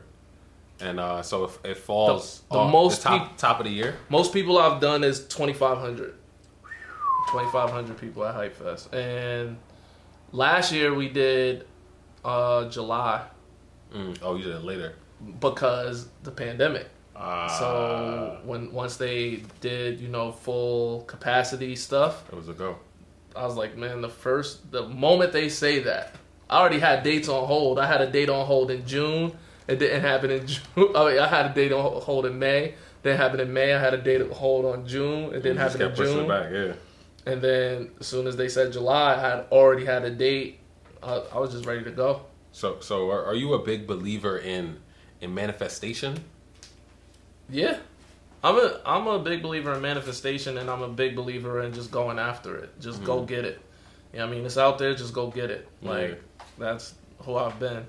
And 0.80 1.00
uh, 1.00 1.22
so 1.22 1.44
if 1.44 1.60
it 1.64 1.78
falls 1.78 2.42
The- 2.50 2.64
the 2.64 2.72
most 2.72 3.04
the 3.04 3.10
top, 3.10 3.28
peop- 3.28 3.38
top 3.38 3.60
of 3.60 3.66
the 3.66 3.72
year, 3.72 3.98
Most 4.10 4.34
people 4.34 4.58
I've 4.58 4.82
done 4.82 5.04
is 5.04 5.28
2,500. 5.28 6.16
2,500 7.32 7.98
people 8.00 8.26
at 8.26 8.34
Hype 8.34 8.56
Fest. 8.56 8.92
And 8.96 9.58
last 10.32 10.72
year 10.72 10.94
we 10.94 11.10
did 11.10 11.66
uh, 12.24 12.70
July 12.70 13.26
mm, 13.94 14.18
oh, 14.22 14.36
you 14.36 14.44
did 14.44 14.56
it 14.56 14.64
later. 14.64 14.94
because 15.40 16.08
the 16.24 16.32
pandemic. 16.32 16.88
Uh, 17.16 17.48
so 17.50 18.40
when 18.46 18.72
once 18.72 18.96
they 18.96 19.44
did, 19.60 20.00
you 20.00 20.08
know, 20.08 20.32
full 20.32 21.02
capacity 21.02 21.76
stuff, 21.76 22.24
it 22.32 22.36
was 22.36 22.48
a 22.48 22.54
go. 22.54 22.78
I 23.36 23.46
was 23.46 23.56
like, 23.56 23.78
man, 23.78 24.02
the 24.02 24.10
first, 24.10 24.72
the 24.72 24.88
moment 24.88 25.34
they 25.34 25.50
say 25.50 25.80
that, 25.80 26.16
I 26.50 26.60
already 26.60 26.80
had 26.80 27.04
dates 27.04 27.28
on 27.28 27.46
hold. 27.46 27.78
I 27.78 27.88
had 27.88 28.02
a 28.02 28.10
date 28.10 28.30
on 28.30 28.46
hold 28.46 28.72
in 28.72 28.86
June. 28.88 29.34
It 29.68 29.80
didn't 29.80 30.02
happen 30.02 30.32
in 30.32 30.48
June. 30.48 30.60
I 30.96 31.10
mean, 31.10 31.20
I 31.20 31.28
had 31.28 31.46
a 31.48 31.54
date 31.54 31.72
on 31.72 32.02
hold 32.02 32.26
in 32.26 32.40
May. 32.40 32.76
Didn't 33.04 33.18
happen 33.18 33.40
in 33.40 33.54
May. 33.54 33.74
I 33.74 33.80
had 33.80 33.94
a 33.94 33.98
date 33.98 34.22
on 34.22 34.32
hold 34.32 34.66
on 34.66 34.86
June. 34.88 35.34
It 35.34 35.44
didn't 35.44 35.58
just 35.58 35.78
happen 35.78 35.92
in 35.92 35.96
June. 35.96 36.26
it 36.26 36.28
back, 36.28 36.52
yeah. 36.52 36.74
And 37.26 37.42
then 37.42 37.92
as 38.00 38.08
soon 38.08 38.28
as 38.28 38.36
they 38.38 38.50
said 38.50 38.72
July, 38.72 39.16
I 39.16 39.20
had 39.20 39.46
already 39.52 39.86
had 39.86 40.04
a 40.04 40.10
date. 40.10 40.60
I, 41.04 41.16
I 41.34 41.40
was 41.40 41.52
just 41.52 41.66
ready 41.66 41.84
to 41.84 41.92
go. 41.92 42.22
So, 42.52 42.80
so 42.80 43.10
are, 43.10 43.26
are 43.26 43.36
you 43.36 43.54
a 43.54 43.60
big 43.60 43.88
believer 43.88 44.38
in 44.38 44.80
in 45.22 45.34
manifestation? 45.34 46.24
Yeah, 47.50 47.78
I'm 48.44 48.56
a 48.56 48.80
I'm 48.86 49.08
a 49.08 49.20
big 49.20 49.42
believer 49.42 49.74
in 49.74 49.82
manifestation, 49.82 50.58
and 50.58 50.70
I'm 50.70 50.82
a 50.82 50.90
big 50.90 51.16
believer 51.16 51.62
in 51.62 51.74
just 51.74 51.92
going 51.92 52.20
after 52.20 52.58
it. 52.58 52.80
Just 52.80 53.04
go 53.04 53.18
mm-hmm. 53.18 53.26
get 53.26 53.46
it. 53.46 53.62
You 54.14 54.20
know 54.20 54.28
I 54.28 54.30
mean? 54.30 54.46
It's 54.46 54.58
out 54.58 54.78
there. 54.78 54.94
Just 54.96 55.14
go 55.14 55.28
get 55.28 55.52
it. 55.52 55.68
Like 55.82 56.10
Yeah. 56.10 56.46
that's 56.58 56.96
who 57.20 57.36
I've 57.36 57.60
been. 57.60 57.86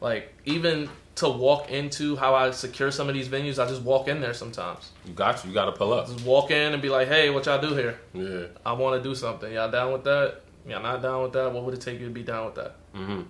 Like 0.00 0.32
even 0.44 0.88
to 1.16 1.28
walk 1.28 1.70
into 1.70 2.16
how 2.16 2.34
I 2.34 2.50
secure 2.50 2.90
some 2.90 3.08
of 3.08 3.14
these 3.14 3.28
venues, 3.28 3.62
I 3.62 3.68
just 3.68 3.82
walk 3.82 4.08
in 4.08 4.20
there 4.20 4.34
sometimes. 4.34 4.90
You 5.06 5.12
got 5.12 5.44
you. 5.44 5.50
You 5.50 5.54
got 5.54 5.66
to 5.66 5.72
pull 5.72 5.92
up. 5.92 6.08
Just 6.08 6.24
walk 6.24 6.50
in 6.50 6.72
and 6.72 6.82
be 6.82 6.88
like, 6.88 7.08
"Hey, 7.08 7.30
what 7.30 7.46
y'all 7.46 7.60
do 7.60 7.74
here? 7.74 7.98
Yeah. 8.12 8.46
I 8.66 8.72
want 8.72 9.02
to 9.02 9.08
do 9.08 9.14
something. 9.14 9.52
Y'all 9.52 9.70
down 9.70 9.92
with 9.92 10.04
that? 10.04 10.40
Y'all 10.66 10.82
not 10.82 11.02
down 11.02 11.22
with 11.22 11.32
that? 11.32 11.52
What 11.52 11.64
would 11.64 11.74
it 11.74 11.80
take 11.80 12.00
you 12.00 12.06
to 12.06 12.12
be 12.12 12.22
down 12.22 12.46
with 12.46 12.54
that?" 12.56 12.76
Mm-hmm. 12.94 13.22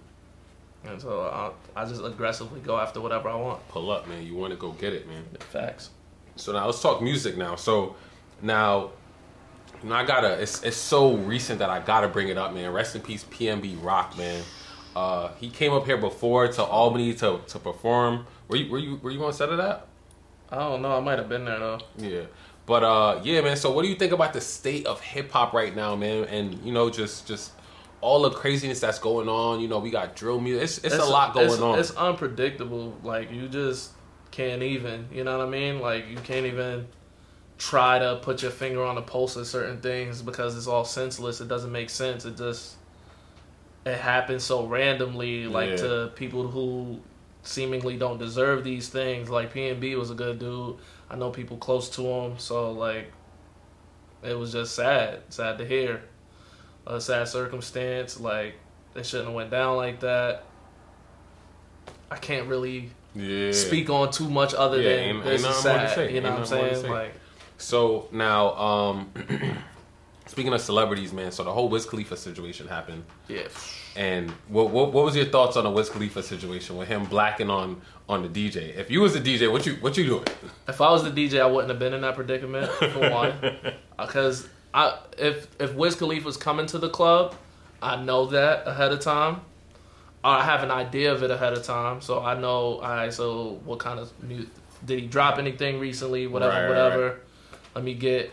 And 0.86 1.00
so 1.00 1.22
I, 1.76 1.80
I 1.80 1.84
just 1.86 2.04
aggressively 2.04 2.60
go 2.60 2.78
after 2.78 3.00
whatever 3.00 3.28
I 3.28 3.36
want. 3.36 3.66
Pull 3.68 3.90
up, 3.90 4.06
man. 4.06 4.24
You 4.26 4.34
want 4.34 4.52
to 4.52 4.58
go 4.58 4.72
get 4.72 4.92
it, 4.92 5.08
man. 5.08 5.24
Facts. 5.50 5.90
So 6.36 6.52
now 6.52 6.66
let's 6.66 6.82
talk 6.82 7.00
music 7.00 7.36
now. 7.36 7.56
So 7.56 7.96
now, 8.42 8.90
know, 9.82 9.94
I 9.94 10.04
gotta. 10.04 10.40
It's 10.40 10.62
it's 10.62 10.76
so 10.76 11.16
recent 11.16 11.58
that 11.58 11.70
I 11.70 11.80
gotta 11.80 12.08
bring 12.08 12.28
it 12.28 12.38
up, 12.38 12.54
man. 12.54 12.72
Rest 12.72 12.94
in 12.96 13.02
peace, 13.02 13.24
PnB 13.24 13.82
Rock, 13.82 14.16
man. 14.18 14.42
Uh, 14.94 15.30
he 15.40 15.50
came 15.50 15.72
up 15.72 15.86
here 15.86 15.96
before 15.96 16.48
to 16.48 16.62
Albany 16.62 17.14
to, 17.14 17.40
to 17.46 17.58
perform. 17.58 18.26
Were 18.48 18.56
you 18.56 18.70
were 18.70 18.78
you 18.78 18.96
were 19.02 19.10
you 19.10 19.24
on 19.24 19.32
set 19.32 19.48
of 19.48 19.56
that? 19.58 19.86
I 20.50 20.58
don't 20.58 20.82
know. 20.82 20.96
I 20.96 21.00
might 21.00 21.18
have 21.18 21.28
been 21.28 21.44
there 21.44 21.58
though. 21.58 21.80
Yeah. 21.98 22.22
But 22.66 22.84
uh, 22.84 23.20
yeah, 23.24 23.40
man. 23.40 23.56
So 23.56 23.72
what 23.72 23.82
do 23.82 23.88
you 23.88 23.96
think 23.96 24.12
about 24.12 24.32
the 24.32 24.40
state 24.40 24.86
of 24.86 25.00
hip 25.00 25.30
hop 25.32 25.52
right 25.52 25.74
now, 25.74 25.96
man? 25.96 26.24
And 26.24 26.64
you 26.64 26.72
know, 26.72 26.90
just 26.90 27.26
just 27.26 27.52
all 28.00 28.22
the 28.22 28.30
craziness 28.30 28.80
that's 28.80 28.98
going 28.98 29.28
on. 29.28 29.60
You 29.60 29.68
know, 29.68 29.78
we 29.78 29.90
got 29.90 30.14
drill 30.14 30.40
music. 30.40 30.62
It's 30.62 30.94
it's, 30.94 30.96
a 30.96 31.04
lot 31.04 31.34
going 31.34 31.46
it's, 31.46 31.60
on. 31.60 31.78
It's 31.78 31.90
unpredictable. 31.96 32.96
Like 33.02 33.32
you 33.32 33.48
just 33.48 33.92
can't 34.30 34.62
even. 34.62 35.08
You 35.12 35.24
know 35.24 35.38
what 35.38 35.46
I 35.46 35.50
mean? 35.50 35.80
Like 35.80 36.08
you 36.08 36.16
can't 36.18 36.46
even 36.46 36.86
try 37.58 37.98
to 37.98 38.16
put 38.16 38.42
your 38.42 38.50
finger 38.50 38.82
on 38.82 38.94
the 38.94 39.02
pulse 39.02 39.36
of 39.36 39.46
certain 39.46 39.80
things 39.80 40.22
because 40.22 40.56
it's 40.56 40.66
all 40.66 40.84
senseless. 40.84 41.40
It 41.40 41.48
doesn't 41.48 41.72
make 41.72 41.90
sense. 41.90 42.24
It 42.24 42.36
just 42.36 42.76
it 43.86 43.98
happens 43.98 44.42
so 44.44 44.66
randomly, 44.66 45.46
like 45.46 45.70
Yeah. 45.70 45.76
to 45.76 46.12
people 46.14 46.48
who 46.48 47.00
seemingly 47.42 47.96
don't 47.96 48.18
deserve 48.18 48.64
these 48.64 48.88
things. 48.88 49.28
Like 49.28 49.52
P 49.52 49.68
and 49.68 49.80
B 49.80 49.94
was 49.96 50.10
a 50.10 50.14
good 50.14 50.38
dude. 50.38 50.76
I 51.10 51.16
know 51.16 51.30
people 51.30 51.56
close 51.58 51.88
to 51.90 52.02
him, 52.02 52.38
so 52.38 52.72
like 52.72 53.12
it 54.22 54.38
was 54.38 54.52
just 54.52 54.74
sad, 54.74 55.20
sad 55.28 55.58
to 55.58 55.66
hear. 55.66 56.02
A 56.86 57.00
sad 57.00 57.28
circumstance, 57.28 58.18
like 58.20 58.54
it 58.94 59.04
shouldn't 59.06 59.28
have 59.28 59.34
went 59.34 59.50
down 59.50 59.76
like 59.76 60.00
that. 60.00 60.44
I 62.10 62.16
can't 62.16 62.46
really 62.48 62.90
yeah. 63.14 63.52
speak 63.52 63.90
on 63.90 64.10
too 64.10 64.28
much 64.30 64.54
other 64.54 64.80
Yeah, 64.80 64.90
than 64.90 64.98
ain't- 64.98 65.24
this 65.24 65.44
ain't 65.44 65.50
is 65.56 65.64
nothing 65.64 65.72
more 65.72 65.80
to 65.88 65.94
sad. 65.94 66.10
You 66.12 66.20
know 66.20 66.28
Ain't 66.28 66.28
what 66.28 66.32
I'm 66.32 66.40
nothing 66.40 66.58
more 66.58 66.68
to 66.68 66.74
saying? 66.74 66.84
say. 66.86 66.90
Like 66.90 67.14
So 67.58 68.08
now, 68.12 68.54
um, 68.54 69.12
speaking 70.26 70.52
of 70.52 70.60
celebrities, 70.60 71.12
man. 71.12 71.32
So 71.32 71.44
the 71.44 71.52
whole 71.52 71.68
Wiz 71.68 71.86
Khalifa 71.86 72.16
situation 72.16 72.66
happened. 72.68 73.04
yeah. 73.28 73.48
And 73.96 74.30
what, 74.48 74.70
what 74.70 74.92
what 74.92 75.04
was 75.04 75.14
your 75.14 75.26
thoughts 75.26 75.56
on 75.56 75.62
the 75.62 75.70
Wiz 75.70 75.88
Khalifa 75.88 76.22
situation 76.24 76.76
with 76.76 76.88
him 76.88 77.04
blacking 77.04 77.48
on 77.48 77.80
on 78.08 78.22
the 78.22 78.28
DJ? 78.28 78.76
If 78.76 78.90
you 78.90 79.00
was 79.00 79.12
the 79.12 79.20
DJ, 79.20 79.50
what 79.52 79.64
you 79.66 79.74
what 79.74 79.96
you 79.96 80.04
doing? 80.04 80.24
If 80.68 80.80
I 80.80 80.90
was 80.90 81.04
the 81.04 81.10
DJ, 81.10 81.40
I 81.40 81.46
wouldn't 81.46 81.70
have 81.70 81.78
been 81.78 81.94
in 81.94 82.00
that 82.00 82.16
predicament 82.16 82.68
for 82.72 83.10
one, 83.10 83.30
uh, 83.42 83.72
because 83.96 84.48
I 84.72 84.98
if 85.16 85.46
if 85.60 85.74
Wiz 85.74 85.94
Khalifa's 85.94 86.36
coming 86.36 86.66
to 86.66 86.78
the 86.78 86.88
club, 86.88 87.36
I 87.80 87.94
know 88.02 88.26
that 88.26 88.66
ahead 88.66 88.90
of 88.90 88.98
time. 88.98 89.42
I 90.24 90.42
have 90.42 90.62
an 90.64 90.70
idea 90.72 91.12
of 91.12 91.22
it 91.22 91.30
ahead 91.30 91.52
of 91.52 91.62
time, 91.62 92.00
so 92.00 92.20
I 92.20 92.34
know. 92.40 92.78
All 92.78 92.80
right, 92.80 93.12
so 93.12 93.60
what 93.64 93.78
kind 93.78 94.00
of 94.00 94.10
did 94.84 94.98
he 94.98 95.06
drop 95.06 95.38
anything 95.38 95.78
recently? 95.78 96.26
Whatever, 96.26 96.52
Right, 96.52 96.62
right, 96.62 96.68
whatever. 96.68 97.20
Let 97.76 97.84
me 97.84 97.94
get 97.94 98.32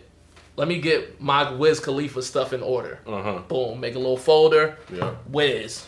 let 0.57 0.67
me 0.67 0.79
get 0.79 1.21
my 1.21 1.51
Wiz 1.51 1.79
Khalifa 1.79 2.21
stuff 2.21 2.53
in 2.53 2.61
order. 2.61 2.99
Uh 3.07 3.21
huh. 3.23 3.39
Boom, 3.47 3.79
make 3.79 3.95
a 3.95 3.99
little 3.99 4.17
folder. 4.17 4.77
Yeah. 4.91 5.15
Wiz. 5.27 5.87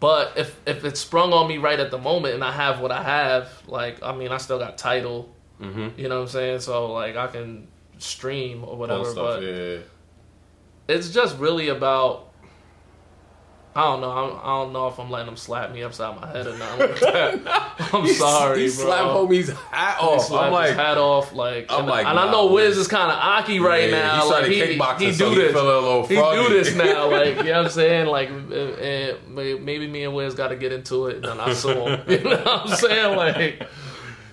But 0.00 0.32
if 0.36 0.58
if 0.66 0.84
it's 0.84 1.00
sprung 1.00 1.32
on 1.32 1.48
me 1.48 1.58
right 1.58 1.78
at 1.80 1.90
the 1.90 1.98
moment 1.98 2.34
and 2.34 2.44
I 2.44 2.52
have 2.52 2.80
what 2.80 2.92
I 2.92 3.02
have, 3.02 3.48
like 3.66 4.02
I 4.02 4.14
mean 4.14 4.30
I 4.32 4.36
still 4.38 4.58
got 4.58 4.76
Tidal, 4.78 5.30
Mm-hmm. 5.60 5.98
you 6.00 6.08
know 6.08 6.16
what 6.16 6.22
I'm 6.22 6.28
saying? 6.28 6.60
So 6.60 6.92
like 6.92 7.16
I 7.16 7.28
can 7.28 7.68
stream 7.98 8.64
or 8.64 8.76
whatever, 8.76 9.04
stuff. 9.04 9.36
but 9.36 9.42
yeah. 9.42 9.76
it's 10.88 11.10
just 11.10 11.38
really 11.38 11.68
about 11.68 12.23
I 13.76 13.82
don't 13.82 14.00
know. 14.02 14.10
I'm, 14.10 14.38
I 14.40 14.62
don't 14.62 14.72
know 14.72 14.86
if 14.86 15.00
I'm 15.00 15.10
letting 15.10 15.26
him 15.28 15.36
slap 15.36 15.72
me 15.72 15.82
upside 15.82 16.20
my 16.20 16.28
head 16.28 16.46
or 16.46 16.56
not. 16.56 16.78
Like. 16.78 17.02
I'm 17.92 18.06
sorry, 18.06 18.60
he 18.70 18.76
bro. 18.76 18.84
slapped 18.84 19.08
homie's 19.08 19.48
hat 19.50 19.98
He 19.98 20.06
off. 20.06 20.24
slapped 20.26 20.46
I'm 20.46 20.52
like, 20.52 20.68
his 20.68 20.76
hat 20.76 20.96
off, 20.98 21.32
like, 21.32 21.66
I'm 21.72 21.80
and, 21.80 21.88
like, 21.88 22.06
and 22.06 22.16
I 22.18 22.30
know 22.30 22.52
Wiz 22.52 22.76
is 22.76 22.86
kind 22.86 23.10
of 23.10 23.18
aki 23.18 23.58
right 23.58 23.90
Yeah, 23.90 23.98
now. 23.98 24.20
he's 24.22 24.30
like 24.30 24.44
to 24.44 24.50
he, 24.50 24.54
he 24.54 24.62
it, 24.62 24.98
do 24.98 25.12
so 25.12 25.34
this, 25.34 25.52
feel 25.52 25.62
a 25.62 25.80
little 25.80 26.06
he 26.06 26.14
do 26.14 26.48
this 26.50 26.74
now. 26.76 27.10
Like 27.10 27.36
you 27.38 27.42
know 27.44 27.50
what 27.58 27.64
I'm 27.66 27.68
saying? 27.70 28.06
Like, 28.06 28.30
eh, 28.30 28.32
and, 28.32 29.38
and 29.38 29.64
maybe 29.64 29.88
me 29.88 30.04
and 30.04 30.14
Wiz 30.14 30.34
got 30.34 30.48
to 30.48 30.56
get 30.56 30.72
into 30.72 31.06
it, 31.08 31.16
and 31.16 31.24
then 31.24 31.40
I 31.40 31.52
saw 31.52 31.88
him. 31.88 32.00
You 32.08 32.22
know 32.22 32.30
what 32.30 32.46
I'm 32.46 32.68
saying? 32.76 33.16
Like, 33.16 33.68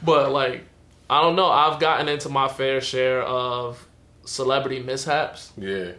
but 0.03 0.31
like, 0.31 0.65
I 1.09 1.19
don't 1.21 1.35
know. 1.35 1.47
I've 1.49 1.79
gotten 1.79 2.07
into 2.09 2.29
my 2.29 2.47
fair 2.47 2.79
share 2.79 3.23
of 3.23 3.87
celebrity 4.23 4.83
mishaps, 4.83 5.51
yeah. 5.57 5.93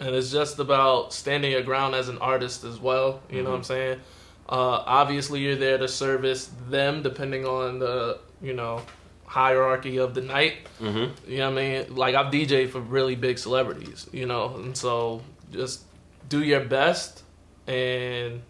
And 0.00 0.14
it's 0.14 0.32
just 0.32 0.58
about 0.58 1.12
standing 1.12 1.52
your 1.52 1.62
ground 1.62 1.94
as 1.94 2.08
an 2.08 2.18
artist 2.18 2.64
as 2.64 2.80
well. 2.80 3.20
You 3.30 3.42
know 3.42 3.50
what 3.50 3.56
I'm 3.56 3.64
saying? 3.64 4.00
Uh, 4.48 4.82
obviously, 4.86 5.40
you're 5.40 5.56
there 5.56 5.78
to 5.78 5.86
service 5.86 6.50
them, 6.68 7.02
depending 7.02 7.46
on 7.46 7.78
the 7.78 8.18
you 8.42 8.54
know 8.54 8.82
hierarchy 9.26 9.98
of 9.98 10.14
the 10.14 10.22
night. 10.22 10.54
Mm-hmm. 10.80 11.30
You 11.30 11.38
know 11.38 11.50
what 11.50 11.58
I 11.58 11.62
mean? 11.62 11.94
Like 11.94 12.14
I've 12.14 12.32
DJed 12.32 12.70
for 12.70 12.80
really 12.80 13.14
big 13.14 13.38
celebrities, 13.38 14.08
you 14.12 14.26
know, 14.26 14.56
and 14.56 14.76
so 14.76 15.22
just 15.52 15.82
do 16.28 16.42
your 16.42 16.64
best, 16.64 17.22
and 17.66 18.42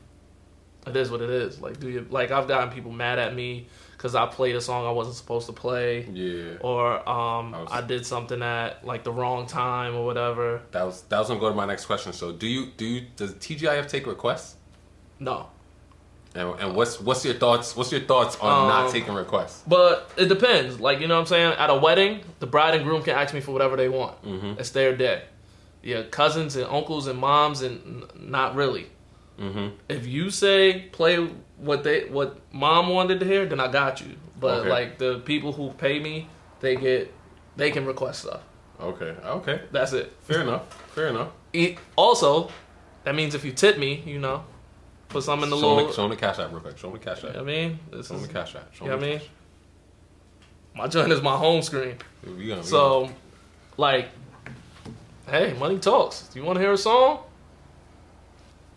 it 0.87 0.97
is 0.97 1.11
what 1.11 1.21
it 1.21 1.31
is. 1.31 1.61
Like 1.61 1.81
do 1.81 1.89
you 1.89 2.07
like 2.11 2.31
I've 2.31 2.49
gotten 2.49 2.71
people 2.71 2.93
mad 2.93 3.19
at 3.19 3.35
me 3.35 3.67
because 4.01 4.15
I 4.15 4.25
played 4.25 4.57
a 4.57 4.63
song 4.63 4.87
I 4.87 4.91
wasn't 4.93 5.17
supposed 5.17 5.47
to 5.49 5.53
play, 5.53 6.07
Yeah. 6.11 6.57
or 6.63 7.07
um 7.07 7.55
I 7.55 7.61
was- 7.63 7.69
I 7.71 7.81
did 7.83 8.07
something 8.07 8.41
at 8.43 8.83
like 8.83 9.05
the 9.05 9.13
wrong 9.13 9.47
time 9.47 9.95
or 9.95 10.07
whatever. 10.07 10.63
That 10.71 10.85
was 10.87 11.03
that 11.11 11.19
was 11.19 11.29
gonna 11.29 11.39
go 11.39 11.51
to 11.51 11.55
my 11.55 11.67
next 11.67 11.85
question. 11.85 12.15
So, 12.15 12.33
do 12.33 12.47
you 12.47 12.67
do 12.79 12.87
you 12.87 13.03
does 13.17 13.35
TGIF 13.35 13.89
take 13.89 14.07
requests? 14.07 14.57
No, 15.19 15.49
And, 16.35 16.49
and 16.61 16.75
what's 16.77 16.99
what's 16.99 17.25
your 17.27 17.35
thoughts? 17.35 17.77
What's 17.77 17.93
your 17.93 18.01
thoughts 18.01 18.39
on 18.41 18.69
not 18.69 18.87
Um, 18.87 18.93
taking 18.93 19.13
requests? 19.13 19.63
But 19.67 20.11
it 20.17 20.29
depends. 20.31 20.81
Like, 20.81 21.01
you 21.01 21.07
know 21.09 21.17
what 21.17 21.21
I'm 21.21 21.27
saying? 21.27 21.53
At 21.59 21.69
a 21.69 21.75
wedding, 21.75 22.21
the 22.39 22.47
bride 22.47 22.75
and 22.77 22.85
groom 22.85 23.03
can 23.03 23.15
ask 23.19 23.35
me 23.35 23.41
for 23.41 23.53
whatever 23.53 23.77
they 23.77 23.89
want. 23.91 24.15
Mhm. 24.25 24.59
It's 24.59 24.71
their 24.71 24.97
day. 24.97 25.25
Yeah, 25.83 26.03
cousins 26.05 26.57
and 26.57 26.67
uncles 26.71 27.07
and 27.07 27.19
moms 27.19 27.61
and 27.63 28.05
not 28.17 28.55
really. 28.55 28.87
Mm-hmm. 29.41 29.68
If 29.88 30.07
you 30.07 30.30
say 30.30 30.88
play 30.93 31.16
what 31.57 31.82
they 31.84 32.05
what 32.09 32.41
mom 32.53 32.88
wanted 32.91 33.20
to 33.20 33.26
hear, 33.26 33.47
then 33.47 33.59
I 33.61 33.68
got 33.72 34.01
you. 34.01 34.14
But 34.38 34.61
Okay. 34.61 34.68
like 34.70 34.99
the 34.99 35.20
people 35.20 35.53
who 35.53 35.70
pay 35.72 35.99
me, 35.99 36.28
they 36.61 36.76
get 36.76 37.12
they 37.57 37.70
can 37.70 37.86
request 37.86 38.22
stuff. 38.22 38.43
Okay. 38.80 39.14
Okay. 39.24 39.62
That's 39.72 39.93
it. 39.93 40.12
Fair 40.22 40.43
enough. 40.43 40.72
Fair 40.95 41.09
enough. 41.09 41.28
E- 41.53 41.76
also, 41.97 42.51
that 43.05 43.14
means 43.14 43.34
if 43.34 43.45
you 43.45 43.53
tip 43.53 43.78
me, 43.78 44.03
you 44.07 44.18
know, 44.18 44.45
put 45.09 45.22
some 45.24 45.43
in 45.43 45.51
the 45.51 45.57
show, 45.59 45.74
little. 45.74 45.88
me, 45.88 45.95
show 45.95 46.09
me 46.09 46.14
the 46.14 46.20
cash 46.20 46.38
app 46.38 46.51
real 46.51 46.61
quick. 46.61 46.78
Show 46.78 46.91
me 46.91 46.99
the 46.99 47.05
cash 47.05 47.22
You 47.22 47.32
know 47.32 47.41
I 47.41 47.43
mean, 47.43 47.78
this 47.91 48.09
Show 48.09 48.14
me 48.14 48.20
is, 48.20 48.26
the 48.28 48.32
cash 48.32 48.55
app. 48.55 48.74
Show 48.74 48.84
you 48.84 48.91
know 48.91 48.97
me 48.99 49.09
what 49.12 49.16
I 49.16 49.18
mean. 49.18 49.28
My 50.74 50.86
joint 50.86 51.12
is 51.12 51.20
my 51.22 51.36
home 51.36 51.62
screen. 51.62 51.97
cash 51.97 52.30
app. 52.30 52.36
We 52.38 52.47
gonna- 52.47 52.62
So, 52.64 53.11
like, 53.76 54.09
hey, 55.28 55.55
money 55.59 55.78
talks. 55.78 56.22
Do 56.28 56.38
you 56.38 56.45
want 56.47 56.57
to 56.57 56.61
hear 56.62 56.72
a 56.72 56.78
song? 56.78 57.20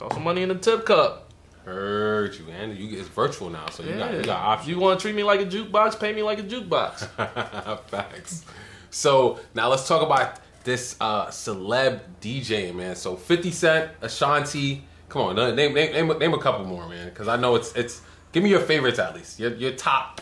Throw 0.03 0.17
some 0.17 0.23
money 0.25 0.41
in 0.41 0.49
the 0.49 0.55
tip 0.55 0.85
cup. 0.85 1.31
heard 1.63 2.35
you, 2.35 2.45
and 2.49 2.77
you 2.77 2.99
it's 2.99 3.07
virtual 3.07 3.49
now, 3.49 3.69
so 3.69 3.83
you 3.83 3.95
got 3.95 4.13
you 4.13 4.21
got 4.23 4.41
options. 4.41 4.69
You 4.69 4.79
want 4.79 4.99
to 4.99 5.01
treat 5.01 5.15
me 5.15 5.23
like 5.23 5.39
a 5.39 5.45
jukebox? 5.45 5.97
Pay 5.97 6.11
me 6.11 6.21
like 6.23 6.39
a 6.39 6.43
jukebox. 6.43 7.79
Facts. 7.87 8.43
So 8.89 9.39
now 9.53 9.69
let's 9.69 9.87
talk 9.87 10.01
about 10.05 10.41
this 10.65 10.97
uh 10.99 11.27
celeb 11.27 12.01
DJ 12.19 12.75
man. 12.75 12.97
So 12.97 13.15
Fifty 13.15 13.49
Cent, 13.49 13.91
Ashanti. 14.01 14.83
Come 15.07 15.21
on, 15.21 15.35
name 15.55 15.73
name 15.73 15.93
name, 15.93 16.19
name 16.19 16.33
a 16.33 16.37
couple 16.37 16.65
more, 16.65 16.89
man, 16.89 17.07
because 17.07 17.29
I 17.29 17.37
know 17.37 17.55
it's 17.55 17.73
it's. 17.73 18.01
Give 18.33 18.43
me 18.43 18.49
your 18.49 18.59
favorites 18.59 18.99
at 18.99 19.15
least. 19.15 19.39
Your 19.39 19.53
your 19.55 19.71
top 19.71 20.19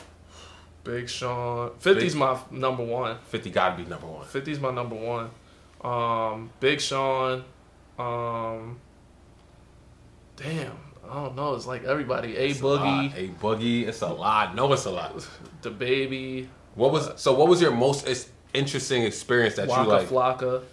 Big 0.84 1.09
Sean. 1.09 1.71
50's 1.82 2.13
my 2.13 2.38
number 2.51 2.84
one. 2.84 3.17
fifty. 3.23 3.49
Gotta 3.49 3.82
be 3.82 3.89
number 3.89 4.05
one. 4.05 4.25
50's 4.27 4.59
my 4.59 4.71
number 4.71 4.95
one. 4.95 5.32
Um, 5.84 6.51
Big 6.59 6.82
Sean. 6.82 7.43
Um, 7.97 8.79
damn. 10.41 10.71
I 11.09 11.15
don't 11.15 11.35
know. 11.35 11.55
It's 11.55 11.67
like 11.67 11.83
everybody. 11.83 12.37
A 12.37 12.47
It's 12.49 12.59
a. 12.59 12.63
Boogie. 12.63 13.15
a 13.17 13.27
boogie. 13.41 13.87
It's 13.87 14.01
a 14.01 14.07
lot. 14.07 14.55
No, 14.55 14.71
it's 14.71 14.85
a 14.85 14.91
lot. 14.91 15.27
The 15.61 15.69
Baby. 15.69 16.49
What 16.75 16.91
was 16.93 17.11
so? 17.17 17.33
What 17.33 17.49
was 17.49 17.61
your 17.61 17.71
most 17.71 18.07
interesting 18.53 19.03
experience 19.03 19.55
that 19.55 19.67
Waka 19.67 19.81
you 19.83 19.87
like? 19.89 20.07
Flocka. 20.07 20.63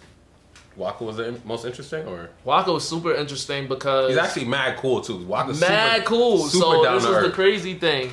Waka 0.77 1.03
was 1.03 1.17
the 1.17 1.37
most 1.43 1.65
interesting, 1.65 2.07
or 2.07 2.29
Waka 2.45 2.71
was 2.71 2.87
super 2.87 3.13
interesting 3.13 3.67
because 3.67 4.09
he's 4.11 4.17
actually 4.17 4.45
mad 4.45 4.77
cool 4.77 5.01
too. 5.01 5.25
Waka's 5.25 5.59
mad 5.59 5.97
super, 5.97 6.07
cool. 6.07 6.37
Super 6.47 6.63
so 6.63 6.93
this 6.93 7.03
is 7.03 7.23
the 7.23 7.31
crazy 7.31 7.73
thing. 7.73 8.11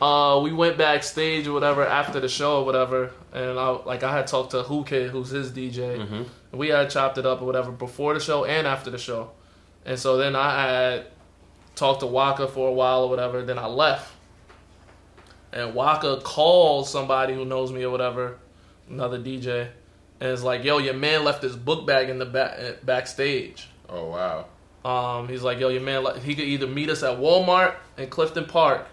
Uh, 0.00 0.40
we 0.42 0.52
went 0.52 0.78
backstage 0.78 1.46
or 1.48 1.52
whatever 1.52 1.84
after 1.84 2.18
the 2.20 2.28
show 2.28 2.60
or 2.60 2.64
whatever, 2.64 3.10
and 3.34 3.58
I 3.58 3.68
like 3.84 4.02
I 4.04 4.16
had 4.16 4.26
talked 4.26 4.52
to 4.52 4.62
Who 4.62 4.84
Kid, 4.84 5.10
who's 5.10 5.30
his 5.30 5.50
DJ. 5.50 5.98
Mhm. 5.98 6.24
And 6.52 6.58
we 6.58 6.68
had 6.68 6.88
chopped 6.88 7.18
it 7.18 7.26
up 7.26 7.42
or 7.42 7.44
whatever 7.44 7.70
before 7.72 8.14
the 8.14 8.20
show 8.20 8.44
and 8.44 8.66
after 8.66 8.90
the 8.90 8.98
show, 8.98 9.32
and 9.88 9.98
so 9.98 10.18
then 10.18 10.36
I 10.36 10.62
had 10.62 11.06
talked 11.74 12.00
to 12.00 12.06
Waka 12.06 12.46
for 12.46 12.68
a 12.68 12.72
while 12.72 13.04
or 13.04 13.08
whatever. 13.08 13.42
Then 13.42 13.58
I 13.58 13.66
left, 13.66 14.12
and 15.50 15.74
Waka 15.74 16.20
called 16.22 16.86
somebody 16.86 17.32
who 17.32 17.46
knows 17.46 17.72
me 17.72 17.82
or 17.82 17.90
whatever, 17.90 18.36
another 18.88 19.18
DJ, 19.18 19.70
and 20.20 20.30
it's 20.30 20.42
like, 20.42 20.62
"Yo, 20.62 20.76
your 20.76 20.92
man 20.92 21.24
left 21.24 21.42
his 21.42 21.56
book 21.56 21.86
bag 21.86 22.10
in 22.10 22.18
the 22.18 22.26
back 22.26 22.84
backstage." 22.84 23.68
Oh 23.88 24.10
wow. 24.10 24.46
Um, 24.84 25.28
he's 25.28 25.42
like, 25.42 25.58
yo, 25.58 25.68
your 25.68 25.82
man, 25.82 26.04
like, 26.04 26.22
he 26.22 26.34
could 26.34 26.44
either 26.44 26.66
meet 26.66 26.88
us 26.88 27.02
at 27.02 27.18
Walmart 27.18 27.74
in 27.96 28.08
Clifton 28.08 28.44
Park, 28.44 28.86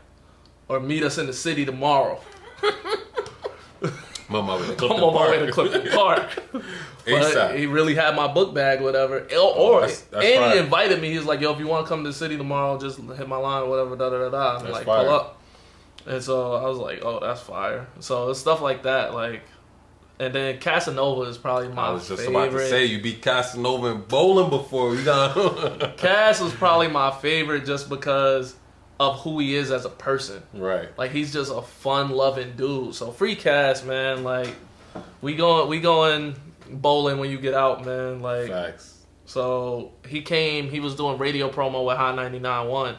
or 0.68 0.80
meet 0.80 1.04
us 1.04 1.18
in 1.18 1.28
the 1.28 1.34
city 1.34 1.66
tomorrow. 1.66 2.20
My 4.30 4.42
mother. 4.42 4.74
I'm 4.74 4.92
on 4.92 5.14
my 5.14 5.30
way 5.30 5.46
to 5.46 5.52
Clifton 5.52 5.88
Park. 5.92 6.30
but 6.52 6.64
ASAP. 7.06 7.58
he 7.58 7.66
really 7.68 7.94
had 7.94 8.16
my 8.16 8.28
book 8.28 8.54
bag, 8.56 8.82
whatever. 8.82 9.20
Or, 9.20 9.28
Oh, 9.34 9.54
or 9.54 9.82
that's- 9.82 10.02
that's 10.02 10.26
and 10.26 10.36
fire. 10.44 10.52
he 10.54 10.58
invited 10.60 11.02
me. 11.02 11.12
He's 11.12 11.26
like, 11.26 11.42
yo, 11.42 11.54
if 11.54 11.60
you 11.60 11.68
want 11.68 11.86
to 11.86 11.90
come 11.90 12.04
to 12.04 12.10
the 12.10 12.16
city 12.16 12.36
tomorrow, 12.38 12.80
just 12.80 12.98
hit 13.00 13.28
my 13.28 13.38
line 13.38 13.64
or 13.64 13.70
whatever. 13.70 13.96
Da 13.96 14.10
da 14.10 14.18
da 14.18 14.30
da. 14.30 14.56
I'm 14.58 14.64
That's 14.64 14.74
like, 14.74 14.86
fire. 14.86 15.04
pull 15.06 15.14
up. 15.14 15.42
And 16.08 16.24
so 16.24 16.54
I 16.54 16.68
was 16.68 16.78
like, 16.80 17.04
oh, 17.04 17.20
that's 17.20 17.42
fire. 17.42 17.88
So 18.00 18.30
it's 18.30 18.40
stuff 18.40 18.62
like 18.62 18.84
that, 18.84 19.14
like. 19.14 19.42
And 20.18 20.34
then 20.34 20.60
Casanova 20.60 21.24
is 21.24 21.38
probably 21.38 21.68
my 21.68 21.88
I 21.88 21.92
was 21.92 22.08
just 22.08 22.22
favorite. 22.24 22.48
about 22.48 22.52
to 22.58 22.70
say 22.70 22.86
you 22.86 23.02
beat 23.02 23.22
Casanova 23.22 23.88
in 23.88 24.02
bowling 24.04 24.50
before. 24.50 24.96
You 24.96 25.04
got 25.04 25.98
Cass 25.98 26.40
was 26.40 26.54
probably 26.54 26.88
my 26.88 27.12
favorite 27.12 27.66
just 27.66 27.90
because 27.90 28.56
of 29.00 29.20
who 29.22 29.40
he 29.40 29.56
is 29.56 29.72
as 29.72 29.86
a 29.86 29.90
person. 29.90 30.42
right. 30.54 30.96
Like 30.98 31.12
he's 31.12 31.34
just 31.34 31.52
a 31.52 31.62
fun 31.62 32.10
loving 32.12 32.56
dude. 32.56 32.96
So 32.96 33.12
free 33.12 33.36
Cass, 33.36 33.84
man. 33.84 34.24
Like 34.24 34.54
we 35.22 35.36
going 35.36 35.68
we 35.70 35.80
going 35.80 36.36
bowling 36.70 37.18
when 37.20 37.30
you 37.30 37.38
get 37.38 37.54
out, 37.54 37.86
man. 37.86 38.22
Like 38.22 38.48
Facts. 38.48 39.06
so 39.26 39.92
he 40.08 40.22
came. 40.22 40.70
He 40.70 40.80
was 40.80 40.96
doing 40.96 41.18
radio 41.18 41.50
promo 41.50 41.86
with 41.86 41.98
Hot 41.98 42.16
99.1. 42.16 42.96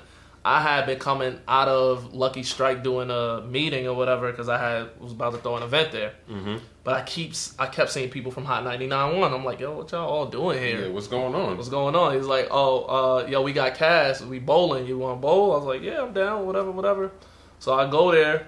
I 0.46 0.60
had 0.60 0.86
been 0.86 1.00
coming 1.00 1.40
out 1.48 1.66
of 1.66 2.14
Lucky 2.14 2.44
Strike 2.44 2.84
doing 2.84 3.10
a 3.10 3.42
meeting 3.42 3.88
or 3.88 3.94
whatever 3.94 4.30
because 4.30 4.48
I 4.48 4.58
had 4.60 5.00
was 5.00 5.10
about 5.10 5.32
to 5.32 5.38
throw 5.38 5.56
an 5.56 5.64
event 5.64 5.90
there. 5.90 6.12
Mm-hmm. 6.30 6.58
But 6.84 6.94
I 6.94 7.02
keep 7.02 7.34
I 7.58 7.66
kept 7.66 7.90
seeing 7.90 8.10
people 8.10 8.30
from 8.30 8.44
Hot 8.44 8.62
99.1. 8.62 9.34
I'm 9.34 9.44
like, 9.44 9.58
yo, 9.58 9.76
what 9.76 9.90
y'all 9.90 10.08
all 10.08 10.26
doing 10.26 10.60
here? 10.60 10.82
Yeah, 10.82 10.88
what's 10.90 11.08
going 11.08 11.34
on? 11.34 11.56
what's 11.56 11.68
going 11.68 11.96
on? 11.96 12.14
He's 12.14 12.26
like, 12.26 12.46
oh, 12.52 12.84
uh, 12.84 13.26
yo, 13.26 13.42
we 13.42 13.52
got 13.52 13.74
Cass. 13.74 14.22
We 14.22 14.38
bowling. 14.38 14.86
You 14.86 14.98
want 14.98 15.18
to 15.18 15.20
bowl? 15.20 15.52
I 15.52 15.56
was 15.56 15.64
like, 15.64 15.82
yeah, 15.82 16.00
I'm 16.00 16.12
down. 16.12 16.46
Whatever, 16.46 16.70
whatever. 16.70 17.10
So 17.58 17.74
I 17.74 17.90
go 17.90 18.12
there, 18.12 18.46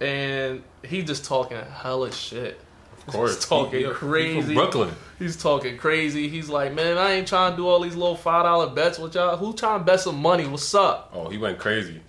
and 0.00 0.62
he 0.84 1.02
just 1.02 1.24
talking 1.24 1.58
hella 1.58 2.12
shit. 2.12 2.60
Course. 3.08 3.36
He's 3.36 3.44
talking 3.46 3.72
He- 3.72 3.78
he- 3.78 3.84
he 3.86 3.90
crazy. 3.92 4.42
From 4.42 4.54
Brooklyn. 4.54 4.90
He's 5.18 5.36
talking 5.36 5.76
crazy. 5.76 6.28
He's 6.28 6.48
like, 6.48 6.72
man, 6.74 6.96
I 6.96 7.12
ain't 7.12 7.26
trying 7.26 7.52
to 7.52 7.56
do 7.56 7.66
all 7.66 7.80
these 7.80 7.96
little 7.96 8.14
five 8.16 8.44
dollar 8.44 8.68
bets 8.68 8.98
with 8.98 9.14
y'all. 9.14 9.36
Who 9.36 9.52
trying 9.52 9.80
to 9.80 9.84
bet 9.84 10.00
some 10.00 10.20
money? 10.22 10.46
What's 10.46 10.72
up? 10.74 11.10
Oh, 11.14 11.28
he 11.28 11.38
went 11.38 11.58
crazy. 11.58 12.00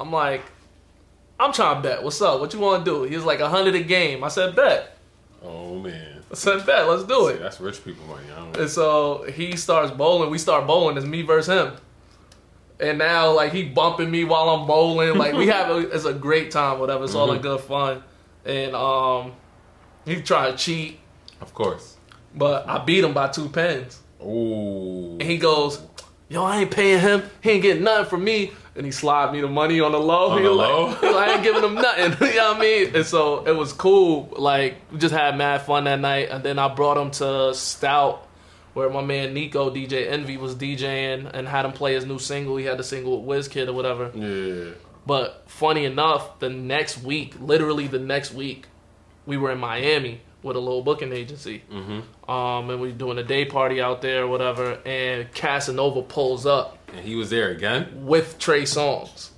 I'm 0.00 0.10
like, 0.12 0.42
I'm 1.38 1.52
trying 1.52 1.82
to 1.82 1.88
bet. 1.88 2.02
What's 2.02 2.20
up? 2.22 2.40
What 2.40 2.52
you 2.54 2.58
want 2.60 2.84
to 2.84 2.90
do? 2.90 3.02
He 3.04 3.14
was 3.14 3.24
like, 3.24 3.40
a 3.40 3.48
hundred 3.48 3.74
a 3.76 3.82
game. 3.82 4.24
I 4.24 4.28
said, 4.28 4.56
bet. 4.56 4.96
Oh 5.44 5.78
man. 5.78 6.22
I 6.30 6.34
said, 6.34 6.66
bet. 6.66 6.88
Let's 6.88 7.04
do 7.04 7.28
See, 7.28 7.34
it. 7.34 7.40
that's 7.40 7.60
rich 7.60 7.84
people 7.84 8.04
money. 8.06 8.24
I 8.34 8.40
don't. 8.40 8.56
And 8.56 8.68
so 8.70 9.24
he 9.32 9.56
starts 9.56 9.92
bowling. 9.92 10.30
We 10.30 10.38
start 10.38 10.66
bowling. 10.66 10.96
It's 10.96 11.06
me 11.06 11.22
versus 11.22 11.54
him. 11.54 11.72
And 12.80 12.98
now, 12.98 13.32
like, 13.32 13.52
he 13.52 13.62
bumping 13.62 14.10
me 14.10 14.24
while 14.24 14.50
I'm 14.50 14.66
bowling. 14.66 15.16
Like, 15.16 15.34
we 15.34 15.46
have 15.46 15.70
a, 15.70 15.78
it's 15.90 16.04
a 16.04 16.12
great 16.12 16.50
time, 16.50 16.78
whatever. 16.78 17.04
It's 17.04 17.14
all 17.14 17.30
in 17.32 17.38
Mhm. 17.38 17.42
good 17.42 17.60
fun. 17.60 18.02
And 18.44 18.74
um, 18.74 19.32
he 20.06 20.22
trying 20.22 20.52
to 20.52 20.58
cheat, 20.58 20.98
Of 21.40 21.52
course. 21.52 21.96
but 22.34 22.68
I 22.68 22.78
beat 22.84 23.04
him 23.04 23.12
by 23.12 23.28
two 23.28 23.48
pins. 23.48 24.00
Ooh. 24.22 25.12
And 25.20 25.22
he 25.22 25.36
goes, 25.38 25.80
"Yo, 26.28 26.42
I 26.44 26.60
ain't 26.60 26.70
paying 26.70 27.00
him. 27.00 27.22
He 27.42 27.50
ain't 27.50 27.62
getting 27.62 27.84
nothing 27.84 28.06
from 28.10 28.24
me." 28.24 28.52
And 28.74 28.84
he 28.84 28.92
slide 28.92 29.32
me 29.32 29.40
the 29.40 29.48
money 29.48 29.80
on 29.80 29.92
the 29.92 29.98
low. 30.00 30.30
On 30.32 30.38
he 30.38 30.44
the 30.44 30.50
was 30.50 30.58
low? 30.58 30.86
Like, 30.88 31.02
I 31.28 31.32
ain't 31.34 31.42
giving 31.42 31.64
him 31.64 31.74
nothing. 31.74 32.28
you 32.28 32.34
know 32.36 32.48
what 32.52 32.56
I 32.58 32.60
mean? 32.60 32.94
And 32.96 33.06
so 33.06 33.42
it 33.46 33.56
was 33.56 33.72
cool. 33.72 34.28
Like 34.36 34.76
we 34.92 34.98
just 34.98 35.14
had 35.14 35.36
mad 35.38 35.62
fun 35.62 35.84
that 35.84 35.98
night. 36.00 36.28
And 36.30 36.44
then 36.44 36.58
I 36.58 36.68
brought 36.74 36.98
him 36.98 37.10
to 37.12 37.54
Stout, 37.54 38.26
where 38.74 38.90
my 38.90 39.02
man 39.02 39.32
Nico 39.32 39.70
DJ 39.70 40.10
Envy 40.10 40.36
was 40.36 40.54
DJing 40.54 41.30
and 41.32 41.48
had 41.48 41.64
him 41.64 41.72
play 41.72 41.94
his 41.94 42.04
new 42.04 42.18
single. 42.18 42.56
He 42.58 42.66
had 42.66 42.78
the 42.78 42.84
single 42.84 43.22
with 43.22 43.46
WizKid 43.48 43.68
or 43.68 43.72
whatever. 43.72 44.10
Yeah. 44.14 44.72
But 45.06 45.44
funny 45.46 45.84
enough, 45.86 46.38
the 46.40 46.50
next 46.50 47.02
week, 47.02 47.34
literally 47.40 47.86
the 47.86 47.98
next 48.00 48.34
week, 48.34 48.66
we 49.26 49.36
were 49.36 49.50
in 49.52 49.58
Miami 49.58 50.20
with 50.42 50.56
a 50.56 50.60
little 50.60 50.82
booking 50.82 51.12
agency. 51.12 51.62
Mm-hmm. 51.72 52.30
Um, 52.30 52.70
and 52.70 52.80
we 52.80 52.88
were 52.88 52.94
doing 52.94 53.18
a 53.18 53.22
day 53.24 53.44
party 53.44 53.80
out 53.80 54.00
there 54.02 54.24
or 54.24 54.26
whatever. 54.28 54.78
And 54.86 55.32
Casanova 55.34 56.02
pulls 56.02 56.46
up 56.46 56.78
And 56.94 57.00
he 57.04 57.16
was 57.16 57.30
there 57.30 57.50
again. 57.50 58.06
with 58.06 58.38
Trey 58.38 58.62
Songz. 58.62 59.30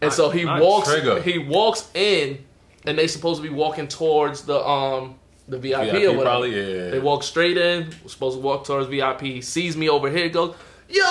And 0.00 0.10
Not- 0.10 0.14
so 0.14 0.30
he 0.30 0.44
walks 0.46 0.88
Trigger. 0.88 1.20
he 1.20 1.38
walks 1.38 1.88
in 1.94 2.44
and 2.86 2.96
they 2.96 3.08
supposed 3.08 3.42
to 3.42 3.48
be 3.48 3.52
walking 3.54 3.88
towards 3.88 4.42
the 4.42 4.64
um 4.64 5.16
the 5.48 5.58
VIP, 5.58 5.90
VIP 5.90 5.94
or 5.94 6.08
whatever. 6.10 6.22
probably, 6.22 6.50
yeah. 6.84 6.90
They 6.90 6.98
walk 7.00 7.22
straight 7.22 7.56
in, 7.56 7.90
supposed 8.06 8.36
to 8.36 8.42
walk 8.42 8.64
towards 8.64 8.86
VIP. 8.88 9.22
He 9.22 9.40
sees 9.40 9.76
me 9.78 9.88
over 9.88 10.08
here, 10.10 10.28
goes, 10.28 10.54
Yo, 10.90 11.02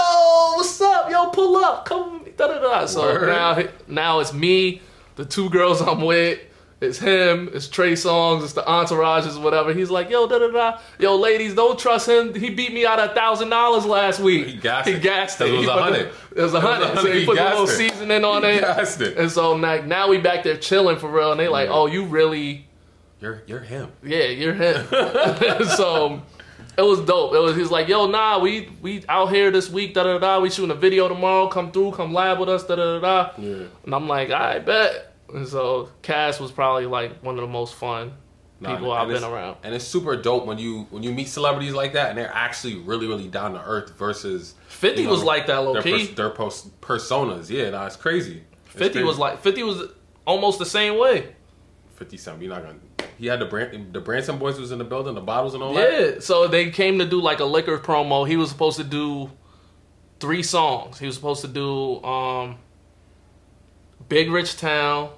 what's 0.55 0.79
up? 0.79 1.09
Yo, 1.11 1.27
pull 1.31 1.57
up. 1.57 1.85
Come 1.85 2.23
Da 2.37 2.47
da 2.47 2.59
da. 2.59 2.85
So 2.85 3.01
Word. 3.01 3.27
now 3.27 3.63
now 3.87 4.19
it's 4.19 4.31
me, 4.31 4.81
the 5.15 5.25
two 5.25 5.49
girls 5.49 5.81
I'm 5.81 6.01
with. 6.01 6.39
It's 6.79 6.99
him, 6.99 7.49
it's 7.53 7.67
Trey 7.67 7.93
Songz, 7.93 8.43
it's 8.43 8.53
the 8.53 8.61
entourages, 8.61 9.41
whatever. 9.41 9.73
He's 9.73 9.89
like, 9.89 10.11
yo, 10.11 10.27
da 10.27 10.37
da 10.37 10.51
da. 10.51 10.79
Yo, 10.99 11.15
ladies, 11.15 11.55
don't 11.55 11.79
trust 11.79 12.07
him. 12.07 12.35
He 12.35 12.51
beat 12.51 12.71
me 12.71 12.85
out 12.85 12.99
a 12.99 13.13
thousand 13.15 13.49
dollars 13.49 13.83
last 13.83 14.19
week. 14.19 14.45
He 14.45 14.57
gassed 14.57 14.87
He 14.87 14.93
it. 14.93 15.01
gassed 15.01 15.41
It 15.41 15.47
it. 15.47 15.51
was 15.53 15.61
He 15.65 15.67
a 15.67 15.73
hundred. 15.73 16.01
It 16.01 16.07
was 16.07 16.35
a 16.35 16.39
It 16.39 16.41
was 16.43 16.53
a 16.53 16.61
hundred. 16.61 16.99
So 17.01 17.11
he 17.11 17.19
He 17.21 17.25
put 17.25 17.39
a 17.39 17.43
little 17.45 17.63
it. 17.63 17.67
seasoning 17.69 18.23
on 18.23 18.43
He 18.43 18.49
it. 18.49 18.61
gassed 18.61 19.01
it. 19.01 19.17
And 19.17 19.31
so 19.31 19.57
now, 19.57 19.81
now 19.81 20.07
we 20.07 20.19
back 20.19 20.43
there 20.43 20.55
chilling 20.57 20.97
for 20.97 21.09
real. 21.09 21.31
And 21.31 21.39
they 21.39 21.47
like, 21.47 21.67
Yeah. 21.69 21.73
oh, 21.73 21.87
you 21.87 22.05
really 22.05 22.67
You're 23.21 23.41
you're 23.47 23.59
him. 23.61 23.91
yeah, 24.03 24.25
you're 24.25 24.53
him. 24.53 24.85
so 25.69 26.21
it 26.77 26.83
was 26.83 26.99
dope. 27.01 27.33
It 27.33 27.39
was 27.39 27.55
he's 27.55 27.71
like, 27.71 27.87
yo, 27.87 28.05
nah, 28.05 28.37
we 28.37 28.69
we 28.83 29.03
out 29.09 29.31
here 29.33 29.49
this 29.49 29.67
week, 29.67 29.95
da 29.95 30.03
da 30.03 30.19
da. 30.19 30.39
We 30.39 30.51
shooting 30.51 30.69
a 30.69 30.79
video 30.79 31.07
tomorrow. 31.07 31.47
Come 31.47 31.71
through, 31.71 31.93
come 31.93 32.13
live 32.13 32.37
with 32.37 32.49
us, 32.49 32.65
da 32.67 32.75
da 32.75 32.99
da 32.99 32.99
da. 32.99 33.31
Yeah. 33.39 33.63
And 33.83 33.95
I'm 33.95 34.07
like, 34.07 34.29
I 34.29 34.59
bet. 34.59 35.06
And 35.33 35.47
so 35.47 35.89
Cass 36.01 36.39
was 36.39 36.51
probably 36.51 36.85
like 36.85 37.21
one 37.21 37.35
of 37.35 37.41
the 37.41 37.47
most 37.47 37.75
fun 37.75 38.13
people 38.59 38.93
and 38.93 39.01
I've 39.01 39.07
been 39.07 39.29
around. 39.29 39.57
And 39.63 39.75
it's 39.75 39.85
super 39.85 40.15
dope 40.15 40.45
when 40.45 40.57
you 40.57 40.87
when 40.89 41.03
you 41.03 41.11
meet 41.11 41.27
celebrities 41.27 41.73
like 41.73 41.93
that 41.93 42.09
and 42.09 42.17
they're 42.17 42.33
actually 42.33 42.75
really 42.75 43.07
really 43.07 43.27
down 43.27 43.53
to 43.53 43.61
earth 43.61 43.97
versus 43.97 44.55
50 44.67 45.03
you 45.03 45.09
was 45.09 45.23
like 45.23 45.47
that 45.47 45.57
low 45.57 45.73
their, 45.73 45.81
key. 45.81 46.07
pers- 46.07 46.15
their 46.15 46.29
pos- 46.29 46.69
personas. 46.81 47.49
Yeah, 47.49 47.69
nah, 47.69 47.85
it's 47.85 47.95
crazy. 47.95 48.43
It's 48.65 48.73
50 48.73 48.93
crazy. 48.93 49.03
was 49.03 49.17
like 49.17 49.41
50 49.41 49.63
was 49.63 49.83
almost 50.25 50.59
the 50.59 50.65
same 50.65 50.97
way. 50.97 51.35
50 51.95 52.17
something. 52.17 52.43
You're 52.43 52.53
not 52.53 52.63
gonna. 52.63 52.79
He 53.17 53.25
had 53.25 53.39
the 53.39 53.45
brand, 53.45 53.93
the 53.93 53.99
Branson 53.99 54.37
boys 54.37 54.59
was 54.59 54.71
in 54.71 54.77
the 54.77 54.83
building, 54.83 55.15
the 55.15 55.21
bottles 55.21 55.55
and 55.55 55.63
all 55.63 55.73
that. 55.73 55.91
Yeah. 55.91 56.19
So 56.19 56.47
they 56.47 56.69
came 56.69 56.99
to 56.99 57.05
do 57.05 57.19
like 57.19 57.39
a 57.39 57.45
liquor 57.45 57.79
promo. 57.79 58.27
He 58.27 58.37
was 58.37 58.49
supposed 58.49 58.77
to 58.77 58.83
do 58.83 59.31
three 60.19 60.43
songs. 60.43 60.99
He 60.99 61.07
was 61.07 61.15
supposed 61.15 61.41
to 61.41 61.47
do 61.47 62.03
um 62.03 62.57
Big 64.09 64.29
Rich 64.31 64.57
Town, 64.57 65.09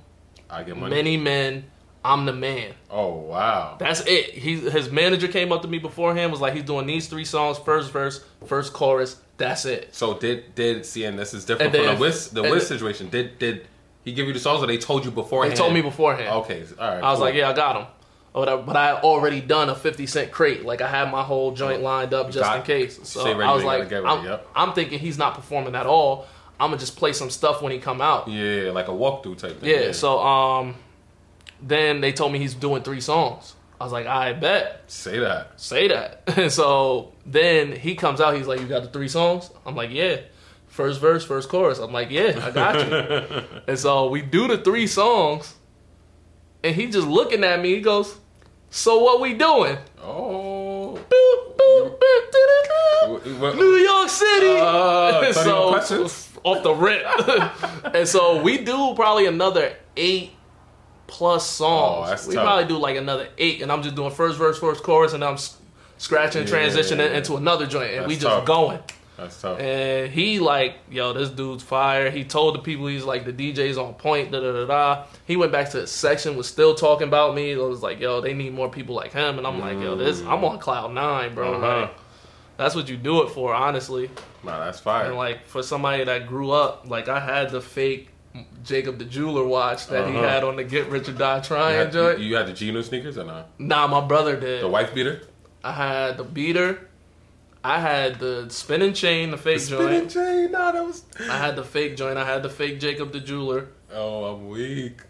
I 0.50 0.64
get 0.64 0.78
money. 0.78 0.96
Many 0.96 1.18
Men, 1.18 1.66
I'm 2.04 2.26
the 2.26 2.34
Man. 2.34 2.74
Oh 2.90 3.14
wow. 3.14 3.78
That's 3.80 4.02
it. 4.02 4.32
He 4.32 4.56
his 4.56 4.92
manager 4.92 5.28
came 5.28 5.52
up 5.52 5.62
to 5.64 5.68
me 5.68 5.80
beforehand 5.80 6.32
was 6.32 6.42
like 6.42 6.54
he's 6.54 6.64
doing 6.64 6.88
these 6.88 7.08
three 7.08 7.26
songs 7.26 7.58
first 7.58 7.92
verse, 7.92 8.24
first 8.46 8.74
chorus. 8.74 9.22
That's 9.38 9.66
it. 9.66 9.94
So 9.94 10.18
did 10.18 10.56
did 10.56 10.86
see, 10.86 11.06
and 11.06 11.18
this 11.18 11.34
is 11.34 11.46
different 11.46 11.76
from 11.76 11.86
the 11.86 11.96
Wiz 11.96 12.30
the 12.30 12.44
Wiz 12.44 12.68
situation. 12.68 13.10
Did 13.10 13.38
did 13.40 13.68
he 14.04 14.14
give 14.14 14.28
you 14.28 14.34
the 14.34 14.40
songs, 14.40 14.64
or 14.64 14.68
they 14.68 14.78
told 14.78 15.06
you 15.06 15.12
beforehand? 15.12 15.52
They 15.52 15.58
told 15.58 15.74
me 15.74 15.82
beforehand. 15.82 16.30
Okay, 16.30 16.64
all 16.80 16.88
right. 16.88 17.04
I 17.04 17.10
was 17.12 17.18
cool. 17.18 17.26
like, 17.26 17.36
yeah, 17.36 17.50
I 17.50 17.54
got 17.54 17.76
him. 17.76 17.88
Or. 18.34 18.46
But 18.46 18.76
I 18.76 18.88
had 18.88 19.04
already 19.04 19.42
done 19.42 19.70
a 19.70 19.76
50 19.76 20.06
cent 20.06 20.32
crate. 20.32 20.64
Like 20.64 20.82
I 20.82 20.88
had 20.88 21.12
my 21.12 21.24
whole 21.24 21.52
joint 21.52 21.82
oh, 21.82 21.86
lined 21.86 22.14
up 22.14 22.28
just 22.28 22.44
got- 22.44 22.58
in 22.58 22.64
case. 22.64 23.00
So 23.04 23.22
I 23.22 23.54
was 23.54 23.64
like, 23.64 23.80
gotta 23.80 23.90
get 23.90 24.04
ready, 24.04 24.20
I'm, 24.20 24.26
yep. 24.26 24.48
I'm 24.56 24.74
thinking 24.74 25.00
he's 25.00 25.18
not 25.18 25.36
performing 25.36 25.76
at 25.76 25.86
all. 25.86 26.28
I'm 26.60 26.70
gonna 26.70 26.78
just 26.80 26.98
play 26.98 27.14
some 27.14 27.30
stuff 27.30 27.62
when 27.62 27.72
he 27.72 27.80
come 27.80 28.02
out. 28.02 28.28
Yeah, 28.28 28.72
like 28.72 28.88
a 28.88 28.92
walkthrough 28.92 29.38
type 29.38 29.60
thing. 29.62 29.70
Yeah. 29.70 29.92
So 29.94 30.20
um, 30.20 30.76
then 31.62 32.02
they 32.02 32.12
told 32.12 32.32
me 32.34 32.40
he's 32.40 32.54
doing 32.54 32.84
three 32.84 33.02
songs. 33.02 33.56
I 33.80 33.86
was 33.86 33.94
like, 33.94 34.08
I 34.08 34.34
bet. 34.34 34.84
say 34.88 35.20
that. 35.20 35.54
say 35.60 35.88
that. 35.88 36.24
And 36.36 36.52
so 36.62 37.14
then 37.26 37.72
he 37.72 37.96
comes 37.96 38.20
out, 38.20 38.36
he's 38.36 38.48
like, 38.48 38.60
You 38.60 38.68
got 38.68 38.84
the 38.84 38.90
three 38.90 39.08
songs? 39.08 39.50
I'm 39.66 39.76
like, 39.76 39.90
Yeah. 39.92 40.18
First 40.68 41.00
verse, 41.00 41.24
first 41.26 41.48
chorus. 41.50 41.80
I'm 41.80 41.94
like, 41.94 42.10
Yeah, 42.12 42.40
I 42.44 42.52
got 42.52 42.76
you. 42.88 43.44
and 43.68 43.80
so 43.80 44.10
we 44.10 44.22
do 44.22 44.48
the 44.50 44.58
three 44.58 44.86
songs, 44.88 45.56
and 46.64 46.76
he 46.76 46.88
just 46.88 47.08
looking 47.08 47.44
at 47.46 47.62
me, 47.62 47.76
he 47.76 47.82
goes, 47.82 48.18
So 48.70 49.00
what 49.00 49.22
we 49.22 49.34
doing? 49.34 49.78
Oh. 50.04 51.00
Boop, 51.10 51.58
boop, 51.58 52.00
boop, 52.00 53.56
New 53.56 53.76
York 53.76 54.10
City. 54.10 54.60
Uh, 54.60 55.22
And 55.24 55.36
31 55.36 55.70
questions? 55.74 56.29
Off 56.44 56.64
the 56.64 56.74
rip. 56.74 57.06
and 57.96 58.08
so 58.08 58.42
we 58.42 58.58
do 58.60 58.94
probably 58.96 59.26
another 59.26 59.74
eight 59.98 60.32
plus 61.08 61.46
songs. 61.50 62.06
Oh, 62.08 62.10
that's 62.10 62.28
we 62.28 62.36
tough. 62.36 62.46
probably 62.46 62.66
do 62.66 62.78
like 62.78 62.96
another 62.98 63.30
eight, 63.38 63.62
and 63.62 63.72
I'm 63.72 63.82
just 63.84 63.96
doing 63.96 64.12
first 64.12 64.38
verse, 64.38 64.60
first 64.60 64.84
chorus, 64.84 65.14
and 65.14 65.24
I'm 65.24 65.38
scratching, 65.98 66.48
Yeah. 66.48 66.54
transitioning 66.54 67.14
into 67.14 67.36
another 67.36 67.66
joint, 67.66 67.94
and 67.94 68.08
we 68.08 68.14
just 68.16 68.26
tough. 68.26 68.46
going. 68.46 68.80
That's 69.18 69.42
tough. 69.42 69.60
And 69.60 70.10
he 70.14 70.40
like, 70.40 70.76
yo, 70.90 71.12
this 71.12 71.30
dude's 71.30 71.62
fire. 71.62 72.10
He 72.10 72.24
told 72.24 72.56
the 72.56 72.60
people 72.60 72.88
he's 72.88 73.04
like 73.04 73.26
the 73.26 73.34
DJ's 73.34 73.78
on 73.78 73.96
point. 73.96 74.32
Da 74.32 74.40
da 74.40 74.54
da 74.54 74.66
da. 74.66 75.06
He 75.26 75.36
went 75.36 75.52
back 75.52 75.70
to 75.72 75.80
his 75.82 75.92
section, 75.92 76.38
was 76.38 76.48
still 76.48 76.74
talking 76.74 77.08
about 77.10 77.36
me. 77.36 77.52
It 77.52 77.58
was 77.58 77.84
like, 77.84 78.00
yo, 78.00 78.22
they 78.22 78.34
need 78.34 78.54
more 78.54 78.70
people 78.70 78.96
like 78.96 79.12
him. 79.12 79.38
And 79.38 79.46
I'm 79.46 79.60
like, 79.60 79.78
yo, 79.82 79.98
this, 79.98 80.22
I'm 80.22 80.42
on 80.46 80.58
cloud 80.60 80.94
nine, 80.94 81.36
bro. 81.36 81.56
Uh-huh. 81.56 81.82
Like, 81.82 81.92
that's 82.60 82.76
what 82.76 82.88
you 82.90 82.98
do 82.98 83.24
it 83.24 83.30
for, 83.30 83.54
honestly. 83.56 84.12
Nah, 84.44 84.64
that's 84.66 84.80
fire. 84.80 85.08
And 85.08 85.16
like 85.16 85.48
for 85.48 85.64
somebody 85.64 86.04
that 86.04 86.28
grew 86.28 86.52
up, 86.52 86.86
like 86.88 87.08
I 87.10 87.20
had 87.20 87.50
the 87.50 87.62
fake 87.62 88.10
Jacob 88.64 89.00
the 89.00 89.06
Jeweler 89.06 89.44
watch 89.44 89.88
that 89.88 90.08
he 90.08 90.16
Uh-huh. 90.16 90.28
had 90.28 90.44
on 90.44 90.56
the 90.58 90.64
Get 90.64 90.88
Rich 90.88 91.10
or 91.10 91.14
Die 91.14 91.40
Trying 91.40 91.92
joint. 91.92 92.20
you, 92.20 92.36
had 92.36 92.46
the 92.48 92.54
Gino 92.54 92.82
sneakers 92.82 93.18
or 93.18 93.24
not? 93.24 93.50
nah, 93.60 93.88
my 93.88 94.02
brother 94.02 94.40
did. 94.40 94.62
The 94.62 94.68
wife 94.68 94.94
beater? 94.94 95.22
I 95.64 95.72
had 95.72 96.18
the 96.18 96.24
beater. 96.24 96.88
I 97.64 97.80
had 97.80 98.20
the 98.20 98.48
spinning 98.50 98.94
chain, 98.94 99.32
the 99.32 99.38
fake 99.38 99.60
Spinning 99.60 99.88
joint. 100.08 100.12
Spinning 100.12 100.44
chain? 100.46 100.52
Nah, 100.52 100.72
that 100.72 100.86
was. 100.86 101.04
I 101.20 101.38
had 101.38 101.56
the 101.58 101.64
fake 101.64 101.98
joint. 101.98 102.18
I 102.18 102.26
had 102.26 102.44
the 102.44 102.50
fake 102.50 102.80
Jacob 102.80 103.12
the 103.12 103.20
Jeweler. 103.20 103.68
Oh, 103.94 104.26
I'm 104.36 104.48
weak. 104.48 105.02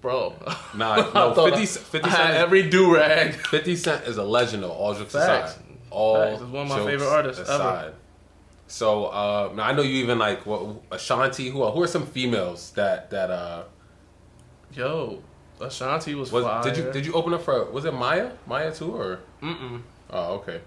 Bro. 0.00 0.34
Nah, 0.74 0.96
no, 1.14 1.34
50, 1.34 1.60
I- 1.62 1.66
50 1.66 2.00
I 2.02 2.08
had 2.08 2.16
Cent. 2.16 2.34
every 2.36 2.68
do 2.70 2.94
rag. 2.94 3.34
50 3.34 3.76
Cent 3.76 4.04
is 4.06 4.16
a 4.16 4.22
legend 4.24 4.62
though, 4.62 4.70
all 4.70 4.94
jokes 4.94 5.12
Facts. 5.12 5.52
aside. 5.56 5.64
All 5.90 6.14
Facts. 6.16 6.40
He's 6.42 6.50
one 6.50 6.62
of 6.62 6.68
my 6.68 6.84
favorite 6.84 7.08
artists 7.08 7.40
ever. 7.48 7.52
aside. 7.52 7.92
So 8.68 9.06
uh, 9.06 9.52
now 9.54 9.64
I 9.64 9.72
know 9.72 9.82
you 9.82 9.96
even 10.04 10.18
like 10.18 10.46
what 10.46 10.76
Ashanti. 10.92 11.50
Who 11.50 11.62
are, 11.62 11.72
who 11.72 11.82
are 11.82 11.86
some 11.88 12.06
females 12.06 12.70
that 12.72 13.10
that 13.10 13.30
uh 13.30 13.62
Yo, 14.72 15.20
Ashanti 15.60 16.14
was, 16.14 16.30
was 16.30 16.44
fire. 16.44 16.62
did 16.62 16.76
you 16.76 16.92
did 16.92 17.04
you 17.06 17.12
open 17.14 17.34
up 17.34 17.42
for 17.42 17.64
was 17.70 17.84
it 17.84 17.92
Maya 17.92 18.30
Maya 18.46 18.72
too 18.72 18.94
or 18.94 19.18
Mm-mm. 19.42 19.82
oh 20.10 20.34
okay 20.34 20.60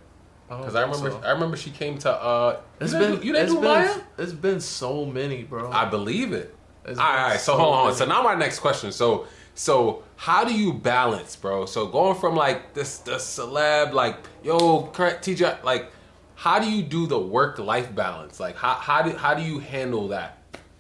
because 0.50 0.76
I 0.76 0.84
think 0.84 0.96
remember 0.98 1.22
so. 1.22 1.28
I 1.28 1.32
remember 1.32 1.56
she 1.58 1.72
came 1.72 1.98
to 2.00 2.12
uh 2.12 2.60
It's 2.82 2.92
you 2.94 3.00
been 3.00 3.12
didn't, 3.12 3.24
you 3.26 3.32
didn't 3.34 3.46
it's 3.46 3.54
do 3.56 3.62
been, 3.62 3.70
Maya 3.70 3.96
It's 4.18 4.34
been 4.34 4.60
so 4.60 5.06
many, 5.06 5.44
bro. 5.44 5.72
I 5.72 5.86
believe 5.86 6.34
it 6.34 6.54
It's 6.86 7.00
all 7.00 7.06
right, 7.06 7.22
all 7.24 7.30
right. 7.30 7.40
so 7.40 7.54
so 7.54 7.58
hold 7.60 7.74
on 7.76 7.86
many. 7.86 7.96
so 7.98 8.06
now 8.06 8.22
my 8.22 8.36
next 8.36 8.60
question 8.60 8.92
so 8.92 9.26
so 9.56 10.04
how 10.16 10.44
do 10.44 10.54
you 10.54 10.74
balance 10.74 11.36
bro 11.36 11.66
so 11.66 11.88
going 11.88 12.16
from 12.16 12.36
like 12.36 12.74
this 12.74 12.98
the 13.00 13.14
celeb 13.14 13.94
like 13.94 14.18
yo 14.44 14.88
teacher 15.22 15.58
like 15.64 15.92
how 16.36 16.60
do 16.60 16.70
you 16.70 16.82
do 16.82 17.06
the 17.08 17.20
work 17.20 17.60
life 17.60 17.94
balance 17.94 18.40
like 18.40 18.56
how 18.56 18.74
how 18.74 19.02
do 19.02 19.16
how 19.16 19.34
do 19.34 19.44
you 19.44 19.60
handle 19.60 20.08
that 20.10 20.38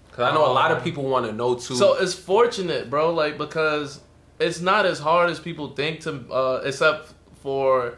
because 0.09 0.32
I 0.32 0.34
know 0.36 0.45
a 0.45 0.53
lot 0.53 0.69
of 0.71 0.78
Um, 0.78 0.84
people 0.84 1.03
want 1.05 1.26
to 1.26 1.32
know 1.32 1.55
too 1.55 1.76
So 1.76 1.95
it's 1.95 2.13
fortunate, 2.13 2.88
bro. 2.91 3.11
Like 3.13 3.39
because 3.39 3.99
it's 4.39 4.61
not 4.61 4.86
as 4.86 4.99
hard 4.99 5.32
as 5.32 5.39
people 5.39 5.69
think 5.69 6.01
to, 6.01 6.24
uh, 6.32 6.61
except 6.63 7.13
for 7.41 7.97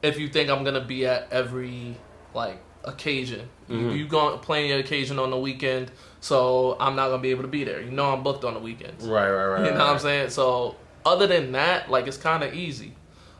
if 0.00 0.16
you 0.16 0.28
think 0.28 0.48
I'm 0.48 0.62
gonna 0.62 0.84
be 0.84 1.06
at 1.06 1.26
every 1.32 1.96
like 2.34 2.58
occasion. 2.84 3.48
You, 3.68 3.90
you 3.90 4.06
going 4.06 4.38
playing 4.38 4.70
your 4.70 4.78
occasion 4.78 5.18
on 5.18 5.30
the 5.30 5.36
weekend, 5.36 5.90
so 6.26 6.76
I'm 6.80 6.96
not 6.96 7.10
gonna 7.10 7.22
be 7.22 7.30
able 7.30 7.42
to 7.42 7.48
be 7.48 7.62
there. 7.62 7.80
You 7.80 7.92
know 7.92 8.12
I'm 8.12 8.24
booked 8.24 8.44
on 8.44 8.54
the 8.54 8.58
weekends. 8.60 9.06
right 9.06 9.30
right 9.30 9.46
right 9.46 9.58
You 9.66 9.70
know 9.70 9.78
right. 9.78 9.84
what 9.86 9.92
I'm 9.92 9.98
saying? 10.00 10.30
So 10.30 10.74
other 11.04 11.28
than 11.28 11.52
that, 11.52 11.88
like 11.88 12.08
it's 12.08 12.16
kind 12.16 12.42
of 12.42 12.52
easy. 12.52 12.94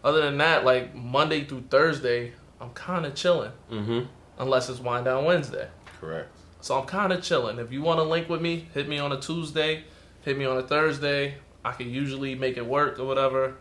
Other 0.05 0.23
than 0.23 0.39
that, 0.39 0.65
like 0.65 0.95
Monday 0.95 1.43
through 1.45 1.65
Thursday, 1.69 2.33
I'm 2.61 2.71
kind 2.71 3.05
of 3.05 3.15
chilling, 3.17 3.51
mm-hmm 3.71 4.05
unless 4.39 4.69
it's 4.69 4.79
wind 4.79 5.07
down 5.07 5.25
Wednesday. 5.25 5.67
correct 5.99 6.29
So 6.61 6.79
I'm 6.79 6.87
kind 6.87 7.13
of 7.13 7.23
chilling. 7.23 7.59
If 7.59 7.73
you 7.73 7.83
want 7.83 7.99
to 8.01 8.05
link 8.05 8.29
with 8.29 8.41
me, 8.43 8.69
hit 8.75 8.87
me 8.89 8.99
on 8.99 9.11
a 9.11 9.19
Tuesday, 9.19 9.85
hit 10.23 10.37
me 10.39 10.45
on 10.45 10.59
a 10.59 10.63
Thursday. 10.63 11.37
I 11.65 11.73
can 11.73 11.91
usually 11.91 12.35
make 12.35 12.57
it 12.57 12.67
work 12.67 13.01
or 13.01 13.07
whatever. 13.07 13.55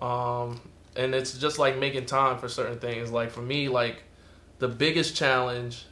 Um, 0.00 0.60
and 0.96 1.14
it's 1.14 1.36
just 1.38 1.58
like 1.58 1.78
making 1.78 2.06
time 2.06 2.38
for 2.38 2.48
certain 2.48 2.78
things. 2.78 3.10
Like 3.12 3.30
for 3.30 3.42
me, 3.42 3.68
like 3.68 4.02
the 4.58 4.68
biggest 4.68 5.14
challenge 5.14 5.84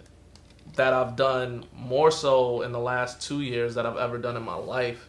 that 0.77 0.93
I've 0.93 1.17
done 1.17 1.65
more 1.77 2.11
so 2.11 2.63
in 2.63 2.73
the 2.73 2.79
last 2.81 3.21
two 3.21 3.41
years 3.43 3.75
that 3.75 3.85
I've 3.87 3.97
ever 3.97 4.19
done 4.19 4.37
in 4.37 4.43
my 4.43 4.55
life 4.55 5.09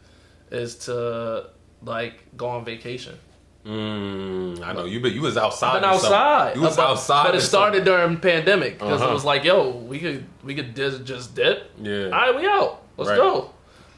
is 0.51 0.76
to 0.86 1.47
like 1.84 2.16
go 2.38 2.47
on 2.47 2.66
vacation. 2.66 3.18
Mm, 3.66 4.62
I 4.62 4.74
know 4.74 4.84
you. 4.86 4.99
But 4.99 5.14
you 5.14 5.22
was 5.22 5.38
outside. 5.38 5.76
Been 5.80 5.86
outside. 5.89 6.56
You 6.56 6.62
was 6.64 6.76
but, 6.76 6.89
outside. 6.89 7.24
But 7.28 7.36
it 7.36 7.41
started 7.41 7.86
during 7.86 8.18
pandemic 8.20 8.74
because 8.78 9.01
Uh-huh. 9.01 9.12
it 9.12 9.14
was 9.14 9.24
like, 9.24 9.43
yo, 9.45 9.70
we 9.70 9.99
could 9.99 10.26
we 10.43 10.54
could 10.54 10.76
just 10.76 11.06
just 11.06 11.34
dip. 11.34 11.72
Yeah. 11.82 12.06
All 12.06 12.10
right, 12.12 12.36
we 12.36 12.45
out. 12.45 12.82
Let's 12.97 13.10
Right. 13.10 13.18
go. 13.18 13.51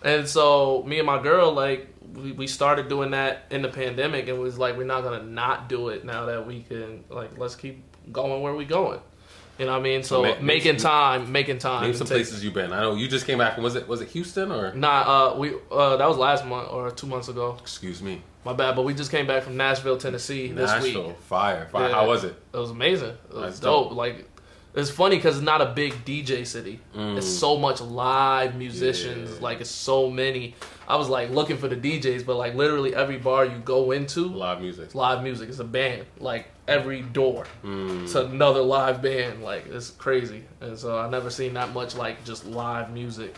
And 0.04 0.28
so 0.28 0.84
me 0.86 1.00
and 1.00 1.08
my 1.08 1.20
girl, 1.22 1.52
like, 1.52 1.88
we, 2.14 2.32
we 2.32 2.46
started 2.46 2.90
doing 2.90 3.12
that 3.12 3.46
in 3.50 3.64
the 3.64 3.70
pandemic, 3.70 4.28
and 4.28 4.38
it 4.38 4.40
was 4.40 4.60
like, 4.60 4.78
we're 4.78 4.84
not 4.86 5.04
gonna 5.04 5.24
not 5.24 5.68
do 5.68 5.90
it 5.90 6.06
now 6.06 6.26
that 6.26 6.46
we 6.46 6.62
can. 6.62 7.04
Like, 7.10 7.40
let's 7.40 7.56
keep 7.56 7.82
going 8.12 8.44
where 8.44 8.54
we 8.54 8.66
going. 8.66 9.00
You 9.58 9.66
know 9.66 9.72
what 9.72 9.80
I 9.80 9.84
mean? 9.84 10.04
So 10.04 10.22
Ma- 10.22 10.28
make 10.30 10.42
making 10.42 10.80
some- 10.80 10.92
time, 10.92 11.32
making 11.32 11.60
time. 11.60 11.84
Name 11.84 11.94
some 11.94 12.08
places 12.08 12.44
you've 12.44 12.54
been. 12.54 12.74
I 12.74 12.82
know 12.82 12.96
you 12.96 13.08
just 13.08 13.26
came 13.26 13.38
back. 13.38 13.56
from 13.56 13.64
Was 13.64 13.76
it 13.76 13.88
was 13.88 14.02
it 14.02 14.10
Houston 14.10 14.52
or? 14.52 14.74
Nah, 14.74 15.32
uh, 15.34 15.38
we 15.38 15.54
uh, 15.72 15.96
that 15.98 16.08
was 16.08 16.18
last 16.18 16.46
month 16.46 16.70
or 16.72 16.92
two 16.92 17.08
months 17.08 17.30
ago. 17.30 17.58
Excuse 17.62 18.02
me. 18.02 18.22
My 18.44 18.54
bad, 18.54 18.76
but 18.76 18.84
we 18.84 18.94
just 18.94 19.10
came 19.12 19.26
back 19.26 19.44
from 19.44 19.58
Nashville, 19.58 19.98
Tennessee 19.98 20.50
this 20.52 20.72
week. 20.84 20.94
Nashville, 20.94 21.14
fire, 21.22 21.68
fire. 21.72 21.88
Yeah. 21.90 21.96
How 21.96 22.08
was 22.08 22.24
it? 22.24 22.36
It 22.54 22.58
was 22.58 22.70
amazing. 22.70 23.16
It 23.30 23.36
was 23.36 23.60
dope. 23.60 23.90
dope. 23.90 23.98
Like 23.98 24.30
It's 24.76 24.90
funny 24.90 25.16
because 25.16 25.38
it's 25.38 25.46
not 25.46 25.62
a 25.62 25.68
big 25.68 25.94
DJ 26.06 26.46
city. 26.46 26.80
It's 26.94 27.28
so 27.28 27.58
much 27.58 27.80
live 27.82 28.56
musicians. 28.56 29.30
Mm. 29.30 29.36
Yeah. 29.36 29.42
Like 29.42 29.62
it's 29.62 29.70
so 29.70 30.10
many. 30.10 30.56
I 30.88 30.98
was 30.98 31.08
like 31.08 31.30
looking 31.30 31.58
for 31.58 31.68
the 31.68 31.78
DJs, 31.78 32.26
but 32.26 32.36
like 32.36 32.56
literally 32.56 32.94
every 32.94 33.18
bar 33.18 33.46
you 33.46 33.58
go 33.60 33.92
into, 33.92 34.26
Live 34.28 34.60
music. 34.62 34.94
live 34.94 35.24
music. 35.24 35.48
It's 35.50 35.60
a 35.60 35.64
band. 35.64 36.06
Like 36.20 36.48
every 36.68 37.02
door, 37.02 37.46
Mm. 37.64 38.04
it's 38.04 38.16
another 38.16 38.62
live 38.62 39.02
band. 39.02 39.44
Like 39.44 39.66
it's 39.68 39.92
crazy. 39.92 40.44
And 40.62 40.78
so 40.78 40.98
I 41.00 41.10
never 41.10 41.30
seen 41.30 41.54
that 41.54 41.74
much 41.74 41.96
like 41.96 42.24
just 42.26 42.46
live 42.46 42.92
music. 42.92 43.34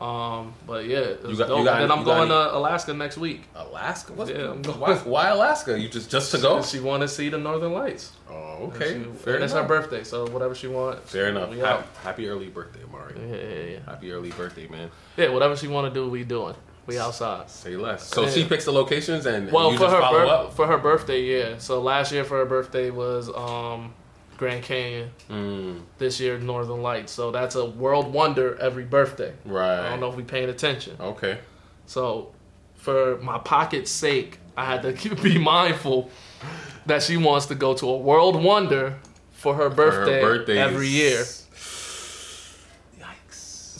Um, 0.00 0.54
but 0.66 0.86
yeah, 0.86 1.00
You 1.28 1.36
got- 1.36 1.48
you 1.50 1.64
got- 1.64 1.82
and 1.82 1.90
then 1.90 1.90
I'm 1.90 2.04
going 2.04 2.20
any- 2.20 2.28
to 2.30 2.56
Alaska 2.56 2.94
next 2.94 3.18
week. 3.18 3.42
Alaska. 3.54 4.14
What's, 4.14 4.30
Yeah, 4.30 4.52
why, 4.78 4.94
why 5.04 5.28
Alaska? 5.28 5.78
You 5.78 5.88
just 5.90 6.10
just 6.10 6.30
to 6.32 6.38
go? 6.38 6.62
She 6.62 6.80
want 6.80 7.02
to 7.02 7.08
see 7.08 7.28
the 7.28 7.36
Northern 7.36 7.72
Lights. 7.74 8.12
Oh, 8.30 8.70
okay. 8.74 8.94
She, 8.94 9.10
Fair 9.24 9.34
and 9.34 9.44
it's 9.44 9.52
her 9.52 9.58
enough. 9.58 9.68
birthday, 9.68 10.02
so 10.04 10.26
whatever 10.28 10.54
she 10.54 10.68
wants. 10.68 11.10
Fair 11.12 11.28
enough. 11.28 11.52
Happy, 11.54 11.84
happy 12.02 12.28
early 12.28 12.48
birthday, 12.48 12.80
Mario. 12.90 13.18
Yeah, 13.20 13.36
yeah, 13.36 13.70
yeah. 13.72 13.78
Happy 13.84 14.10
early 14.12 14.30
birthday, 14.30 14.66
man. 14.68 14.90
Yeah, 15.18 15.28
whatever 15.28 15.54
she 15.54 15.68
want 15.68 15.92
to 15.92 16.00
do, 16.00 16.08
we 16.08 16.24
doing. 16.24 16.54
We 16.86 16.98
outside. 16.98 17.50
Say 17.50 17.76
less. 17.76 18.06
So 18.08 18.22
Yeah. 18.22 18.30
she 18.30 18.44
picks 18.46 18.64
the 18.64 18.72
locations 18.72 19.26
and 19.26 19.52
Well, 19.52 19.72
for 19.76 19.88
her 19.90 20.00
follow 20.00 20.18
bir- 20.20 20.26
up. 20.26 20.54
for 20.54 20.66
her 20.66 20.78
birthday, 20.78 21.20
yeah. 21.22 21.58
So 21.58 21.80
last 21.80 22.10
year 22.10 22.24
for 22.24 22.38
her 22.38 22.46
birthday 22.46 22.90
was 22.90 23.28
um, 23.28 23.92
Grand 24.40 24.64
Canyon. 24.64 25.10
Mm, 25.28 25.82
This 25.98 26.18
year 26.18 26.38
Northern 26.38 26.80
Lights. 26.82 27.12
So 27.12 27.30
that's 27.30 27.54
a 27.56 27.64
world 27.66 28.10
wonder 28.12 28.56
every 28.58 28.84
birthday. 28.84 29.32
right. 29.44 29.80
I 29.86 29.90
don't 29.90 30.00
know 30.00 30.08
if 30.08 30.16
we 30.16 30.22
paying 30.22 30.48
attention. 30.48 30.96
Okay. 30.98 31.38
So 31.86 32.32
for 32.74 33.18
my 33.18 33.36
pocket's 33.38 33.90
sake, 33.90 34.38
I 34.56 34.64
had 34.64 34.80
to 34.82 35.14
be 35.22 35.36
mindful 35.36 36.10
that 36.86 37.02
she 37.02 37.18
wants 37.18 37.46
to 37.46 37.54
go 37.54 37.74
to 37.74 37.86
a 37.86 37.98
world 37.98 38.42
wonder 38.42 38.96
for 39.32 39.54
her 39.54 39.68
For 39.70 39.76
her 39.76 39.90
birthday, 40.06 40.20
birthday 40.22 40.58
every 40.58 40.88
year. 40.88 41.22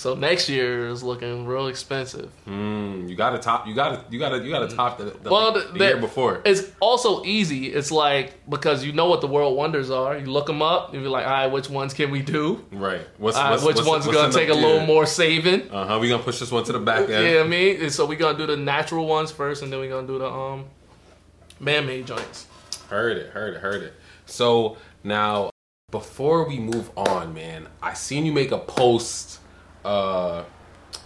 So 0.01 0.15
next 0.15 0.49
year 0.49 0.89
is 0.89 1.03
looking 1.03 1.45
real 1.45 1.67
expensive. 1.67 2.33
Mm, 2.49 3.07
you 3.07 3.15
gotta 3.15 3.37
top. 3.37 3.67
You 3.67 3.75
gotta. 3.75 4.03
You 4.09 4.19
gotta. 4.19 4.39
You 4.43 4.51
gotta 4.51 4.75
top 4.75 4.97
the, 4.97 5.05
the, 5.05 5.31
Well, 5.31 5.53
the, 5.53 5.61
the- 5.77 5.79
year 5.79 5.99
before. 5.99 6.41
It's 6.47 6.71
also 6.81 7.23
easy. 7.27 7.67
It's 7.67 7.91
like 7.91 8.49
because 8.49 8.83
you 8.83 8.93
know 8.93 9.11
what 9.11 9.21
the 9.21 9.27
world 9.27 9.59
wonders 9.59 9.91
are. 9.91 10.17
You 10.17 10.25
look 10.25 10.47
them 10.47 10.63
up. 10.63 10.95
You 10.95 11.01
be 11.01 11.07
like, 11.07 11.27
all 11.27 11.33
right, 11.33 11.47
which 11.49 11.69
ones 11.69 11.93
can 11.93 12.11
we 12.11 12.23
do? 12.23 12.65
Right. 12.73 13.07
What's, 13.19 13.37
right, 13.37 13.51
what's 13.51 13.63
which 13.63 13.77
what's, 13.77 13.87
one's 13.87 14.07
what's 14.07 14.19
gonna 14.19 14.33
take 14.33 14.49
a 14.49 14.55
little 14.55 14.79
yeah. 14.79 14.87
more 14.87 15.05
saving? 15.05 15.71
Uh 15.71 15.87
huh. 15.87 15.99
We 16.01 16.09
gonna 16.09 16.23
push 16.23 16.39
this 16.41 16.51
one 16.51 16.65
to 16.65 16.73
the 16.73 16.79
back 16.79 17.11
end. 17.11 17.11
Yeah, 17.11 17.43
I 17.43 17.47
mean, 17.47 17.83
and 17.83 17.93
so 17.93 18.07
we 18.07 18.17
gonna 18.17 18.39
do 18.39 18.47
the 18.47 18.57
natural 18.57 19.07
ones 19.07 19.31
first, 19.31 19.63
and 19.63 19.71
then 19.71 19.81
we 19.81 19.89
gonna 19.89 20.07
do 20.07 20.19
the 20.19 20.31
um 20.31 20.65
man-made 21.61 22.07
joints. 22.07 22.47
Heard 22.89 23.19
it, 23.19 23.33
heard 23.33 23.53
it, 23.53 23.61
heard 23.61 23.83
it. 23.83 23.93
So 24.25 24.79
now, 25.05 25.51
before 25.91 26.49
we 26.49 26.59
move 26.59 26.91
on, 26.97 27.35
man, 27.35 27.69
I 27.83 27.93
seen 27.93 28.25
you 28.25 28.33
make 28.33 28.51
a 28.51 28.59
post. 28.59 29.41
Uh, 29.85 30.45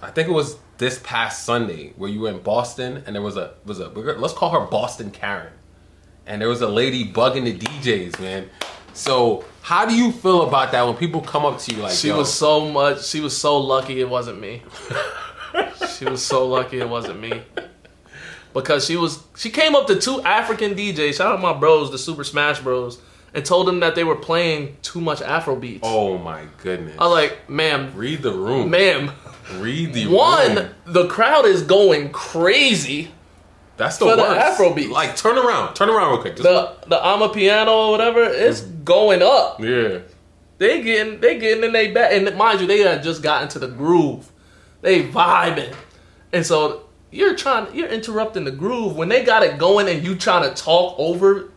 I 0.03 0.11
think 0.11 0.29
it 0.29 0.33
was 0.33 0.57
this 0.79 1.01
past 1.05 1.45
Sunday 1.45 1.93
where 1.97 2.11
you 2.11 2.20
were 2.20 2.31
in 2.31 2.41
Boston, 2.41 3.03
and 3.07 3.14
there 3.14 3.22
was 3.22 3.37
a 3.37 3.55
was 3.64 3.81
a 3.81 3.89
let's 3.89 4.35
call 4.35 4.51
her 4.51 4.66
Boston 4.66 5.11
Karen, 5.11 5.53
and 6.27 6.41
there 6.41 6.49
was 6.49 6.61
a 6.61 6.68
lady 6.68 7.11
bugging 7.11 7.45
the 7.45 7.57
DJs, 7.57 8.20
man. 8.20 8.49
So 8.93 9.45
how 9.62 9.87
do 9.87 9.95
you 9.95 10.12
feel 10.12 10.43
about 10.43 10.72
that 10.72 10.87
when 10.87 10.95
people 10.97 11.20
come 11.20 11.45
up 11.45 11.59
to 11.59 11.75
you 11.75 11.83
like, 11.83 11.93
She 11.93 12.09
Yo, 12.09 12.18
was 12.18 12.33
so 12.33 12.70
much. 12.70 13.05
She 13.07 13.20
was 13.20 13.37
so 13.37 13.59
lucky 13.59 14.01
it 14.01 14.09
wasn't 14.09 14.41
me. 14.41 14.62
she 15.99 16.05
was 16.05 16.25
so 16.25 16.47
lucky 16.47 16.81
it 16.81 16.89
wasn't 16.89 17.20
me. 17.20 17.43
Because 18.53 18.87
she 18.87 18.97
was, 18.97 19.25
she 19.37 19.51
came 19.51 19.75
up 19.75 19.89
to 19.89 19.99
two 19.99 20.22
African 20.22 20.75
DJs. 20.77 21.14
Shout 21.14 21.35
out 21.35 21.41
my 21.41 21.53
bros, 21.53 21.91
the 21.91 21.99
Super 21.99 22.22
Smash 22.22 22.61
Bros, 22.61 23.01
and 23.35 23.45
told 23.45 23.66
them 23.68 23.80
that 23.80 23.95
they 23.95 24.05
were 24.05 24.16
playing 24.16 24.76
too 24.82 25.01
much 25.01 25.20
Afro 25.20 25.57
beats. 25.57 25.80
oh 25.82 26.16
my 26.18 26.45
goodness. 26.62 26.97
I 26.99 27.07
like, 27.09 27.51
ma'am, 27.51 27.93
Read 27.97 28.22
the 28.22 28.32
room. 28.32 28.70
ma'am. 28.70 29.11
Read 29.57 29.93
the 29.93 30.05
room. 30.07 30.14
One, 30.14 30.55
room. 30.57 30.68
the 30.87 31.07
crowd 31.09 31.45
is 31.45 31.62
going 31.62 32.11
crazy. 32.12 33.11
That's 33.76 33.99
the 33.99 34.05
for 34.07 34.16
the 34.16 34.22
worst. 34.22 34.59
Afrobeats. 34.61 34.91
Like 34.91 35.16
turn 35.16 35.37
around, 35.37 35.74
turn 35.74 35.91
around 35.91 36.12
real 36.12 36.20
quick. 36.20 36.37
Just, 36.37 36.45
The 36.45 36.76
the 36.87 36.97
amapiano 36.97 37.68
or 37.68 37.91
whatever 37.91 38.22
is 38.24 38.61
going 38.61 39.20
up. 39.22 39.61
yeah. 39.61 39.99
They 40.59 40.80
getting 40.82 41.20
they 41.20 41.39
getting 41.41 41.64
in 41.64 41.72
they 41.72 41.91
back, 41.91 42.12
and 42.12 42.32
mind 42.39 42.61
you, 42.61 42.68
they 42.68 42.78
had 42.78 43.03
just 43.03 43.20
got 43.22 43.43
into 43.43 43.59
the 43.59 43.66
groove. 43.66 44.30
They 44.82 45.03
vibing, 45.09 45.74
and 46.32 46.47
so 46.47 46.85
you're 47.11 47.35
trying 47.35 47.74
you're 47.74 47.89
interrupting 47.89 48.45
the 48.45 48.53
groove 48.53 48.97
when 48.97 49.09
they 49.09 49.24
got 49.24 49.43
it 49.43 49.59
going, 49.59 49.89
and 49.89 50.05
you 50.05 50.14
trying 50.14 50.49
to 50.49 50.55
talk 50.55 50.95
over 50.97 51.51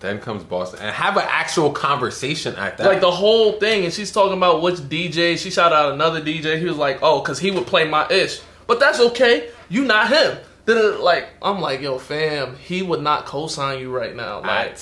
Then 0.00 0.18
comes 0.20 0.44
Boston 0.44 0.80
and 0.82 0.94
have 0.94 1.16
an 1.16 1.24
actual 1.28 1.70
conversation 1.72 2.54
at 2.56 2.76
that. 2.78 2.86
like 2.86 3.00
the 3.00 3.10
whole 3.10 3.52
thing. 3.52 3.84
And 3.84 3.92
she's 3.92 4.12
talking 4.12 4.36
about 4.36 4.60
which 4.62 4.76
DJ. 4.76 5.38
She 5.38 5.50
shouted 5.50 5.74
out 5.74 5.92
another 5.92 6.20
DJ. 6.20 6.58
He 6.58 6.66
was 6.66 6.76
like, 6.76 6.98
"Oh, 7.02 7.20
because 7.20 7.38
he 7.38 7.50
would 7.50 7.66
play 7.66 7.88
my 7.88 8.06
ish," 8.10 8.40
but 8.66 8.78
that's 8.80 9.00
okay. 9.00 9.48
You 9.68 9.84
not 9.84 10.08
him. 10.08 10.36
Then 10.66 11.00
like 11.00 11.28
I'm 11.42 11.60
like, 11.60 11.80
yo, 11.80 11.98
fam, 11.98 12.56
he 12.56 12.82
would 12.82 13.02
not 13.02 13.24
co-sign 13.26 13.80
you 13.80 13.90
right 13.90 14.14
now. 14.14 14.40
Like 14.40 14.72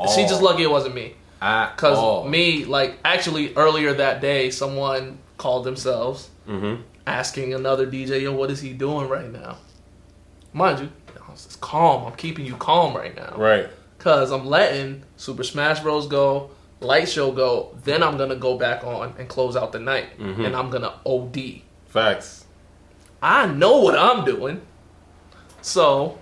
At 0.00 0.10
she 0.14 0.22
just 0.22 0.42
lucky 0.42 0.62
it 0.62 0.70
wasn't 0.70 0.94
me. 0.94 1.14
At 1.42 1.76
Cause 1.78 1.96
all. 1.96 2.28
me, 2.28 2.66
like, 2.66 2.98
actually 3.02 3.54
earlier 3.56 3.94
that 3.94 4.20
day, 4.20 4.50
someone 4.50 5.18
called 5.38 5.64
themselves 5.64 6.28
Mhm. 6.46 6.82
asking 7.06 7.54
another 7.54 7.86
DJ, 7.86 8.20
"Yo, 8.20 8.32
what 8.32 8.50
is 8.50 8.60
he 8.60 8.72
doing 8.74 9.08
right 9.08 9.30
now?" 9.32 9.56
Mind 10.52 10.80
you, 10.80 10.88
it's 11.32 11.56
calm. 11.56 12.04
I'm 12.06 12.12
keeping 12.14 12.44
you 12.44 12.56
calm 12.56 12.94
right 12.94 13.14
now, 13.16 13.34
Right. 13.36 13.68
Cause 14.00 14.32
I'm 14.32 14.46
letting 14.46 15.04
Super 15.16 15.44
Smash 15.44 15.80
Bros. 15.80 16.06
go, 16.08 16.50
Light 16.80 17.08
Show 17.08 17.30
go. 17.32 17.76
Then 17.84 18.02
I'm 18.02 18.16
gonna 18.16 18.34
go 18.36 18.56
back 18.58 18.82
on 18.82 19.14
and 19.18 19.28
close 19.28 19.54
out 19.56 19.70
the 19.72 19.78
night, 19.78 20.18
Mhm. 20.18 20.46
and 20.46 20.56
I'm 20.56 20.70
gonna 20.70 20.94
OD. 21.06 21.62
Facts. 21.86 22.44
I 23.22 23.46
know 23.46 23.76
what 23.78 23.96
I'm 23.98 24.24
doing. 24.24 24.62
So 25.62 26.18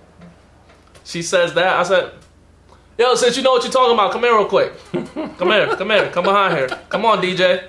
she 1.05 1.21
says 1.21 1.53
that. 1.53 1.77
I 1.79 1.83
said, 1.83 2.11
Yo, 2.97 3.15
since 3.15 3.37
you 3.37 3.43
know 3.43 3.51
what 3.53 3.63
you're 3.63 3.71
talking 3.71 3.93
about, 3.93 4.11
come 4.11 4.23
here 4.23 4.35
real 4.35 4.45
quick. 4.45 4.73
Come 5.37 5.51
here, 5.51 5.73
come 5.77 5.89
here, 5.89 6.09
come 6.09 6.25
behind 6.25 6.53
here. 6.57 6.67
Come 6.89 7.05
on, 7.05 7.21
DJ. 7.21 7.63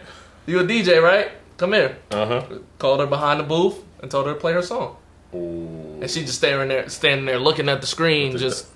You 0.46 0.58
a 0.58 0.64
DJ, 0.64 1.00
right? 1.00 1.30
Come 1.56 1.72
here. 1.74 1.98
Uh 2.10 2.26
huh. 2.26 2.42
Called 2.80 2.98
her 2.98 3.06
behind 3.06 3.38
the 3.38 3.44
booth 3.44 3.76
and 4.02 4.10
told 4.10 4.26
her 4.26 4.34
to 4.34 4.40
play 4.40 4.52
her 4.54 4.62
song. 4.62 4.96
Ooh. 5.32 5.98
And 6.00 6.10
she 6.10 6.22
just 6.22 6.38
staring 6.38 6.68
there, 6.68 6.88
standing 6.88 7.26
there, 7.26 7.38
looking 7.38 7.68
at 7.68 7.80
the 7.80 7.86
screen, 7.86 8.36
just 8.38 8.66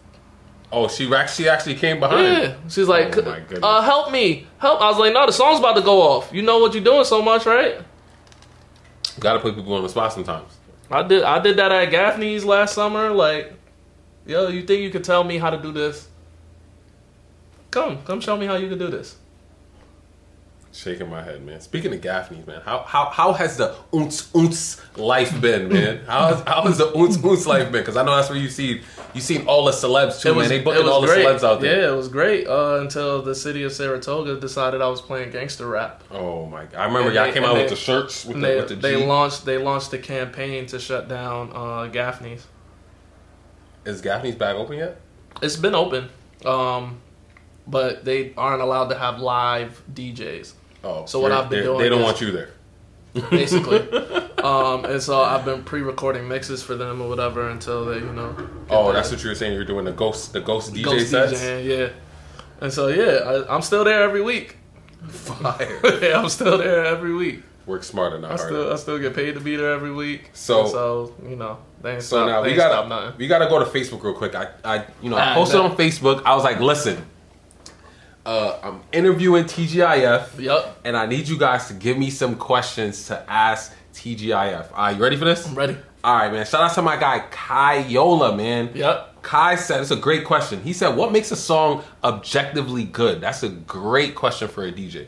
Oh, 0.74 0.88
she 0.88 1.12
actually 1.14 1.48
actually 1.48 1.76
came 1.76 2.00
behind. 2.00 2.26
yeah. 2.26 2.54
She's 2.68 2.88
like, 2.88 3.16
Oh, 3.16 3.60
uh, 3.62 3.80
help 3.82 4.10
me, 4.10 4.46
help. 4.58 4.80
I 4.80 4.88
was 4.90 4.98
like, 4.98 5.12
no, 5.14 5.24
the 5.26 5.32
song's 5.32 5.58
about 5.60 5.76
to 5.76 5.82
go 5.82 6.02
off. 6.02 6.30
You 6.32 6.42
know 6.42 6.58
what 6.58 6.74
you're 6.74 6.82
doing 6.82 7.04
so 7.04 7.22
much, 7.22 7.46
right? 7.46 7.80
Got 9.20 9.34
to 9.34 9.38
put 9.40 9.54
people 9.54 9.72
on 9.74 9.82
the 9.82 9.88
spot 9.88 10.12
sometimes. 10.12 10.50
I 10.90 11.02
did 11.02 11.22
I 11.22 11.38
did 11.38 11.56
that 11.56 11.70
at 11.72 11.90
Gaffney's 11.90 12.44
last 12.44 12.74
summer. 12.74 13.10
Like, 13.10 13.52
yo, 14.26 14.48
you 14.48 14.62
think 14.64 14.82
you 14.82 14.90
could 14.90 15.04
tell 15.04 15.22
me 15.24 15.38
how 15.38 15.50
to 15.50 15.56
do 15.60 15.72
this? 15.72 16.08
Come, 17.70 18.02
come 18.02 18.20
show 18.20 18.36
me 18.36 18.46
how 18.46 18.56
you 18.56 18.68
can 18.68 18.78
do 18.78 18.88
this. 18.88 19.16
Shaking 20.74 21.08
my 21.08 21.22
head, 21.22 21.40
man. 21.46 21.60
Speaking 21.60 21.94
of 21.94 22.00
Gaffney's, 22.00 22.44
man, 22.48 22.60
how 22.64 22.80
how 22.80 23.04
how 23.08 23.32
has 23.32 23.56
the 23.56 23.76
ounce 23.94 24.34
ounce 24.34 24.82
life 24.98 25.40
been, 25.40 25.68
man? 25.68 26.00
How 26.04 26.34
has 26.34 26.40
how 26.48 26.62
has 26.62 26.78
the 26.78 26.92
ounce 26.98 27.16
ounce 27.24 27.46
life 27.46 27.70
been? 27.70 27.80
Because 27.82 27.96
I 27.96 28.02
know 28.04 28.16
that's 28.16 28.28
where 28.28 28.36
you 28.38 28.48
see 28.48 28.82
you 29.14 29.20
seen 29.20 29.46
all 29.46 29.64
the 29.66 29.70
celebs 29.70 30.20
too, 30.20 30.34
man. 30.34 30.48
They 30.48 30.60
booking 30.62 30.88
all 30.88 31.00
the 31.00 31.06
celebs 31.06 31.44
out 31.44 31.60
there. 31.60 31.82
Yeah, 31.82 31.92
it 31.92 31.96
was 31.96 32.08
great 32.08 32.48
uh, 32.48 32.80
until 32.80 33.22
the 33.22 33.36
city 33.36 33.62
of 33.62 33.70
Saratoga 33.72 34.40
decided 34.40 34.82
I 34.82 34.88
was 34.88 35.00
playing 35.00 35.30
gangster 35.30 35.68
rap. 35.68 36.02
Oh 36.10 36.46
my 36.46 36.64
god! 36.64 36.74
I 36.74 36.86
remember 36.86 37.10
And 37.10 37.14
y'all 37.14 37.26
they- 37.26 37.32
came 37.34 37.44
out 37.44 37.54
they- 37.54 37.60
with 37.62 37.70
the 37.70 37.76
shirts 37.76 38.24
with 38.24 38.34
And 38.34 38.42
the 38.44 38.48
they 38.48 38.56
with 38.56 38.68
the 38.70 38.74
G. 38.74 38.80
they 38.80 39.06
launched 39.06 39.44
they 39.44 39.58
launched 39.58 39.92
a 39.92 39.98
campaign 39.98 40.66
to 40.66 40.80
shut 40.80 41.08
down 41.08 41.52
uh, 41.54 41.86
Gaffney's. 41.86 42.48
Is 43.84 44.00
Gaffney's 44.00 44.34
back 44.34 44.56
open 44.56 44.78
yet? 44.78 45.00
It's 45.40 45.54
been 45.56 45.76
open, 45.76 46.08
um, 46.44 47.00
but 47.64 48.04
they 48.04 48.34
aren't 48.36 48.60
allowed 48.60 48.88
to 48.88 48.98
have 48.98 49.20
live 49.20 49.80
DJs. 49.94 50.54
Oh, 50.84 51.06
So 51.06 51.18
what 51.20 51.32
I've 51.32 51.48
been 51.50 51.64
doing 51.64 51.78
they 51.78 51.88
don't 51.88 52.00
is- 52.00 52.04
want 52.04 52.20
you 52.20 52.30
there. 52.32 52.50
basically. 53.30 53.78
um, 54.42 54.84
and 54.84 55.00
so 55.02 55.20
I've 55.22 55.44
been 55.44 55.62
pre-recording 55.64 56.26
mixes 56.28 56.62
for 56.62 56.74
them 56.74 57.00
or 57.00 57.08
whatever 57.08 57.48
until 57.50 57.84
they, 57.86 57.96
you 57.98 58.12
know. 58.12 58.36
Oh, 58.70 58.92
that's 58.92 59.10
what 59.10 59.22
you 59.22 59.28
were 59.30 59.34
saying. 59.34 59.54
You're 59.54 59.64
doing 59.64 59.84
the 59.84 59.92
ghost 59.92 60.32
the 60.32 60.40
ghost 60.40 60.72
DJ 60.74 60.84
ghost 60.84 61.10
sets. 61.10 61.32
DJing, 61.32 61.64
yeah. 61.64 61.88
And 62.60 62.72
so 62.72 62.88
yeah, 62.88 63.18
I, 63.48 63.54
I'm 63.54 63.62
still 63.62 63.84
there 63.84 64.02
every 64.02 64.20
week. 64.22 64.56
Fire. 65.08 65.80
yeah, 66.02 66.18
I'm 66.18 66.28
still 66.28 66.58
there 66.58 66.84
every 66.84 67.14
week. 67.14 67.42
Work 67.66 67.84
smarter, 67.84 68.18
not 68.18 68.32
I 68.32 68.36
harder. 68.36 68.44
still 68.54 68.72
I 68.72 68.76
still 68.76 68.98
get 68.98 69.14
paid 69.14 69.34
to 69.34 69.40
be 69.40 69.56
there 69.56 69.72
every 69.72 69.92
week. 69.92 70.30
So- 70.32 70.66
so 70.66 71.14
you 71.28 71.36
know, 71.36 71.58
they 71.82 71.94
ain't 71.94 72.02
So 72.02 72.16
stop, 72.16 72.28
now 72.28 72.42
we 72.42 72.54
gotta 72.54 73.14
we 73.16 73.26
gotta 73.28 73.46
go 73.48 73.58
to 73.58 73.64
Facebook 73.66 74.02
real 74.02 74.14
quick. 74.14 74.34
I, 74.34 74.48
I 74.64 74.84
you 75.00 75.08
know 75.10 75.16
I 75.16 75.34
posted 75.34 75.60
on 75.60 75.76
Facebook. 75.76 76.22
I 76.24 76.34
was 76.34 76.42
like, 76.44 76.58
listen, 76.60 77.04
uh, 78.26 78.58
I'm 78.62 78.80
interviewing 78.92 79.44
TGIF, 79.44 80.38
Yup, 80.38 80.80
and 80.84 80.96
I 80.96 81.06
need 81.06 81.28
you 81.28 81.38
guys 81.38 81.68
to 81.68 81.74
give 81.74 81.98
me 81.98 82.10
some 82.10 82.36
questions 82.36 83.06
to 83.08 83.24
ask 83.30 83.72
TGIF. 83.94 84.68
Are 84.72 84.92
you 84.92 85.02
ready 85.02 85.16
for 85.16 85.24
this? 85.24 85.46
I'm 85.46 85.54
ready. 85.54 85.76
All 86.02 86.16
right, 86.16 86.32
man. 86.32 86.44
Shout 86.44 86.62
out 86.62 86.74
to 86.74 86.82
my 86.82 86.96
guy 86.96 87.20
Kyola, 87.30 88.36
man. 88.36 88.70
Yup. 88.74 89.22
Kai 89.22 89.54
said 89.56 89.80
it's 89.80 89.90
a 89.90 89.96
great 89.96 90.24
question. 90.24 90.60
He 90.62 90.72
said, 90.74 90.96
"What 90.96 91.12
makes 91.12 91.30
a 91.30 91.36
song 91.36 91.82
objectively 92.02 92.84
good?" 92.84 93.20
That's 93.22 93.42
a 93.42 93.48
great 93.48 94.14
question 94.14 94.48
for 94.48 94.64
a 94.64 94.72
DJ. 94.72 95.06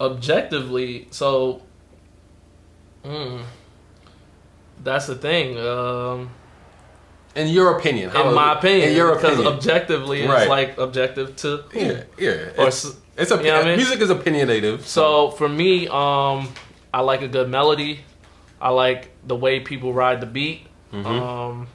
objectively, 0.00 1.06
so 1.10 1.62
mm, 3.04 3.42
that's 4.82 5.06
the 5.06 5.14
thing. 5.16 5.58
Um, 5.58 6.30
In 7.34 7.48
your 7.48 7.76
opinion, 7.78 8.10
how- 8.10 8.28
in 8.28 8.34
my 8.34 8.52
opinion, 8.58 8.90
in 8.90 8.96
your 8.96 9.14
because 9.14 9.32
opinion, 9.38 9.54
objectively, 9.54 10.26
Right. 10.26 10.42
it's 10.42 10.48
like 10.50 10.78
objective 10.78 11.34
to 11.36 11.64
who? 11.72 11.78
yeah, 11.80 12.02
yeah. 12.18 12.30
Or 12.58 12.68
It's, 12.68 12.94
it's 13.16 13.30
a 13.30 13.36
you 13.38 13.44
know 13.44 13.60
I 13.60 13.64
mean? 13.64 13.76
music 13.76 14.00
is 14.00 14.10
opinionative. 14.10 14.82
So 14.82 15.30
for 15.30 15.48
me, 15.48 15.88
um, 15.88 16.48
I 16.92 17.00
like 17.00 17.22
a 17.22 17.28
good 17.28 17.48
melody. 17.48 18.00
I 18.60 18.68
like 18.70 19.10
the 19.26 19.34
way 19.34 19.60
people 19.60 19.92
ride 19.94 20.20
the 20.20 20.26
beat. 20.26 20.66
Mm-hmm. 20.92 21.06
Um, 21.06 21.66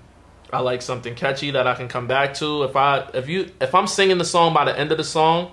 I 0.54 0.60
like 0.60 0.82
something 0.82 1.16
catchy 1.16 1.52
that 1.52 1.66
I 1.68 1.74
can 1.74 1.88
come 1.88 2.08
back 2.08 2.36
to. 2.36 2.64
If 2.64 2.76
I 2.76 3.08
if 3.14 3.28
you 3.28 3.50
if 3.60 3.74
I'm 3.74 3.88
singing 3.88 4.18
the 4.20 4.26
song 4.26 4.54
by 4.54 4.64
the 4.66 4.78
end 4.78 4.92
of 4.92 4.98
the 4.98 5.04
song, 5.04 5.52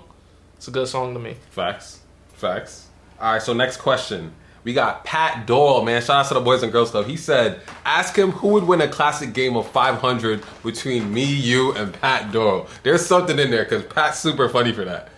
it's 0.55 0.67
a 0.67 0.71
good 0.71 0.87
song 0.87 1.13
to 1.15 1.19
me. 1.19 1.35
Facts. 1.49 1.99
Facts. 2.33 2.87
All 3.19 3.33
right, 3.33 3.41
so 3.41 3.53
next 3.53 3.77
question. 3.77 4.33
We 4.65 4.73
got 4.73 5.05
Pat 5.05 5.45
Doyle, 5.47 5.83
man. 5.85 6.01
Shout 6.01 6.25
out 6.25 6.27
to 6.29 6.33
the 6.33 6.39
Boys 6.41 6.63
and 6.63 6.71
Girls 6.71 6.89
Club. 6.91 7.05
He 7.05 7.15
said, 7.17 7.61
ask 7.85 8.15
him 8.17 8.31
who 8.31 8.49
would 8.49 8.63
win 8.63 8.81
a 8.81 8.87
classic 8.87 9.31
game 9.33 9.55
of 9.55 9.67
500 9.69 10.43
between 10.63 11.13
me, 11.13 11.23
you, 11.23 11.71
and 11.73 11.93
Pat 11.93 12.31
Doyle. 12.33 12.67
There's 12.83 13.05
something 13.05 13.37
in 13.39 13.51
there 13.51 13.63
because 13.63 13.83
Pat's 13.85 14.19
super 14.19 14.49
funny 14.49 14.73
for 14.73 14.83
that. 14.83 15.09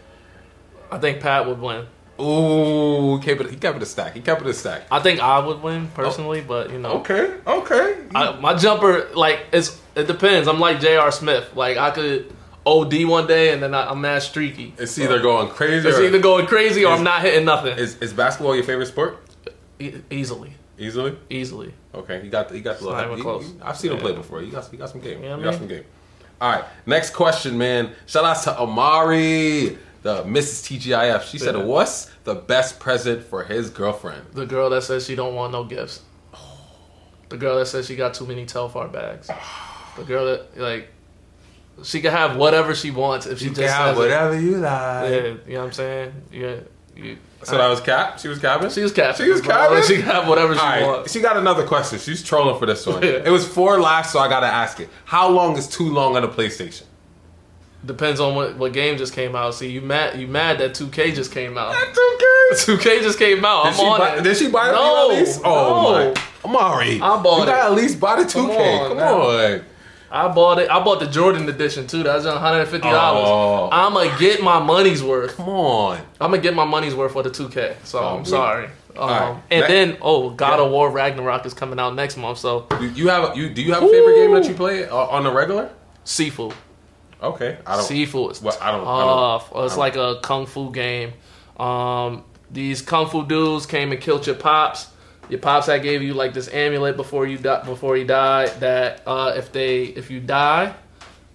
I 0.91 0.99
think 0.99 1.21
Pat 1.21 1.47
would 1.47 1.59
win. 1.61 1.87
Ooh, 2.19 3.19
kept 3.21 3.41
it, 3.41 3.49
he 3.49 3.55
kept 3.55 3.77
it 3.77 3.83
a 3.83 3.85
stack. 3.85 4.13
He 4.15 4.21
kept 4.21 4.41
it 4.41 4.47
a 4.47 4.53
stack. 4.53 4.83
I 4.91 4.99
think 4.99 5.19
I 5.21 5.39
would 5.39 5.61
win 5.61 5.87
personally, 5.93 6.41
oh, 6.41 6.47
but 6.47 6.71
you 6.71 6.79
know, 6.79 6.93
Okay, 6.99 7.33
okay. 7.45 7.95
I, 8.15 8.31
my 8.39 8.55
jumper 8.55 9.07
like 9.13 9.45
it's 9.53 9.79
it 9.95 10.07
depends. 10.07 10.47
I'm 10.47 10.59
like 10.59 10.79
J.R. 10.79 11.11
Smith. 11.11 11.55
Like 11.55 11.77
I 11.77 11.91
could 11.91 12.33
OD 12.65 13.05
one 13.05 13.27
day 13.27 13.53
and 13.53 13.61
then 13.61 13.73
I, 13.73 13.91
I'm 13.91 14.01
mad 14.01 14.23
streaky. 14.23 14.73
it's 14.77 14.97
either 14.97 15.19
going 15.21 15.49
crazy 15.49 15.87
It's 15.87 15.97
or 15.99 16.03
either 16.03 16.19
going 16.19 16.47
crazy 16.47 16.83
or 16.85 16.91
Is- 16.93 16.97
I'm 16.97 17.03
not 17.05 17.21
hitting 17.21 17.45
nothing. 17.45 17.77
is, 17.77 17.97
is 18.01 18.13
basketball 18.13 18.55
your 18.55 18.63
favorite 18.65 18.87
sport? 18.87 19.23
E- 19.79 19.93
easily, 20.09 20.53
Easily. 20.79 21.15
easily. 21.29 21.73
Okay, 21.93 22.21
he 22.21 22.29
got 22.29 22.49
the, 22.49 22.55
he 22.55 22.61
got 22.61 22.79
the 22.79 22.85
It's 22.85 22.93
not 22.93 23.05
even 23.05 23.17
he- 23.17 23.23
close. 23.23 23.45
he- 23.45 23.55
I've 23.61 23.77
seen 23.77 23.91
him 23.91 23.97
play 23.99 24.13
before. 24.13 24.41
He 24.41 24.49
got 24.49 24.65
he 24.69 24.77
got 24.77 24.89
some 24.89 25.01
game. 25.01 25.23
Yeah, 25.23 25.35
he 25.37 25.43
got 25.43 25.51
man. 25.51 25.59
some 25.59 25.67
game. 25.67 25.83
All 26.39 26.51
right, 26.51 26.65
next 26.85 27.11
question, 27.15 27.57
man. 27.57 27.91
Shout 28.05 28.23
out 28.23 28.41
to 28.43 28.59
Amari, 28.59 29.77
the 30.03 30.23
Mrs. 30.23 30.61
TGIF. 30.79 31.23
She 31.23 31.37
said, 31.39 31.55
"What's 31.57 32.11
the 32.25 32.35
best 32.35 32.79
present 32.79 33.23
for 33.23 33.43
his 33.43 33.69
girlfriend?" 33.71 34.21
The 34.33 34.45
girl 34.45 34.69
that 34.69 34.83
says 34.83 35.05
she 35.05 35.15
don't 35.15 35.33
want 35.35 35.51
no 35.51 35.63
gifts. 35.63 36.01
The 37.29 37.37
girl 37.37 37.57
that 37.57 37.65
says 37.65 37.87
she 37.87 37.95
got 37.95 38.13
too 38.13 38.25
many 38.25 38.45
Telfar 38.45 38.91
bags. 38.91 39.29
The 39.97 40.03
girl 40.03 40.25
that 40.25 40.57
like 40.59 40.89
she 41.83 42.01
can 42.01 42.11
have 42.11 42.37
whatever 42.37 42.73
she 42.75 42.91
wants 42.91 43.25
if 43.25 43.39
she 43.39 43.45
You 43.45 43.49
just 43.51 43.61
can 43.61 43.69
have 43.69 43.87
says 43.89 43.97
it. 43.97 43.99
whatever 43.99 44.39
you 44.39 44.57
like. 44.57 45.09
Yeah, 45.11 45.17
you 45.21 45.53
know 45.53 45.59
what 45.59 45.65
I'm 45.65 45.71
saying? 45.73 46.13
Yeah. 46.31 46.55
You, 46.97 47.17
So 47.43 47.57
that 47.57 47.67
was 47.67 47.79
Cap. 47.81 48.19
She 48.19 48.27
was 48.27 48.39
capping. 48.39 48.69
she 48.69 48.81
was 48.81 48.91
capping. 48.91 49.25
She 49.25 49.31
was 49.31 49.41
capping? 49.41 49.83
She 49.83 49.95
can 49.97 50.03
have 50.05 50.27
whatever 50.27 50.53
she 50.55 50.59
right, 50.59 50.83
wants. 50.85 51.11
she 51.13 51.19
got 51.21 51.37
another 51.37 51.65
question. 51.65 51.99
She's 51.99 52.23
trolling 52.23 52.57
for 52.59 52.65
this 52.65 52.85
one. 52.85 53.01
Yeah. 53.03 53.21
It 53.25 53.29
was 53.29 53.47
four 53.47 53.79
laughs, 53.79 54.11
so 54.11 54.19
I 54.19 54.27
gotta 54.27 54.47
ask 54.47 54.79
it. 54.79 54.89
How 55.05 55.29
long 55.29 55.57
is 55.57 55.67
too 55.67 55.89
long 55.89 56.15
on 56.17 56.23
a 56.23 56.27
PlayStation? 56.27 56.83
Depends 57.85 58.19
on 58.19 58.35
what, 58.35 58.57
what 58.57 58.73
game 58.73 58.97
just 58.97 59.13
came 59.13 59.35
out. 59.35 59.53
See, 59.53 59.69
you 59.69 59.81
mad 59.81 60.19
you 60.19 60.27
mad 60.27 60.57
that 60.59 60.71
2K 60.71 61.13
just 61.13 61.31
came 61.31 61.57
out. 61.57 61.73
That's 61.73 61.97
okay. 62.67 62.73
2K 62.89 63.01
just 63.03 63.19
came 63.19 63.45
out. 63.45 63.65
Did 63.65 63.73
I'm 63.75 63.79
on 63.91 63.99
buy, 63.99 64.15
it. 64.17 64.23
did 64.23 64.35
she 64.35 64.49
buy 64.49 64.69
it 64.69 64.71
No, 64.73 64.77
for 65.07 65.13
you 65.13 65.19
at 65.19 65.25
least? 65.27 65.41
Oh 65.45 65.93
no. 65.93 66.13
my. 66.13 66.59
Amari. 66.59 66.95
I 67.01 67.21
bought 67.21 67.37
you 67.37 67.43
it. 67.43 67.45
You 67.45 67.45
gotta 67.45 67.63
at 67.71 67.77
least 67.77 67.99
buy 67.99 68.15
the 68.21 68.27
2K. 68.27 68.33
Come 68.33 68.97
Come 68.97 68.97
on, 68.97 69.21
on. 69.21 69.57
now. 69.57 69.63
I 70.09 70.27
bought 70.29 70.59
it. 70.59 70.69
I 70.69 70.81
bought 70.83 70.99
the 70.99 71.07
Jordan 71.07 71.47
edition 71.49 71.85
too. 71.87 72.03
That's 72.03 72.25
one 72.25 72.37
hundred 72.37 72.61
and 72.61 72.69
fifty 72.69 72.89
dollars. 72.89 73.25
Oh. 73.27 73.69
I'm 73.71 73.93
gonna 73.93 74.17
get 74.17 74.41
my 74.41 74.59
money's 74.59 75.03
worth. 75.03 75.35
Come 75.35 75.49
on. 75.49 75.97
I'm 76.21 76.31
gonna 76.31 76.41
get 76.41 76.53
my 76.55 76.65
money's 76.65 76.95
worth 76.95 77.11
for 77.13 77.23
the 77.23 77.29
2K. 77.29 77.75
So 77.83 77.99
Oh, 77.99 78.17
I'm 78.17 78.25
sorry. 78.25 78.69
Um, 78.95 79.09
right. 79.09 79.37
And 79.51 79.65
then 79.65 79.97
oh, 80.01 80.29
God 80.31 80.59
Yeah. 80.59 80.65
of 80.65 80.71
War 80.71 80.89
Ragnarok 80.89 81.45
is 81.45 81.53
coming 81.53 81.77
out 81.79 81.93
next 81.95 82.17
month. 82.17 82.37
So 82.39 82.67
You, 82.79 82.87
you 82.89 83.07
have 83.09 83.35
you 83.37 83.49
do 83.49 83.61
you 83.61 83.73
have 83.73 83.83
a 83.83 83.87
favorite 83.89 84.13
Ooh. 84.13 84.25
game 84.27 84.33
that 84.35 84.45
you 84.47 84.55
play 84.55 84.85
uh, 84.87 84.95
on 84.95 85.23
the 85.23 85.31
regular? 85.31 85.69
Sifu. 86.05 86.53
Okay, 87.21 87.57
I 87.65 87.75
don't. 87.75 87.83
Sifu 87.85 88.31
is 88.31 88.41
Well, 88.41 88.57
I 88.61 88.71
don't- 88.71 88.87
I 88.87 88.99
don't- 89.05 89.65
It's 89.65 89.73
I 89.73 89.75
don't- 89.75 89.77
like 89.77 89.95
a 89.97 90.19
kung 90.21 90.45
fu 90.45 90.71
game. 90.71 91.13
Um, 91.59 92.23
these 92.51 92.81
kung 92.81 93.07
fu 93.07 93.25
dudes 93.25 93.65
came 93.65 93.91
and 93.91 93.99
killed 93.99 94.25
your 94.25 94.35
pops. 94.35 94.87
Your 95.29 95.39
pops 95.39 95.67
that 95.67 95.81
gave 95.83 96.01
you 96.01 96.13
like 96.13 96.33
this 96.33 96.47
amulet 96.53 96.95
before 96.95 97.25
you 97.27 97.37
di- 97.37 97.63
before 97.65 97.95
he 97.95 98.03
died. 98.03 98.49
That 98.59 99.01
uh, 99.05 99.33
if 99.35 99.51
they 99.51 99.83
if 99.83 100.09
you 100.09 100.19
die, 100.19 100.73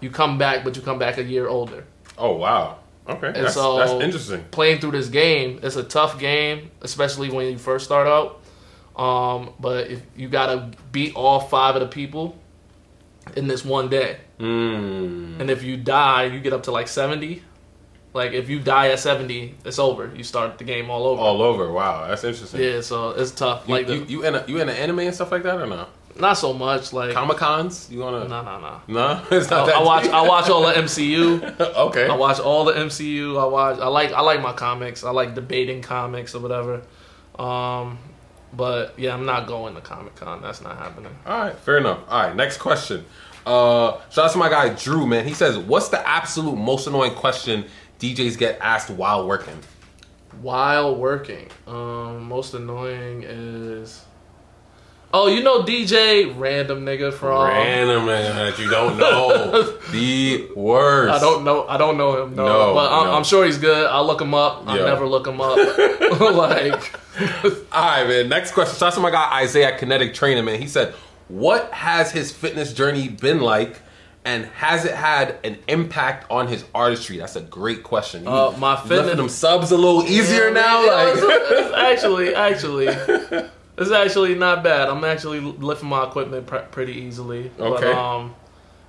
you 0.01 0.11
come 0.11 0.38
back, 0.38 0.64
but 0.64 0.76
you 0.76 0.82
come 0.82 0.99
back 0.99 1.18
a 1.18 1.22
year 1.22 1.47
older. 1.49 1.84
Oh 2.18 2.36
wow. 2.36 2.78
Okay, 3.09 3.32
that's, 3.32 3.55
so- 3.55 3.78
that's 3.78 3.93
interesting. 3.93 4.45
playing 4.53 4.78
through 4.80 4.93
this 4.93 5.09
game, 5.09 5.59
it's 5.62 5.74
a 5.76 5.82
tough 5.82 6.20
game, 6.20 6.70
especially 6.82 7.30
when 7.30 7.51
you 7.51 7.59
first 7.59 7.84
start 7.84 8.07
out. 8.07 8.40
Um, 9.01 9.55
but 9.59 9.88
if 9.90 10.03
you 10.16 10.28
gotta 10.28 10.70
beat 10.93 11.16
all 11.16 11.40
five 11.40 11.74
of 11.74 11.80
the 11.82 11.88
people 11.88 12.36
in 13.36 13.49
this 13.49 13.64
one 13.64 13.88
day, 13.88 14.18
Mm. 14.38 15.40
and 15.40 15.51
if 15.51 15.62
you 15.62 15.76
die, 15.76 16.24
you 16.24 16.40
get 16.40 16.53
up 16.53 16.64
to 16.64 16.70
like 16.72 16.88
seventy. 16.88 17.43
Like 18.15 18.33
if 18.33 18.49
you 18.49 18.61
die 18.61 18.89
at 18.89 18.99
seventy, 18.99 19.55
it's 19.65 19.79
over. 19.79 20.13
You 20.15 20.23
start 20.23 20.59
the 20.59 20.65
game 20.65 20.91
all 20.91 21.07
over. 21.07 21.21
All 21.21 21.43
over. 21.43 21.73
Wow, 21.73 22.09
that's 22.09 22.25
interesting. 22.25 22.61
Yeah, 22.61 22.81
so 22.83 23.11
it's 23.11 23.31
tough. 23.31 23.67
You, 23.67 23.75
like 23.75 23.89
you, 23.89 24.05
you 24.05 24.25
in 24.25 24.35
a, 24.35 24.45
you 24.47 24.61
in 24.61 24.69
an 24.69 24.77
anime 24.77 25.01
and 25.01 25.15
stuff 25.15 25.33
like 25.33 25.43
that 25.45 25.61
or 25.61 25.67
no? 25.67 25.87
not 26.17 26.35
so 26.35 26.53
much. 26.53 26.93
Like 26.93 27.15
Comic 27.15 27.37
Cons? 27.37 27.89
You 27.91 28.01
wanna? 28.01 28.29
no, 28.29 28.43
no. 28.43 28.59
No, 28.59 28.81
No, 28.89 29.23
it's 29.31 29.51
I, 29.51 29.57
not 29.57 29.67
that. 29.67 29.77
I 29.77 29.83
watch. 29.83 30.07
I 30.07 30.27
watch 30.27 30.51
all 30.51 30.67
the 30.67 30.73
MCU. 30.73 31.61
okay. 31.77 32.07
I 32.07 32.15
watch 32.15 32.41
all 32.41 32.65
the 32.65 32.73
MCU. 32.73 33.41
I 33.41 33.47
watch. 33.47 33.79
I 33.79 33.87
like. 33.87 34.13
I 34.13 34.21
like 34.21 34.41
my 34.41 34.53
comics. 34.53 35.05
I 35.05 35.11
like 35.11 35.35
debating 35.35 35.83
comics 35.83 36.35
or 36.35 36.41
whatever. 36.41 36.83
Um, 37.39 37.99
but 38.53 38.99
yeah, 38.99 39.15
I'm 39.15 39.25
not 39.25 39.47
going 39.47 39.75
to 39.75 39.81
Comic 39.81 40.15
Con. 40.17 40.43
That's 40.43 40.61
not 40.61 40.79
happening. 40.79 41.15
All 41.27 41.39
right, 41.39 41.57
fair 41.57 41.79
enough. 41.79 42.01
All 42.09 42.23
right, 42.23 42.37
next 42.37 42.59
question. 42.59 43.05
Uh, 43.45 43.99
shout 44.11 44.27
out 44.27 44.33
to 44.33 44.39
my 44.39 44.49
guy 44.49 44.69
Drew, 44.75 45.07
man. 45.07 45.27
He 45.27 45.35
says, 45.35 45.59
"What's 45.59 45.89
the 45.89 46.07
absolute 46.07 46.57
most 46.57 46.87
annoying 46.87 47.15
question 47.15 47.65
DJs 48.03 48.37
get 48.37 48.59
asked 48.61 48.91
while 48.91 49.27
working?" 49.27 49.59
While 50.41 50.97
working, 50.97 51.49
um, 51.69 52.25
most 52.25 52.55
annoying 52.55 53.23
is. 53.23 54.05
Oh, 55.15 55.27
you 55.27 55.43
know 55.43 55.63
DJ 55.63 56.33
random 56.39 56.87
nigga 56.87 57.13
from. 57.13 57.47
Random 57.47 58.07
man 58.07 58.35
that 58.35 58.59
you 58.59 58.69
don't 58.71 58.97
know. 58.97 59.77
the 59.93 60.49
worst. 60.57 61.13
I 61.15 61.21
don't 61.21 61.45
know. 61.45 61.69
I 61.69 61.77
don't 61.77 61.99
know 61.99 62.23
him. 62.23 62.35
No, 62.35 62.47
No, 62.47 62.75
but 62.75 62.91
I'm, 62.91 63.07
no. 63.07 63.13
I'm 63.13 63.25
sure 63.25 63.45
he's 63.45 63.59
good. 63.59 63.87
I'll 63.87 64.07
look 64.07 64.23
him 64.23 64.33
up. 64.33 64.65
I 64.67 64.79
never 64.79 65.07
look 65.07 65.27
him 65.27 65.41
up. 65.41 65.59
like, 66.21 66.99
All 67.45 67.83
right, 67.85 68.09
man. 68.09 68.29
Next 68.31 68.53
question. 68.53 68.79
Shout 68.79 68.89
out 68.89 68.95
to 68.95 69.01
my 69.01 69.11
guy 69.11 69.43
Isaiah 69.43 69.77
Kinetic 69.77 70.15
Trainer, 70.15 70.43
man. 70.43 70.59
He 70.59 70.67
said, 70.67 70.95
"What 71.29 71.71
has 71.73 72.11
his 72.11 72.33
fitness 72.33 72.73
journey 72.73 73.09
been 73.09 73.41
like, 73.43 73.83
and 74.25 74.45
has 74.47 74.85
it 74.85 74.95
had 74.95 75.37
an 75.45 75.59
impact 75.68 76.31
on 76.31 76.47
his 76.49 76.64
artistry?" 76.75 77.18
That's 77.18 77.37
a 77.37 77.41
great 77.41 77.83
question. 77.83 78.25
You 78.25 78.31
Uh, 78.31 78.55
my 78.59 78.73
lifting 78.75 78.89
fitness- 78.99 79.16
them 79.16 79.29
subs 79.29 79.70
a 79.73 79.77
little 79.77 80.05
easier 80.05 80.49
Yeah, 80.49 80.55
now. 80.55 80.87
man, 80.87 81.07
like, 81.07 81.14
it's, 81.16 81.51
it's 81.51 81.73
actually, 81.75 82.35
actually, 82.35 82.87
it's 83.79 83.91
actually 83.91 84.35
not 84.35 84.62
bad. 84.62 84.89
I'm 84.89 85.05
actually 85.05 85.41
lifting 85.41 85.89
my 85.89 86.05
equipment 86.07 86.47
pr- 86.47 86.57
pretty 86.70 86.93
easily. 86.93 87.51
But, 87.57 87.73
Okay. 87.73 87.93
um, 87.93 88.35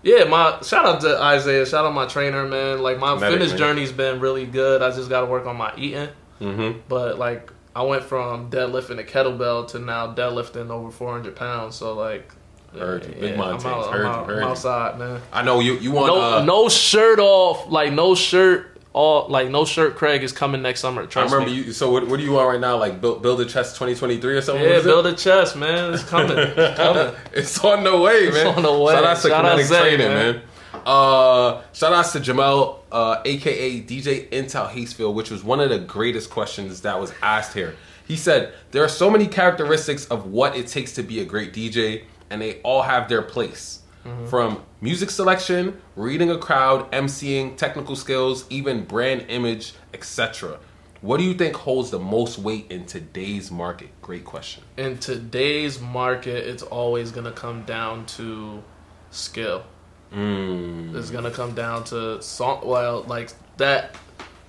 yeah, 0.04 0.26
my 0.26 0.60
shout 0.62 0.86
out 0.86 1.02
to 1.02 1.18
Isaiah. 1.22 1.66
Shout 1.66 1.86
out 1.86 1.94
my 1.94 2.06
trainer, 2.06 2.46
man. 2.46 2.82
Like 2.82 3.00
my 3.00 3.16
Medic, 3.16 3.30
fitness 3.30 3.50
man. 3.52 3.58
journey's 3.58 3.92
been 3.94 4.20
really 4.20 4.46
good. 4.46 4.82
I 4.82 4.90
just 4.92 5.10
got 5.10 5.22
to 5.22 5.28
work 5.28 5.46
on 5.46 5.56
my 5.56 5.72
eating. 5.78 6.10
Mm-hmm. 6.42 6.80
But 6.90 7.18
like, 7.18 7.52
I 7.76 7.84
went 7.84 8.04
from 8.04 8.50
deadlifting 8.52 9.00
a 9.00 9.04
kettlebell 9.04 9.70
to 9.70 9.80
now 9.80 10.14
deadlifting 10.14 10.70
over 10.70 10.92
400 10.92 11.36
pounds. 11.38 11.76
So 11.76 11.94
like, 11.94 12.30
Heard 12.78 13.06
you. 13.06 13.14
Big 13.20 13.34
I'm, 13.36 13.42
out, 13.42 13.62
Heard 13.64 14.06
I'm, 14.06 14.20
you, 14.22 14.26
heard 14.26 14.38
I'm 14.38 14.44
you. 14.44 14.50
outside, 14.50 15.00
man. 15.00 15.22
I 15.32 15.44
know 15.44 15.60
you. 15.60 15.76
You 15.78 15.92
want 15.92 16.08
No, 16.08 16.22
uh, 16.22 16.44
no 16.46 16.70
shirt 16.70 17.20
off. 17.20 17.70
Like 17.70 17.94
no 17.94 18.16
shirt. 18.16 18.70
All 18.94 19.28
like 19.28 19.50
no 19.50 19.66
shirt. 19.66 19.96
Craig 19.96 20.22
is 20.24 20.32
coming 20.32 20.62
next 20.62 20.80
summer. 20.82 21.08
I 21.16 21.24
remember 21.24 21.48
me. 21.48 21.54
you. 21.54 21.72
So 21.74 21.92
what, 21.92 22.08
what 22.08 22.18
do 22.18 22.24
you 22.24 22.32
want 22.34 22.48
right 22.48 22.60
now? 22.60 22.78
Like 22.78 23.02
build, 23.02 23.24
build 23.24 23.42
a 23.42 23.46
chest 23.46 23.76
2023 23.76 24.36
or 24.36 24.42
something? 24.42 24.64
Yeah, 24.64 24.70
What 24.70 24.78
is 24.80 24.86
it? 24.86 24.88
build 24.88 25.08
a 25.08 25.14
chest, 25.16 25.56
man. 25.56 25.94
It's 25.96 26.04
coming. 26.04 26.38
It's 26.38 26.78
coming. 26.78 27.16
it's 27.34 27.64
on 27.64 27.84
the 27.84 27.98
way, 27.98 28.14
It's 28.26 28.36
man. 28.38 28.48
on 28.56 28.62
the 28.62 28.72
way. 28.80 28.94
Shout 28.94 29.04
out 29.04 29.18
to 29.18 29.28
Shout 29.30 29.46
out 29.46 29.50
Kinetic 29.52 29.66
Zay, 29.66 29.80
Training, 29.80 30.08
man. 30.08 30.36
man. 30.36 30.42
Uh, 30.86 31.62
shout 31.72 31.94
outs 31.94 32.12
to 32.12 32.20
Jamel, 32.20 32.80
uh, 32.92 33.22
aka 33.26 33.82
DJ 33.82 34.30
Intel 34.30 34.70
Hastefield, 34.70 35.14
which 35.14 35.32
was 35.32 35.44
one 35.44 35.60
of 35.60 35.70
the 35.70 35.80
greatest 35.80 36.30
questions 36.30 36.82
that 36.82 37.00
was 37.00 37.14
asked 37.22 37.54
here. 37.54 37.76
He 38.08 38.18
said, 38.18 38.54
There 38.72 38.84
are 38.84 38.90
so 38.90 39.10
many 39.10 39.28
characteristics 39.28 40.06
of 40.08 40.28
what 40.28 40.56
it 40.58 40.68
takes 40.68 40.92
to 40.94 41.04
be 41.04 41.20
a 41.22 41.26
great 41.26 41.54
DJ, 41.54 42.04
and 42.34 42.42
they 42.42 42.60
all 42.64 42.82
have 42.82 43.08
their 43.10 43.22
place. 43.22 43.82
Mm-hmm. 44.06 44.26
From 44.26 44.64
music 44.82 45.12
selection, 45.12 45.80
reading 45.96 46.32
a 46.32 46.38
crowd, 46.38 46.92
emceeing, 46.92 47.56
technical 47.56 47.96
skills, 47.96 48.46
even 48.50 48.86
brand 48.86 49.28
image, 49.30 49.76
etc. 49.94 50.58
What 51.02 51.18
do 51.18 51.24
you 51.24 51.36
think 51.36 51.56
holds 51.56 51.92
the 51.92 52.00
most 52.00 52.40
weight 52.40 52.66
in 52.72 52.86
today's 52.86 53.52
market? 53.52 53.90
Great 54.02 54.26
question. 54.26 54.64
In 54.78 54.98
today's 54.98 55.80
market, 55.80 56.48
it's 56.48 56.64
always 56.64 57.12
gonna 57.12 57.32
come 57.32 57.64
down 57.64 58.08
to 58.18 58.64
skill. 59.12 59.64
Mm. 60.12 60.96
It's 60.96 61.12
gonna 61.12 61.32
come 61.32 61.54
down 61.54 61.84
to 61.86 62.20
song. 62.22 62.62
Well, 62.66 63.04
like 63.04 63.32
that, 63.58 63.96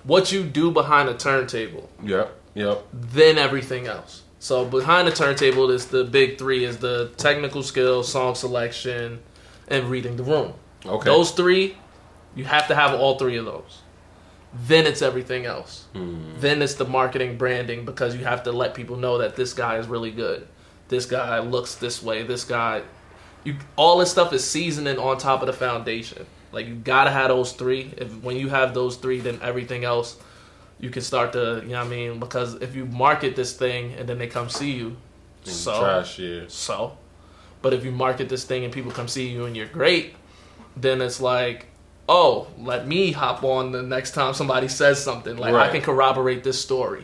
what 0.03 0.31
you 0.31 0.43
do 0.43 0.71
behind 0.71 1.07
a 1.07 1.13
turntable. 1.13 1.87
Yep. 2.03 2.41
Yep. 2.55 2.87
then 2.93 3.37
everything 3.37 3.85
else. 3.85 4.23
So 4.39 4.65
behind 4.65 5.07
the 5.07 5.11
turntable 5.11 5.71
is 5.71 5.87
the 5.87 6.03
big 6.03 6.37
three 6.37 6.65
is 6.65 6.77
the 6.77 7.11
technical 7.17 7.63
skill, 7.63 8.03
song 8.03 8.35
selection, 8.35 9.19
and 9.67 9.89
reading 9.89 10.17
the 10.17 10.23
room. 10.23 10.53
Okay. 10.85 11.05
Those 11.05 11.31
three, 11.31 11.77
you 12.35 12.45
have 12.45 12.67
to 12.67 12.75
have 12.75 12.93
all 12.93 13.17
three 13.17 13.37
of 13.37 13.45
those. 13.45 13.81
Then 14.53 14.85
it's 14.85 15.01
everything 15.01 15.45
else. 15.45 15.85
Hmm. 15.93 16.31
Then 16.37 16.61
it's 16.61 16.75
the 16.75 16.85
marketing, 16.85 17.37
branding, 17.37 17.85
because 17.85 18.15
you 18.15 18.23
have 18.23 18.43
to 18.43 18.51
let 18.51 18.73
people 18.73 18.95
know 18.95 19.17
that 19.17 19.35
this 19.35 19.53
guy 19.53 19.77
is 19.77 19.87
really 19.87 20.11
good. 20.11 20.47
This 20.87 21.05
guy 21.05 21.39
looks 21.39 21.75
this 21.75 22.01
way. 22.03 22.23
This 22.23 22.43
guy, 22.43 22.83
you 23.43 23.55
all 23.75 23.97
this 23.97 24.11
stuff 24.11 24.31
is 24.31 24.43
seasoning 24.43 24.97
on 24.97 25.17
top 25.17 25.41
of 25.41 25.47
the 25.47 25.53
foundation. 25.53 26.25
Like 26.51 26.67
you 26.67 26.75
gotta 26.75 27.11
have 27.11 27.29
those 27.29 27.51
three. 27.51 27.93
If 27.97 28.13
when 28.21 28.37
you 28.37 28.49
have 28.49 28.73
those 28.73 28.95
three, 28.95 29.19
then 29.19 29.39
everything 29.41 29.83
else 29.83 30.17
you 30.79 30.89
can 30.89 31.01
start 31.01 31.33
to, 31.33 31.61
you 31.63 31.69
know 31.69 31.79
what 31.79 31.87
I 31.87 31.89
mean? 31.89 32.19
Because 32.19 32.55
if 32.55 32.75
you 32.75 32.85
market 32.85 33.35
this 33.35 33.53
thing 33.53 33.93
and 33.93 34.07
then 34.07 34.17
they 34.17 34.27
come 34.27 34.49
see 34.49 34.71
you, 34.71 34.97
so 35.43 35.79
Trash. 35.79 36.19
Yeah. 36.19 36.41
so. 36.47 36.97
But 37.61 37.73
if 37.73 37.83
you 37.85 37.91
market 37.91 38.29
this 38.29 38.43
thing 38.43 38.63
and 38.63 38.73
people 38.73 38.91
come 38.91 39.07
see 39.07 39.27
you 39.29 39.45
and 39.45 39.55
you're 39.55 39.67
great, 39.67 40.15
then 40.75 41.01
it's 41.01 41.19
like, 41.21 41.67
oh, 42.07 42.47
let 42.59 42.87
me 42.87 43.11
hop 43.11 43.43
on 43.43 43.71
the 43.71 43.81
next 43.81 44.11
time 44.11 44.33
somebody 44.33 44.67
says 44.67 45.03
something. 45.03 45.37
Like 45.37 45.53
I 45.53 45.69
can 45.71 45.81
corroborate 45.81 46.43
this 46.43 46.61
story. 46.61 47.03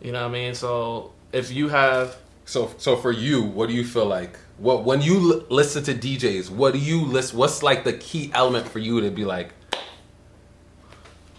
You 0.00 0.12
know 0.12 0.22
what 0.22 0.28
I 0.28 0.32
mean? 0.32 0.54
So 0.54 1.12
if 1.32 1.52
you 1.52 1.68
have 1.68 2.16
So, 2.44 2.72
so 2.78 2.96
for 2.96 3.12
you, 3.12 3.42
what 3.42 3.68
do 3.68 3.74
you 3.74 3.84
feel 3.84 4.06
like? 4.06 4.38
What 4.58 4.84
when 4.84 5.00
you 5.00 5.32
l- 5.32 5.44
listen 5.48 5.82
to 5.84 5.94
DJs, 5.94 6.50
what 6.50 6.72
do 6.74 6.78
you 6.78 7.04
list? 7.04 7.34
What's 7.34 7.62
like 7.62 7.84
the 7.84 7.92
key 7.94 8.30
element 8.34 8.68
for 8.68 8.78
you 8.80 9.00
to 9.00 9.10
be 9.10 9.24
like, 9.24 9.52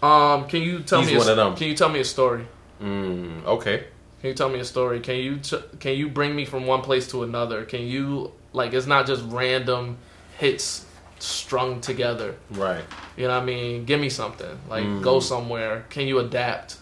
um 0.02 0.46
can 0.46 0.62
you 0.62 0.80
tell 0.80 1.00
He's 1.02 1.12
me 1.12 1.32
a, 1.32 1.54
can 1.54 1.68
you 1.68 1.74
tell 1.74 1.88
me 1.88 2.00
a 2.00 2.04
story? 2.04 2.46
mm, 2.82 3.44
okay, 3.44 3.84
Can 4.20 4.28
you 4.30 4.34
tell 4.34 4.48
me 4.48 4.58
a 4.60 4.64
story? 4.64 5.00
Can 5.00 5.16
you 5.16 5.38
t- 5.38 5.62
can 5.80 5.94
you 5.96 6.08
bring 6.08 6.34
me 6.36 6.44
from 6.44 6.66
one 6.66 6.82
place 6.82 7.08
to 7.12 7.22
another? 7.22 7.64
Can 7.64 7.82
you 7.82 8.32
like 8.52 8.72
it's 8.72 8.86
not 8.86 9.06
just 9.06 9.22
random 9.28 9.96
hits 10.38 10.84
strung 11.18 11.80
together. 11.80 12.34
right, 12.50 12.84
You 13.16 13.26
know 13.26 13.34
what 13.34 13.42
I 13.42 13.46
mean? 13.46 13.86
Give 13.86 13.98
me 13.98 14.10
something. 14.10 14.58
Like 14.68 14.84
Mm. 14.84 15.00
go 15.02 15.18
somewhere. 15.20 15.86
Can 15.88 16.06
you 16.06 16.18
adapt? 16.18 16.76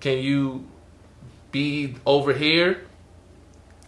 Can 0.00 0.18
you 0.18 0.64
be 1.52 1.94
over 2.06 2.32
here? 2.32 2.80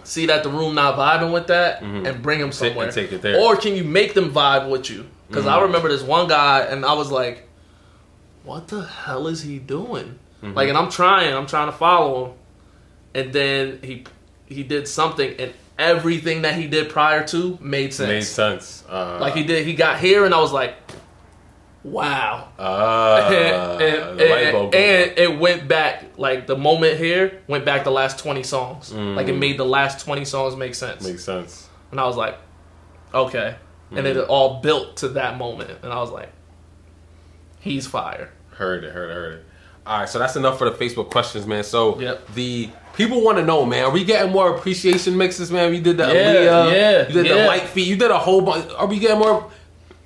See 0.04 0.26
that 0.26 0.42
the 0.42 0.50
room 0.50 0.74
not 0.74 0.96
vibing 0.96 1.32
with 1.32 1.46
that, 1.48 1.82
Mhm. 1.82 2.06
and 2.06 2.22
bring 2.22 2.38
them 2.40 2.52
somewhere. 2.52 2.90
take 2.92 3.12
it 3.12 3.22
there. 3.22 3.38
Or 3.40 3.56
can 3.56 3.74
you 3.76 3.84
make 3.84 4.12
them 4.14 4.30
vibe 4.32 4.68
with 4.68 4.90
you? 4.90 5.06
Because 5.28 5.46
I 5.46 5.56
Mhm. 5.58 5.62
remember 5.62 5.88
this 5.88 6.02
one 6.02 6.28
guy, 6.28 6.60
and 6.60 6.84
I 6.84 6.92
was 6.92 7.10
like, 7.10 7.47
"What 8.48 8.68
the 8.68 8.82
hell 8.82 9.26
is 9.28 9.42
he 9.42 9.58
doing?" 9.58 10.18
Mm-hmm. 10.42 10.54
Like, 10.54 10.68
and 10.68 10.78
I'm 10.78 10.90
trying, 10.90 11.34
I'm 11.34 11.46
trying 11.46 11.70
to 11.70 11.76
follow 11.76 12.26
him, 12.26 12.32
and 13.14 13.32
then 13.32 13.78
he 13.82 14.04
he 14.46 14.62
did 14.62 14.88
something, 14.88 15.34
and 15.38 15.52
everything 15.78 16.42
that 16.42 16.54
he 16.54 16.66
did 16.66 16.88
prior 16.90 17.26
to 17.28 17.58
made 17.60 17.92
sense. 17.94 18.08
made 18.08 18.24
sense. 18.24 18.84
Uh, 18.88 19.18
Like 19.20 19.34
he 19.34 19.44
did, 19.44 19.66
he 19.66 19.74
got 19.74 20.00
here, 20.00 20.24
and 20.24 20.34
I 20.34 20.40
was 20.40 20.52
like, 20.52 20.74
"Wow." 21.84 22.48
uh, 22.58 23.28
and, 23.32 23.82
and, 23.82 24.18
the 24.18 24.24
light 24.26 24.52
bulb 24.52 24.72
goes 24.72 24.80
and 24.80 25.18
it 25.18 25.38
went 25.38 25.68
back 25.68 26.04
like 26.16 26.46
the 26.46 26.56
moment 26.56 26.98
here 26.98 27.42
went 27.46 27.64
back 27.64 27.84
the 27.84 27.90
last 27.90 28.18
20 28.18 28.42
songs 28.42 28.92
like 28.92 29.28
it 29.28 29.36
made 29.36 29.56
the 29.58 29.64
last 29.64 30.04
20 30.04 30.24
songs 30.24 30.56
make 30.56 30.74
sense 30.74 31.06
makes 31.06 31.24
sense. 31.24 31.68
and 31.92 32.00
i 32.00 32.04
was 32.04 32.16
like 32.16 32.36
okay 33.14 33.54
and 33.92 34.06
it 34.06 34.16
all 34.16 34.60
built 34.60 34.96
to 34.96 35.08
that 35.10 35.38
moment 35.38 35.70
and 35.82 35.92
i 35.92 36.00
was 36.00 36.10
like 36.10 36.30
he's 37.60 37.86
fire 37.86 38.30
Heard 38.58 38.84
it, 38.84 38.92
heard 38.92 39.10
it, 39.10 39.14
heard 39.14 39.32
it. 39.34 39.44
All 39.86 40.00
right, 40.00 40.08
so 40.08 40.18
that's 40.18 40.36
enough 40.36 40.58
for 40.58 40.68
the 40.68 40.76
Facebook 40.76 41.10
questions, 41.10 41.46
man. 41.46 41.64
So 41.64 41.98
Yep. 41.98 42.34
the 42.34 42.68
people 42.94 43.22
want 43.22 43.38
to 43.38 43.44
know, 43.44 43.64
man. 43.64 43.84
Are 43.84 43.90
we 43.90 44.04
getting 44.04 44.32
more 44.32 44.54
appreciation 44.54 45.16
mixes, 45.16 45.50
man? 45.50 45.70
We 45.70 45.80
did 45.80 45.96
the 45.96 46.04
Yeah, 46.08 46.34
Aaliyah, 46.34 46.72
yeah, 46.72 47.08
you 47.08 47.14
did 47.14 47.24
the 47.32 47.36
yeah. 47.36 47.46
light 47.46 47.62
feet, 47.62 47.86
you 47.88 47.96
did 47.96 48.10
a 48.10 48.18
whole 48.18 48.42
bunch. 48.42 48.70
Are 48.76 48.86
we 48.86 48.98
getting 48.98 49.18
more? 49.18 49.50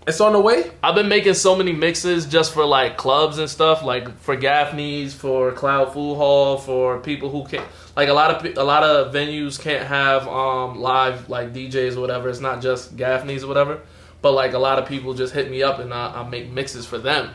It's 0.06 0.20
on 0.20 0.32
the 0.32 0.40
way. 0.40 0.70
i've 0.82 0.96
been 0.96 1.08
making 1.08 1.34
so 1.34 1.54
many 1.54 1.72
mixes 1.72 2.26
just 2.26 2.52
for 2.52 2.64
like 2.64 2.96
clubs 2.96 3.38
and 3.38 3.48
stuff 3.48 3.84
like 3.84 4.18
for 4.18 4.34
gaffney's 4.34 5.14
for 5.14 5.52
cloud 5.52 5.92
food 5.92 6.16
hall 6.16 6.56
for 6.58 6.98
people 6.98 7.30
who 7.30 7.44
can't 7.46 7.64
like 7.96 8.08
a 8.08 8.12
lot 8.12 8.30
of 8.44 8.58
a 8.58 8.64
lot 8.64 8.82
of 8.82 9.14
venues 9.14 9.60
can't 9.60 9.86
have 9.86 10.26
um 10.26 10.80
live 10.80 11.28
like 11.28 11.52
djs 11.54 11.96
or 11.96 12.00
whatever 12.00 12.28
it's 12.28 12.40
not 12.40 12.60
just 12.60 12.96
gaffney's 12.96 13.44
or 13.44 13.46
whatever 13.46 13.78
but 14.22 14.32
like 14.32 14.54
a 14.54 14.58
lot 14.58 14.80
of 14.80 14.88
people 14.88 15.14
just 15.14 15.32
hit 15.32 15.48
me 15.48 15.62
up 15.62 15.78
and 15.78 15.94
I, 15.94 16.20
I 16.22 16.28
make 16.28 16.50
mixes 16.50 16.84
for 16.84 16.98
them 16.98 17.30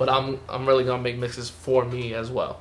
but 0.00 0.08
i'm 0.08 0.40
i'm 0.48 0.66
really 0.66 0.82
gonna 0.84 1.02
make 1.02 1.16
mixes 1.16 1.48
for 1.48 1.84
me 1.84 2.12
as 2.14 2.28
well 2.30 2.60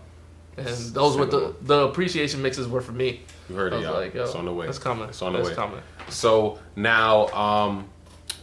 and 0.57 0.67
those 0.93 1.17
were 1.17 1.25
the 1.25 1.55
the 1.61 1.87
appreciation 1.87 2.41
mixes 2.41 2.67
were 2.67 2.81
for 2.81 2.91
me 2.91 3.21
You 3.49 3.55
heard 3.55 3.73
I 3.73 3.77
it, 3.77 3.79
was 3.79 3.87
y'all. 3.87 4.01
like, 4.01 4.13
yo, 4.13 4.23
it's 4.23 4.35
on 4.35 4.45
the 4.45 4.53
way. 4.53 4.67
It's 4.67 4.77
coming. 4.77 5.07
It's 5.09 5.21
on 5.21 5.33
the 5.33 5.39
it's 5.39 5.49
way. 5.49 5.55
coming. 5.55 5.81
So 6.09 6.59
now, 6.75 7.27
um, 7.29 7.87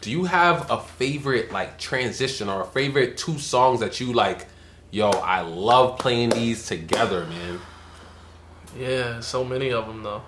do 0.01 0.11
you 0.11 0.25
have 0.25 0.71
a 0.71 0.81
favorite 0.81 1.53
like 1.53 1.79
transition 1.79 2.49
or 2.49 2.63
a 2.63 2.65
favorite 2.65 3.17
two 3.19 3.39
songs 3.39 3.81
that 3.81 4.01
you 4.01 4.13
like? 4.15 4.47
Yo, 4.91 5.11
I 5.11 5.43
love 5.43 5.99
playing 5.99 6.31
these 6.31 6.67
together, 6.67 7.27
man. 7.27 7.61
Yeah, 8.79 9.21
so 9.21 9.45
many 9.45 9.71
of 9.73 9.87
them 9.87 10.03
though. 10.03 10.23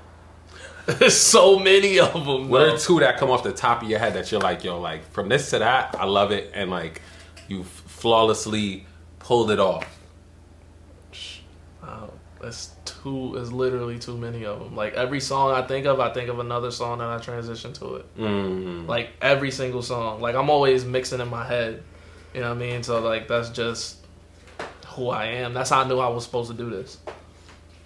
so 1.09 1.59
many 1.59 1.99
of 2.01 2.13
them. 2.13 2.49
What 2.51 2.63
are 2.69 2.79
two 2.79 3.01
that 3.01 3.17
come 3.19 3.31
off 3.31 3.43
the 3.43 3.53
top 3.53 3.83
of 3.83 3.89
your 3.89 3.99
head 3.99 4.15
that 4.15 4.31
you're 4.31 4.41
like, 4.41 4.63
yo, 4.65 4.81
like 4.81 5.11
from 5.13 5.29
this 5.29 5.51
to 5.51 5.59
that, 5.61 5.95
I 5.99 6.05
love 6.05 6.33
it, 6.33 6.51
and 6.55 6.71
like 6.71 7.01
you 7.49 7.65
flawlessly 7.99 8.87
pulled 9.19 9.51
it 9.51 9.59
off. 9.59 9.99
Oh, 11.83 12.11
that's 12.41 12.73
too. 12.85 13.37
Is 13.37 13.53
literally 13.53 13.99
too 13.99 14.17
many 14.17 14.45
of 14.45 14.61
them. 14.61 14.77
Like 14.77 14.95
every 14.95 15.21
song 15.21 15.53
I 15.53 15.67
think 15.67 15.87
of, 15.87 16.01
I 16.01 16.13
think 16.13 16.29
of 16.29 16.39
another 16.39 16.71
song 16.71 17.01
and 17.01 17.11
I 17.11 17.19
transition 17.19 17.73
to 17.75 17.97
it. 17.97 18.17
Mm. 18.17 18.87
Like 18.87 19.11
every 19.21 19.51
single 19.51 19.83
song. 19.83 20.21
Like 20.21 20.35
I'm 20.35 20.51
always 20.51 20.85
mixing 20.85 21.21
in 21.21 21.29
my 21.29 21.45
head. 21.45 21.83
You 22.35 22.41
know 22.41 22.49
what 22.49 22.57
I 22.57 22.61
mean? 22.61 22.83
So 22.83 23.01
like 23.01 23.27
that's 23.27 23.51
just 23.51 23.99
who 24.89 25.09
I 25.09 25.27
am. 25.27 25.55
That's 25.55 25.71
how 25.71 25.83
I 25.83 25.89
knew 25.89 25.99
I 25.99 26.09
was 26.09 26.25
supposed 26.25 26.51
to 26.51 26.57
do 26.57 26.71
this. 26.71 26.99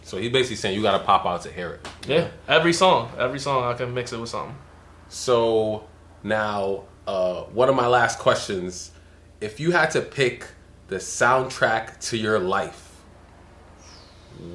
So 0.02 0.18
he's 0.18 0.32
basically 0.32 0.56
saying 0.56 0.76
you 0.76 0.82
got 0.82 0.98
to 0.98 1.04
pop 1.04 1.24
out 1.24 1.42
to 1.42 1.52
hear 1.52 1.74
it. 1.74 1.88
Yeah. 2.06 2.28
Every 2.48 2.72
song. 2.72 3.10
Every 3.18 3.38
song 3.38 3.64
I 3.64 3.74
can 3.74 3.94
mix 3.94 4.12
it 4.12 4.18
with 4.18 4.30
something. 4.30 4.56
So 5.08 5.84
now, 6.22 6.84
uh, 7.06 7.42
one 7.44 7.68
of 7.68 7.76
my 7.76 7.86
last 7.86 8.18
questions: 8.18 8.90
If 9.42 9.58
you 9.58 9.72
had 9.72 9.90
to 9.90 10.00
pick 10.00 10.46
the 10.86 10.98
soundtrack 10.98 11.98
to 12.10 12.16
your 12.16 12.38
life, 12.38 13.02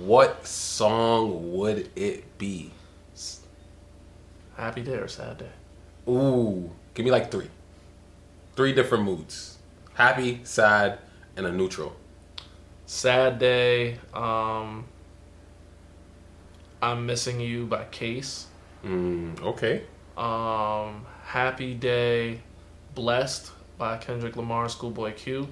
what 0.06 0.48
song 0.48 1.52
would 1.52 1.90
it 1.98 2.38
be? 2.38 2.72
Happy 4.56 4.82
day 4.82 4.94
or 4.94 5.10
sad 5.10 5.40
day. 5.40 5.52
Ooh, 6.08 6.72
give 6.94 7.04
me 7.04 7.12
like 7.12 7.30
three, 7.30 7.50
three 8.56 8.72
different 8.72 9.04
moods: 9.04 9.58
happy, 9.94 10.40
sad, 10.46 11.00
and 11.36 11.46
a 11.46 11.52
neutral. 11.52 11.94
Sad 12.86 13.40
day. 13.40 14.00
Um. 14.14 14.86
I'm 16.82 17.06
missing 17.06 17.42
you 17.42 17.66
by 17.66 17.84
Case. 17.92 18.48
Mm, 18.86 19.42
okay. 19.42 19.84
Um, 20.16 21.06
Happy 21.24 21.74
Day, 21.74 22.40
Blessed 22.96 23.52
by 23.78 23.98
Kendrick 23.98 24.36
Lamar 24.36 24.70
Schoolboy 24.70 25.14
Q. 25.14 25.48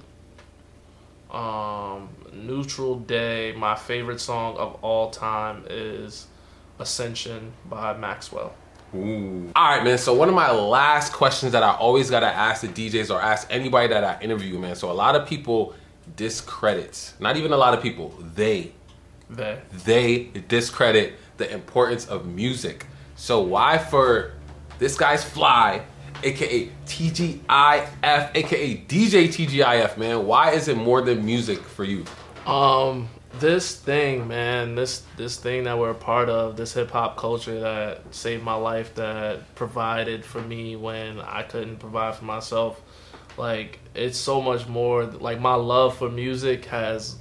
Um, 1.30 2.08
Neutral 2.32 2.96
Day, 3.00 3.52
my 3.56 3.74
favorite 3.74 4.20
song 4.20 4.56
of 4.56 4.76
all 4.82 5.10
time 5.10 5.64
is 5.68 6.26
Ascension 6.78 7.52
by 7.68 7.96
Maxwell. 7.96 8.54
Ooh. 8.94 9.50
All 9.54 9.76
right, 9.76 9.84
man. 9.84 9.98
So 9.98 10.14
one 10.14 10.28
of 10.28 10.34
my 10.34 10.50
last 10.50 11.12
questions 11.12 11.52
that 11.52 11.62
I 11.62 11.74
always 11.74 12.10
gotta 12.10 12.26
ask 12.26 12.62
the 12.62 12.68
DJs 12.68 13.14
or 13.14 13.20
ask 13.20 13.46
anybody 13.50 13.88
that 13.88 14.04
I 14.04 14.22
interview, 14.22 14.58
man. 14.58 14.76
So 14.76 14.90
a 14.90 14.94
lot 14.94 15.16
of 15.16 15.26
people 15.26 15.74
discredit, 16.14 17.12
not 17.18 17.36
even 17.36 17.52
a 17.52 17.56
lot 17.56 17.74
of 17.74 17.82
people, 17.82 18.14
they 18.34 18.72
They. 19.28 19.58
they 19.84 20.30
discredit 20.48 21.14
the 21.36 21.52
importance 21.52 22.06
of 22.06 22.26
music. 22.26 22.86
So 23.16 23.42
why 23.42 23.78
for 23.78 24.34
this 24.78 24.96
guy's 24.96 25.24
fly, 25.24 25.82
aka 26.22 26.68
TGIF, 26.86 28.30
aka 28.34 28.76
DJ 28.88 29.28
TGIF, 29.28 29.96
man? 29.96 30.26
Why 30.26 30.52
is 30.52 30.68
it 30.68 30.76
more 30.76 31.02
than 31.02 31.24
music 31.24 31.58
for 31.60 31.84
you? 31.84 32.04
Um, 32.46 33.08
this 33.38 33.74
thing, 33.76 34.28
man, 34.28 34.74
this 34.74 35.02
this 35.16 35.36
thing 35.36 35.64
that 35.64 35.78
we're 35.78 35.90
a 35.90 35.94
part 35.94 36.28
of, 36.28 36.56
this 36.56 36.72
hip 36.72 36.90
hop 36.90 37.16
culture 37.16 37.60
that 37.60 38.02
saved 38.14 38.42
my 38.42 38.54
life, 38.54 38.94
that 38.94 39.54
provided 39.54 40.24
for 40.24 40.40
me 40.40 40.76
when 40.76 41.20
I 41.20 41.42
couldn't 41.42 41.78
provide 41.78 42.14
for 42.14 42.24
myself. 42.24 42.80
Like 43.36 43.80
it's 43.94 44.18
so 44.18 44.40
much 44.40 44.66
more. 44.66 45.04
Like 45.04 45.40
my 45.40 45.54
love 45.54 45.96
for 45.98 46.08
music 46.08 46.66
has, 46.66 47.16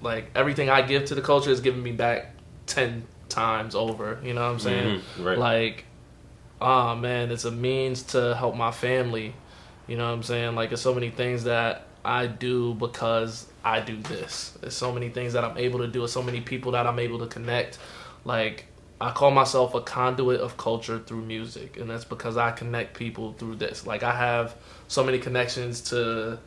like 0.00 0.30
everything 0.34 0.70
I 0.70 0.82
give 0.82 1.06
to 1.06 1.14
the 1.14 1.22
culture 1.22 1.50
is 1.50 1.60
giving 1.60 1.82
me 1.82 1.92
back 1.92 2.32
ten 2.66 3.04
times 3.28 3.74
over. 3.74 4.18
You 4.22 4.32
know 4.32 4.42
what 4.42 4.52
I'm 4.52 4.58
saying? 4.60 5.00
Mhm, 5.18 5.24
right. 5.26 5.38
Like, 5.38 5.84
ah 6.60 6.94
man, 6.94 7.30
it's 7.30 7.44
a 7.44 7.50
means 7.50 8.02
to 8.04 8.34
help 8.34 8.54
my 8.56 8.70
family. 8.70 9.34
You 9.86 9.96
know 9.96 10.06
what 10.06 10.14
I'm 10.14 10.22
saying? 10.22 10.54
Like, 10.54 10.72
it's 10.72 10.82
so 10.82 10.94
many 10.94 11.10
things 11.10 11.44
that 11.44 11.86
I 12.06 12.28
do 12.28 12.74
because 12.74 13.46
I 13.64 13.80
do 13.80 13.96
this. 14.00 14.56
There's 14.60 14.76
so 14.76 14.92
many 14.92 15.08
things 15.08 15.32
that 15.32 15.44
I'm 15.44 15.58
able 15.58 15.80
to 15.80 15.88
do. 15.88 16.00
There's 16.00 16.12
so 16.12 16.22
many 16.22 16.40
people 16.40 16.72
that 16.72 16.86
I'm 16.86 17.00
able 17.00 17.18
to 17.18 17.26
connect. 17.26 17.78
Like 18.24 18.66
I 19.00 19.10
call 19.10 19.32
myself 19.32 19.74
a 19.74 19.80
conduit 19.80 20.40
of 20.40 20.56
culture 20.56 21.00
through 21.00 21.22
music, 21.22 21.76
and 21.76 21.90
that's 21.90 22.04
because 22.04 22.36
I 22.36 22.52
connect 22.52 22.96
people 22.96 23.32
through 23.32 23.56
this. 23.56 23.86
Like 23.86 24.04
I 24.04 24.14
have 24.14 24.54
so 24.86 25.02
many 25.02 25.18
connections 25.18 25.80
to 25.90 26.38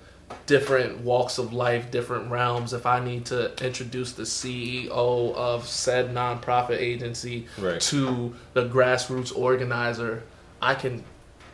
different 0.45 1.01
walks 1.01 1.37
of 1.37 1.53
life, 1.53 1.91
different 1.91 2.31
realms. 2.31 2.73
If 2.73 2.85
I 2.85 2.99
need 3.03 3.25
to 3.27 3.51
introduce 3.63 4.13
the 4.13 4.23
CEO 4.23 4.89
of 5.35 5.67
said 5.67 6.13
nonprofit 6.13 6.77
agency 6.79 7.47
Right. 7.57 7.79
to 7.81 8.33
the 8.53 8.65
grassroots 8.67 9.35
organizer, 9.35 10.23
I 10.61 10.75
can 10.75 11.03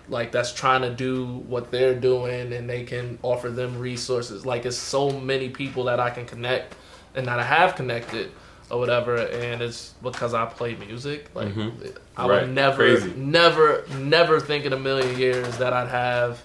like 0.08 0.32
that's 0.32 0.54
trying 0.54 0.84
to 0.84 0.92
do 0.92 1.26
what 1.48 1.72
they're 1.72 1.96
doing 1.96 2.54
and 2.54 2.70
they 2.70 2.84
can 2.84 3.18
offer 3.24 3.50
them 3.50 3.80
resources. 3.80 4.46
Like 4.46 4.66
it's 4.66 4.78
so 4.78 5.10
many 5.10 5.50
people 5.50 5.86
that 5.86 6.00
I 6.00 6.10
can 6.12 6.26
connect 6.26 6.76
and 7.16 7.26
that 7.28 7.40
I 7.40 7.44
have 7.44 7.76
connected 7.76 8.32
or 8.70 8.80
whatever 8.80 9.16
and 9.18 9.62
it's 9.62 9.94
because 10.04 10.34
I 10.34 10.46
play 10.46 10.76
music. 10.76 11.30
Like 11.34 11.48
I 11.48 11.52
Mm-hmm. 11.52 12.28
Right. 12.30 12.42
would 12.44 12.52
never 12.52 12.78
Crazy. 12.98 13.14
never 13.16 13.84
never 14.00 14.40
think 14.40 14.66
in 14.66 14.74
a 14.74 14.80
million 14.80 15.18
years 15.20 15.58
that 15.58 15.74
I'd 15.74 15.90
have 15.90 16.42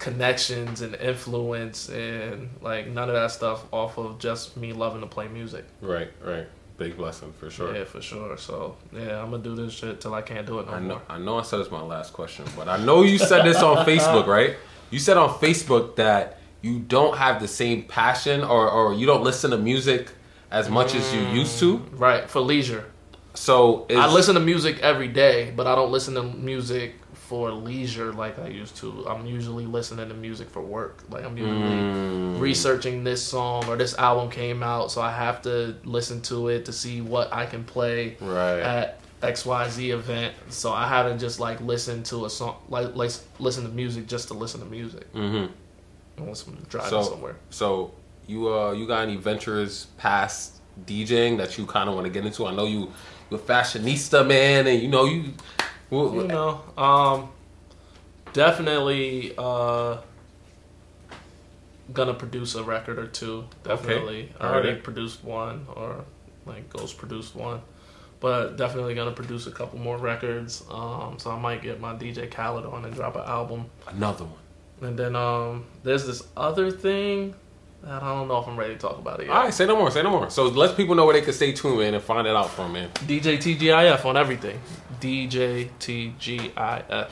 connections 0.00 0.80
and 0.80 0.96
influence 0.96 1.90
and 1.90 2.48
like 2.62 2.88
none 2.88 3.08
of 3.08 3.14
that 3.14 3.30
stuff 3.30 3.64
off 3.70 3.98
of 3.98 4.18
just 4.18 4.56
me 4.56 4.72
loving 4.72 5.02
to 5.02 5.06
play 5.06 5.28
music. 5.28 5.64
Right, 5.80 6.10
right. 6.24 6.46
Big 6.78 6.96
blessing 6.96 7.32
for 7.38 7.50
sure. 7.50 7.76
Yeah, 7.76 7.84
for 7.84 8.00
sure. 8.00 8.36
So 8.38 8.76
yeah, 8.92 9.22
I'm 9.22 9.30
gonna 9.30 9.42
do 9.42 9.54
this 9.54 9.74
shit 9.74 10.00
till 10.00 10.14
I 10.14 10.22
can't 10.22 10.46
do 10.46 10.58
it 10.58 10.66
no 10.66 10.72
I 10.72 10.80
know, 10.80 10.86
more. 10.86 11.02
I 11.08 11.18
know 11.18 11.38
I 11.38 11.42
said 11.42 11.60
it's 11.60 11.70
my 11.70 11.82
last 11.82 12.14
question, 12.14 12.46
but 12.56 12.66
I 12.66 12.82
know 12.82 13.02
you 13.02 13.18
said 13.18 13.44
this 13.44 13.62
on 13.62 13.84
Facebook, 13.86 14.26
right? 14.38 14.56
You 14.90 14.98
said 14.98 15.18
on 15.18 15.28
Facebook 15.38 15.96
that 15.96 16.38
you 16.62 16.78
don't 16.78 17.16
have 17.16 17.40
the 17.40 17.48
same 17.48 17.82
passion 17.84 18.42
or, 18.42 18.70
or 18.70 18.94
you 18.94 19.06
don't 19.06 19.22
listen 19.22 19.50
to 19.50 19.58
music 19.58 20.10
as 20.50 20.68
much 20.70 20.94
as 20.94 21.14
you 21.14 21.20
used 21.28 21.58
to. 21.60 21.78
Mm, 21.78 22.00
right 22.00 22.28
for 22.28 22.40
leisure. 22.40 22.90
So 23.34 23.86
I 23.90 24.12
listen 24.12 24.34
to 24.34 24.40
music 24.40 24.80
every 24.80 25.08
day, 25.08 25.52
but 25.54 25.66
I 25.66 25.74
don't 25.74 25.92
listen 25.92 26.14
to 26.14 26.22
music 26.22 26.94
for 27.30 27.52
leisure 27.52 28.12
like 28.12 28.40
I 28.40 28.48
used 28.48 28.76
to. 28.78 29.06
I'm 29.08 29.24
usually 29.24 29.64
listening 29.64 30.08
to 30.08 30.14
music 30.14 30.50
for 30.50 30.60
work. 30.60 31.04
Like 31.10 31.24
I'm 31.24 31.36
usually 31.38 31.60
Mm. 31.60 32.40
researching 32.40 33.04
this 33.04 33.22
song 33.22 33.68
or 33.68 33.76
this 33.76 33.94
album 33.96 34.30
came 34.30 34.64
out, 34.64 34.90
so 34.90 35.00
I 35.00 35.12
have 35.12 35.40
to 35.42 35.76
listen 35.84 36.22
to 36.22 36.48
it 36.48 36.64
to 36.64 36.72
see 36.72 37.00
what 37.00 37.32
I 37.32 37.46
can 37.46 37.62
play 37.62 38.16
Right. 38.20 38.58
at 38.58 38.98
XYZ 39.22 39.90
event. 39.92 40.34
So 40.48 40.72
I 40.72 40.88
haven't 40.88 41.20
just 41.20 41.38
like 41.38 41.60
listened 41.60 42.04
to 42.06 42.24
a 42.24 42.30
song 42.30 42.56
like, 42.68 42.96
like 42.96 43.12
listen 43.38 43.62
to 43.62 43.68
music 43.70 44.08
just 44.08 44.26
to 44.28 44.34
listen 44.34 44.58
to 44.58 44.66
music. 44.66 45.06
Mhm. 45.14 45.50
Unless 46.18 46.48
I'm 46.48 46.56
driving 46.68 46.90
So 46.90 47.02
somewhere. 47.02 47.36
so 47.50 47.92
you 48.26 48.52
uh 48.52 48.72
you 48.72 48.88
got 48.88 49.02
any 49.08 49.14
ventures 49.16 49.86
past 49.98 50.54
DJing 50.84 51.36
that 51.38 51.56
you 51.58 51.64
kind 51.64 51.88
of 51.88 51.94
want 51.94 52.06
to 52.08 52.12
get 52.12 52.26
into? 52.26 52.44
I 52.44 52.52
know 52.52 52.66
you 52.66 52.90
you're 53.30 53.38
a 53.38 53.42
fashionista 53.52 54.26
man, 54.26 54.66
and 54.66 54.82
you 54.82 54.88
know 54.88 55.04
you. 55.04 55.32
Wh- 55.90 56.14
You 56.14 56.26
know, 56.28 56.60
um, 56.78 57.28
definitely 58.32 59.34
uh, 59.36 59.98
gonna 61.92 62.14
produce 62.14 62.54
a 62.54 62.62
record 62.62 62.98
or 62.98 63.06
two. 63.06 63.44
Definitely, 63.64 64.32
I 64.40 64.46
already 64.48 64.68
Alright. 64.68 64.84
produced 64.84 65.24
one, 65.24 65.66
or 65.74 66.04
like 66.46 66.68
Ghost 66.70 66.98
produced 66.98 67.34
one, 67.34 67.60
but 68.20 68.56
definitely 68.56 68.94
gonna 68.94 69.10
produce 69.12 69.46
a 69.46 69.50
couple 69.50 69.78
more 69.78 69.98
records. 69.98 70.62
Um, 70.70 71.16
so 71.18 71.30
I 71.30 71.38
might 71.38 71.62
get 71.62 71.80
my 71.80 71.94
DJ 71.94 72.30
Khaled 72.30 72.64
on 72.66 72.84
and 72.84 72.94
drop 72.94 73.16
an 73.16 73.22
album, 73.26 73.66
Another 73.88 74.24
one. 74.24 74.88
and 74.88 74.98
then 74.98 75.16
um, 75.16 75.64
there's 75.82 76.06
this 76.06 76.22
other 76.36 76.70
thing 76.70 77.34
that 77.82 78.02
I 78.02 78.14
don't 78.14 78.28
know 78.28 78.38
if 78.38 78.46
I'm 78.46 78.56
ready 78.58 78.74
to 78.74 78.78
talk 78.78 78.98
about 78.98 79.20
it 79.20 79.26
yet. 79.26 79.32
All 79.36 79.44
right, 79.44 79.54
say 79.54 79.66
no 79.66 79.74
more. 79.76 79.90
Say 79.90 80.02
no 80.02 80.10
more. 80.10 80.28
So 80.30 80.44
let 80.48 80.76
people 80.76 80.94
know 80.94 81.06
where 81.06 81.14
they 81.14 81.22
can 81.22 81.32
stay 81.32 81.52
tuned, 81.52 81.78
man, 81.78 81.94
and 81.94 82.02
find 82.02 82.26
it 82.26 82.36
out 82.36 82.50
from, 82.50 82.74
man. 82.74 82.90
DJ 83.06 83.38
TGIF 83.38 84.04
on 84.04 84.16
everything. 84.18 84.60
DJ 85.00 85.70
TGIF. 85.80 87.10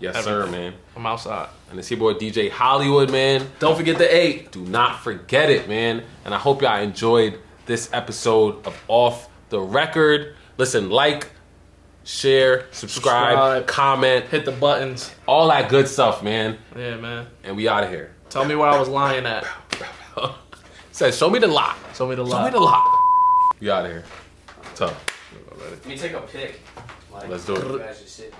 Yes, 0.00 0.24
sir, 0.24 0.46
man. 0.48 0.74
I'm 0.96 1.06
outside. 1.06 1.48
And 1.70 1.78
it's 1.78 1.90
your 1.90 1.98
boy 2.00 2.14
DJ 2.14 2.50
HollyW8D, 2.50 3.10
man. 3.10 3.46
Don't 3.58 3.76
forget 3.76 3.96
the 3.98 4.14
eight. 4.14 4.52
Do 4.52 4.60
not 4.64 5.00
forget 5.02 5.50
it, 5.50 5.68
man. 5.68 6.02
And 6.24 6.34
I 6.34 6.38
hope 6.38 6.62
y'all 6.62 6.80
enjoyed 6.80 7.38
this 7.66 7.88
episode 7.92 8.66
of 8.66 8.78
Off 8.88 9.28
Da 9.50 9.58
Rekord. 9.58 10.34
Listen, 10.58 10.90
like, 10.90 11.30
share, 12.04 12.66
subscribe, 12.70 13.30
Subscribe. 13.32 13.66
comment, 13.66 14.26
Hit 14.26 14.44
the 14.44 14.52
buttons. 14.52 15.10
all 15.26 15.48
that 15.48 15.68
good 15.70 15.88
stuff, 15.88 16.22
man. 16.22 16.58
Yeah, 16.76 16.96
man. 16.96 17.26
And 17.42 17.56
we 17.56 17.66
out 17.68 17.84
of 17.84 17.90
here. 17.90 18.14
Tell 18.28 18.44
me 18.44 18.54
where 18.56 18.68
I 18.68 18.78
was 18.78 18.88
lying 18.88 19.24
at. 19.26 19.46
Says, 20.92 21.16
show 21.16 21.30
me 21.30 21.38
the 21.38 21.46
lock. 21.48 21.76
Show 21.94 22.06
me 22.08 22.14
the 22.14 22.24
lock. 22.24 22.40
Show 22.40 22.44
me 22.44 22.50
the 22.50 22.60
lock. 22.60 23.00
We 23.60 23.70
out 23.70 23.86
of 23.86 23.90
here. 23.90 24.04
Tough. 24.74 25.04
Let 25.58 25.86
me 25.86 25.96
take 25.96 26.12
a 26.12 26.20
pic. 26.20 26.60
Like, 27.14 27.28
Let's 27.28 27.46
do 27.46 27.54
it. 27.54 28.34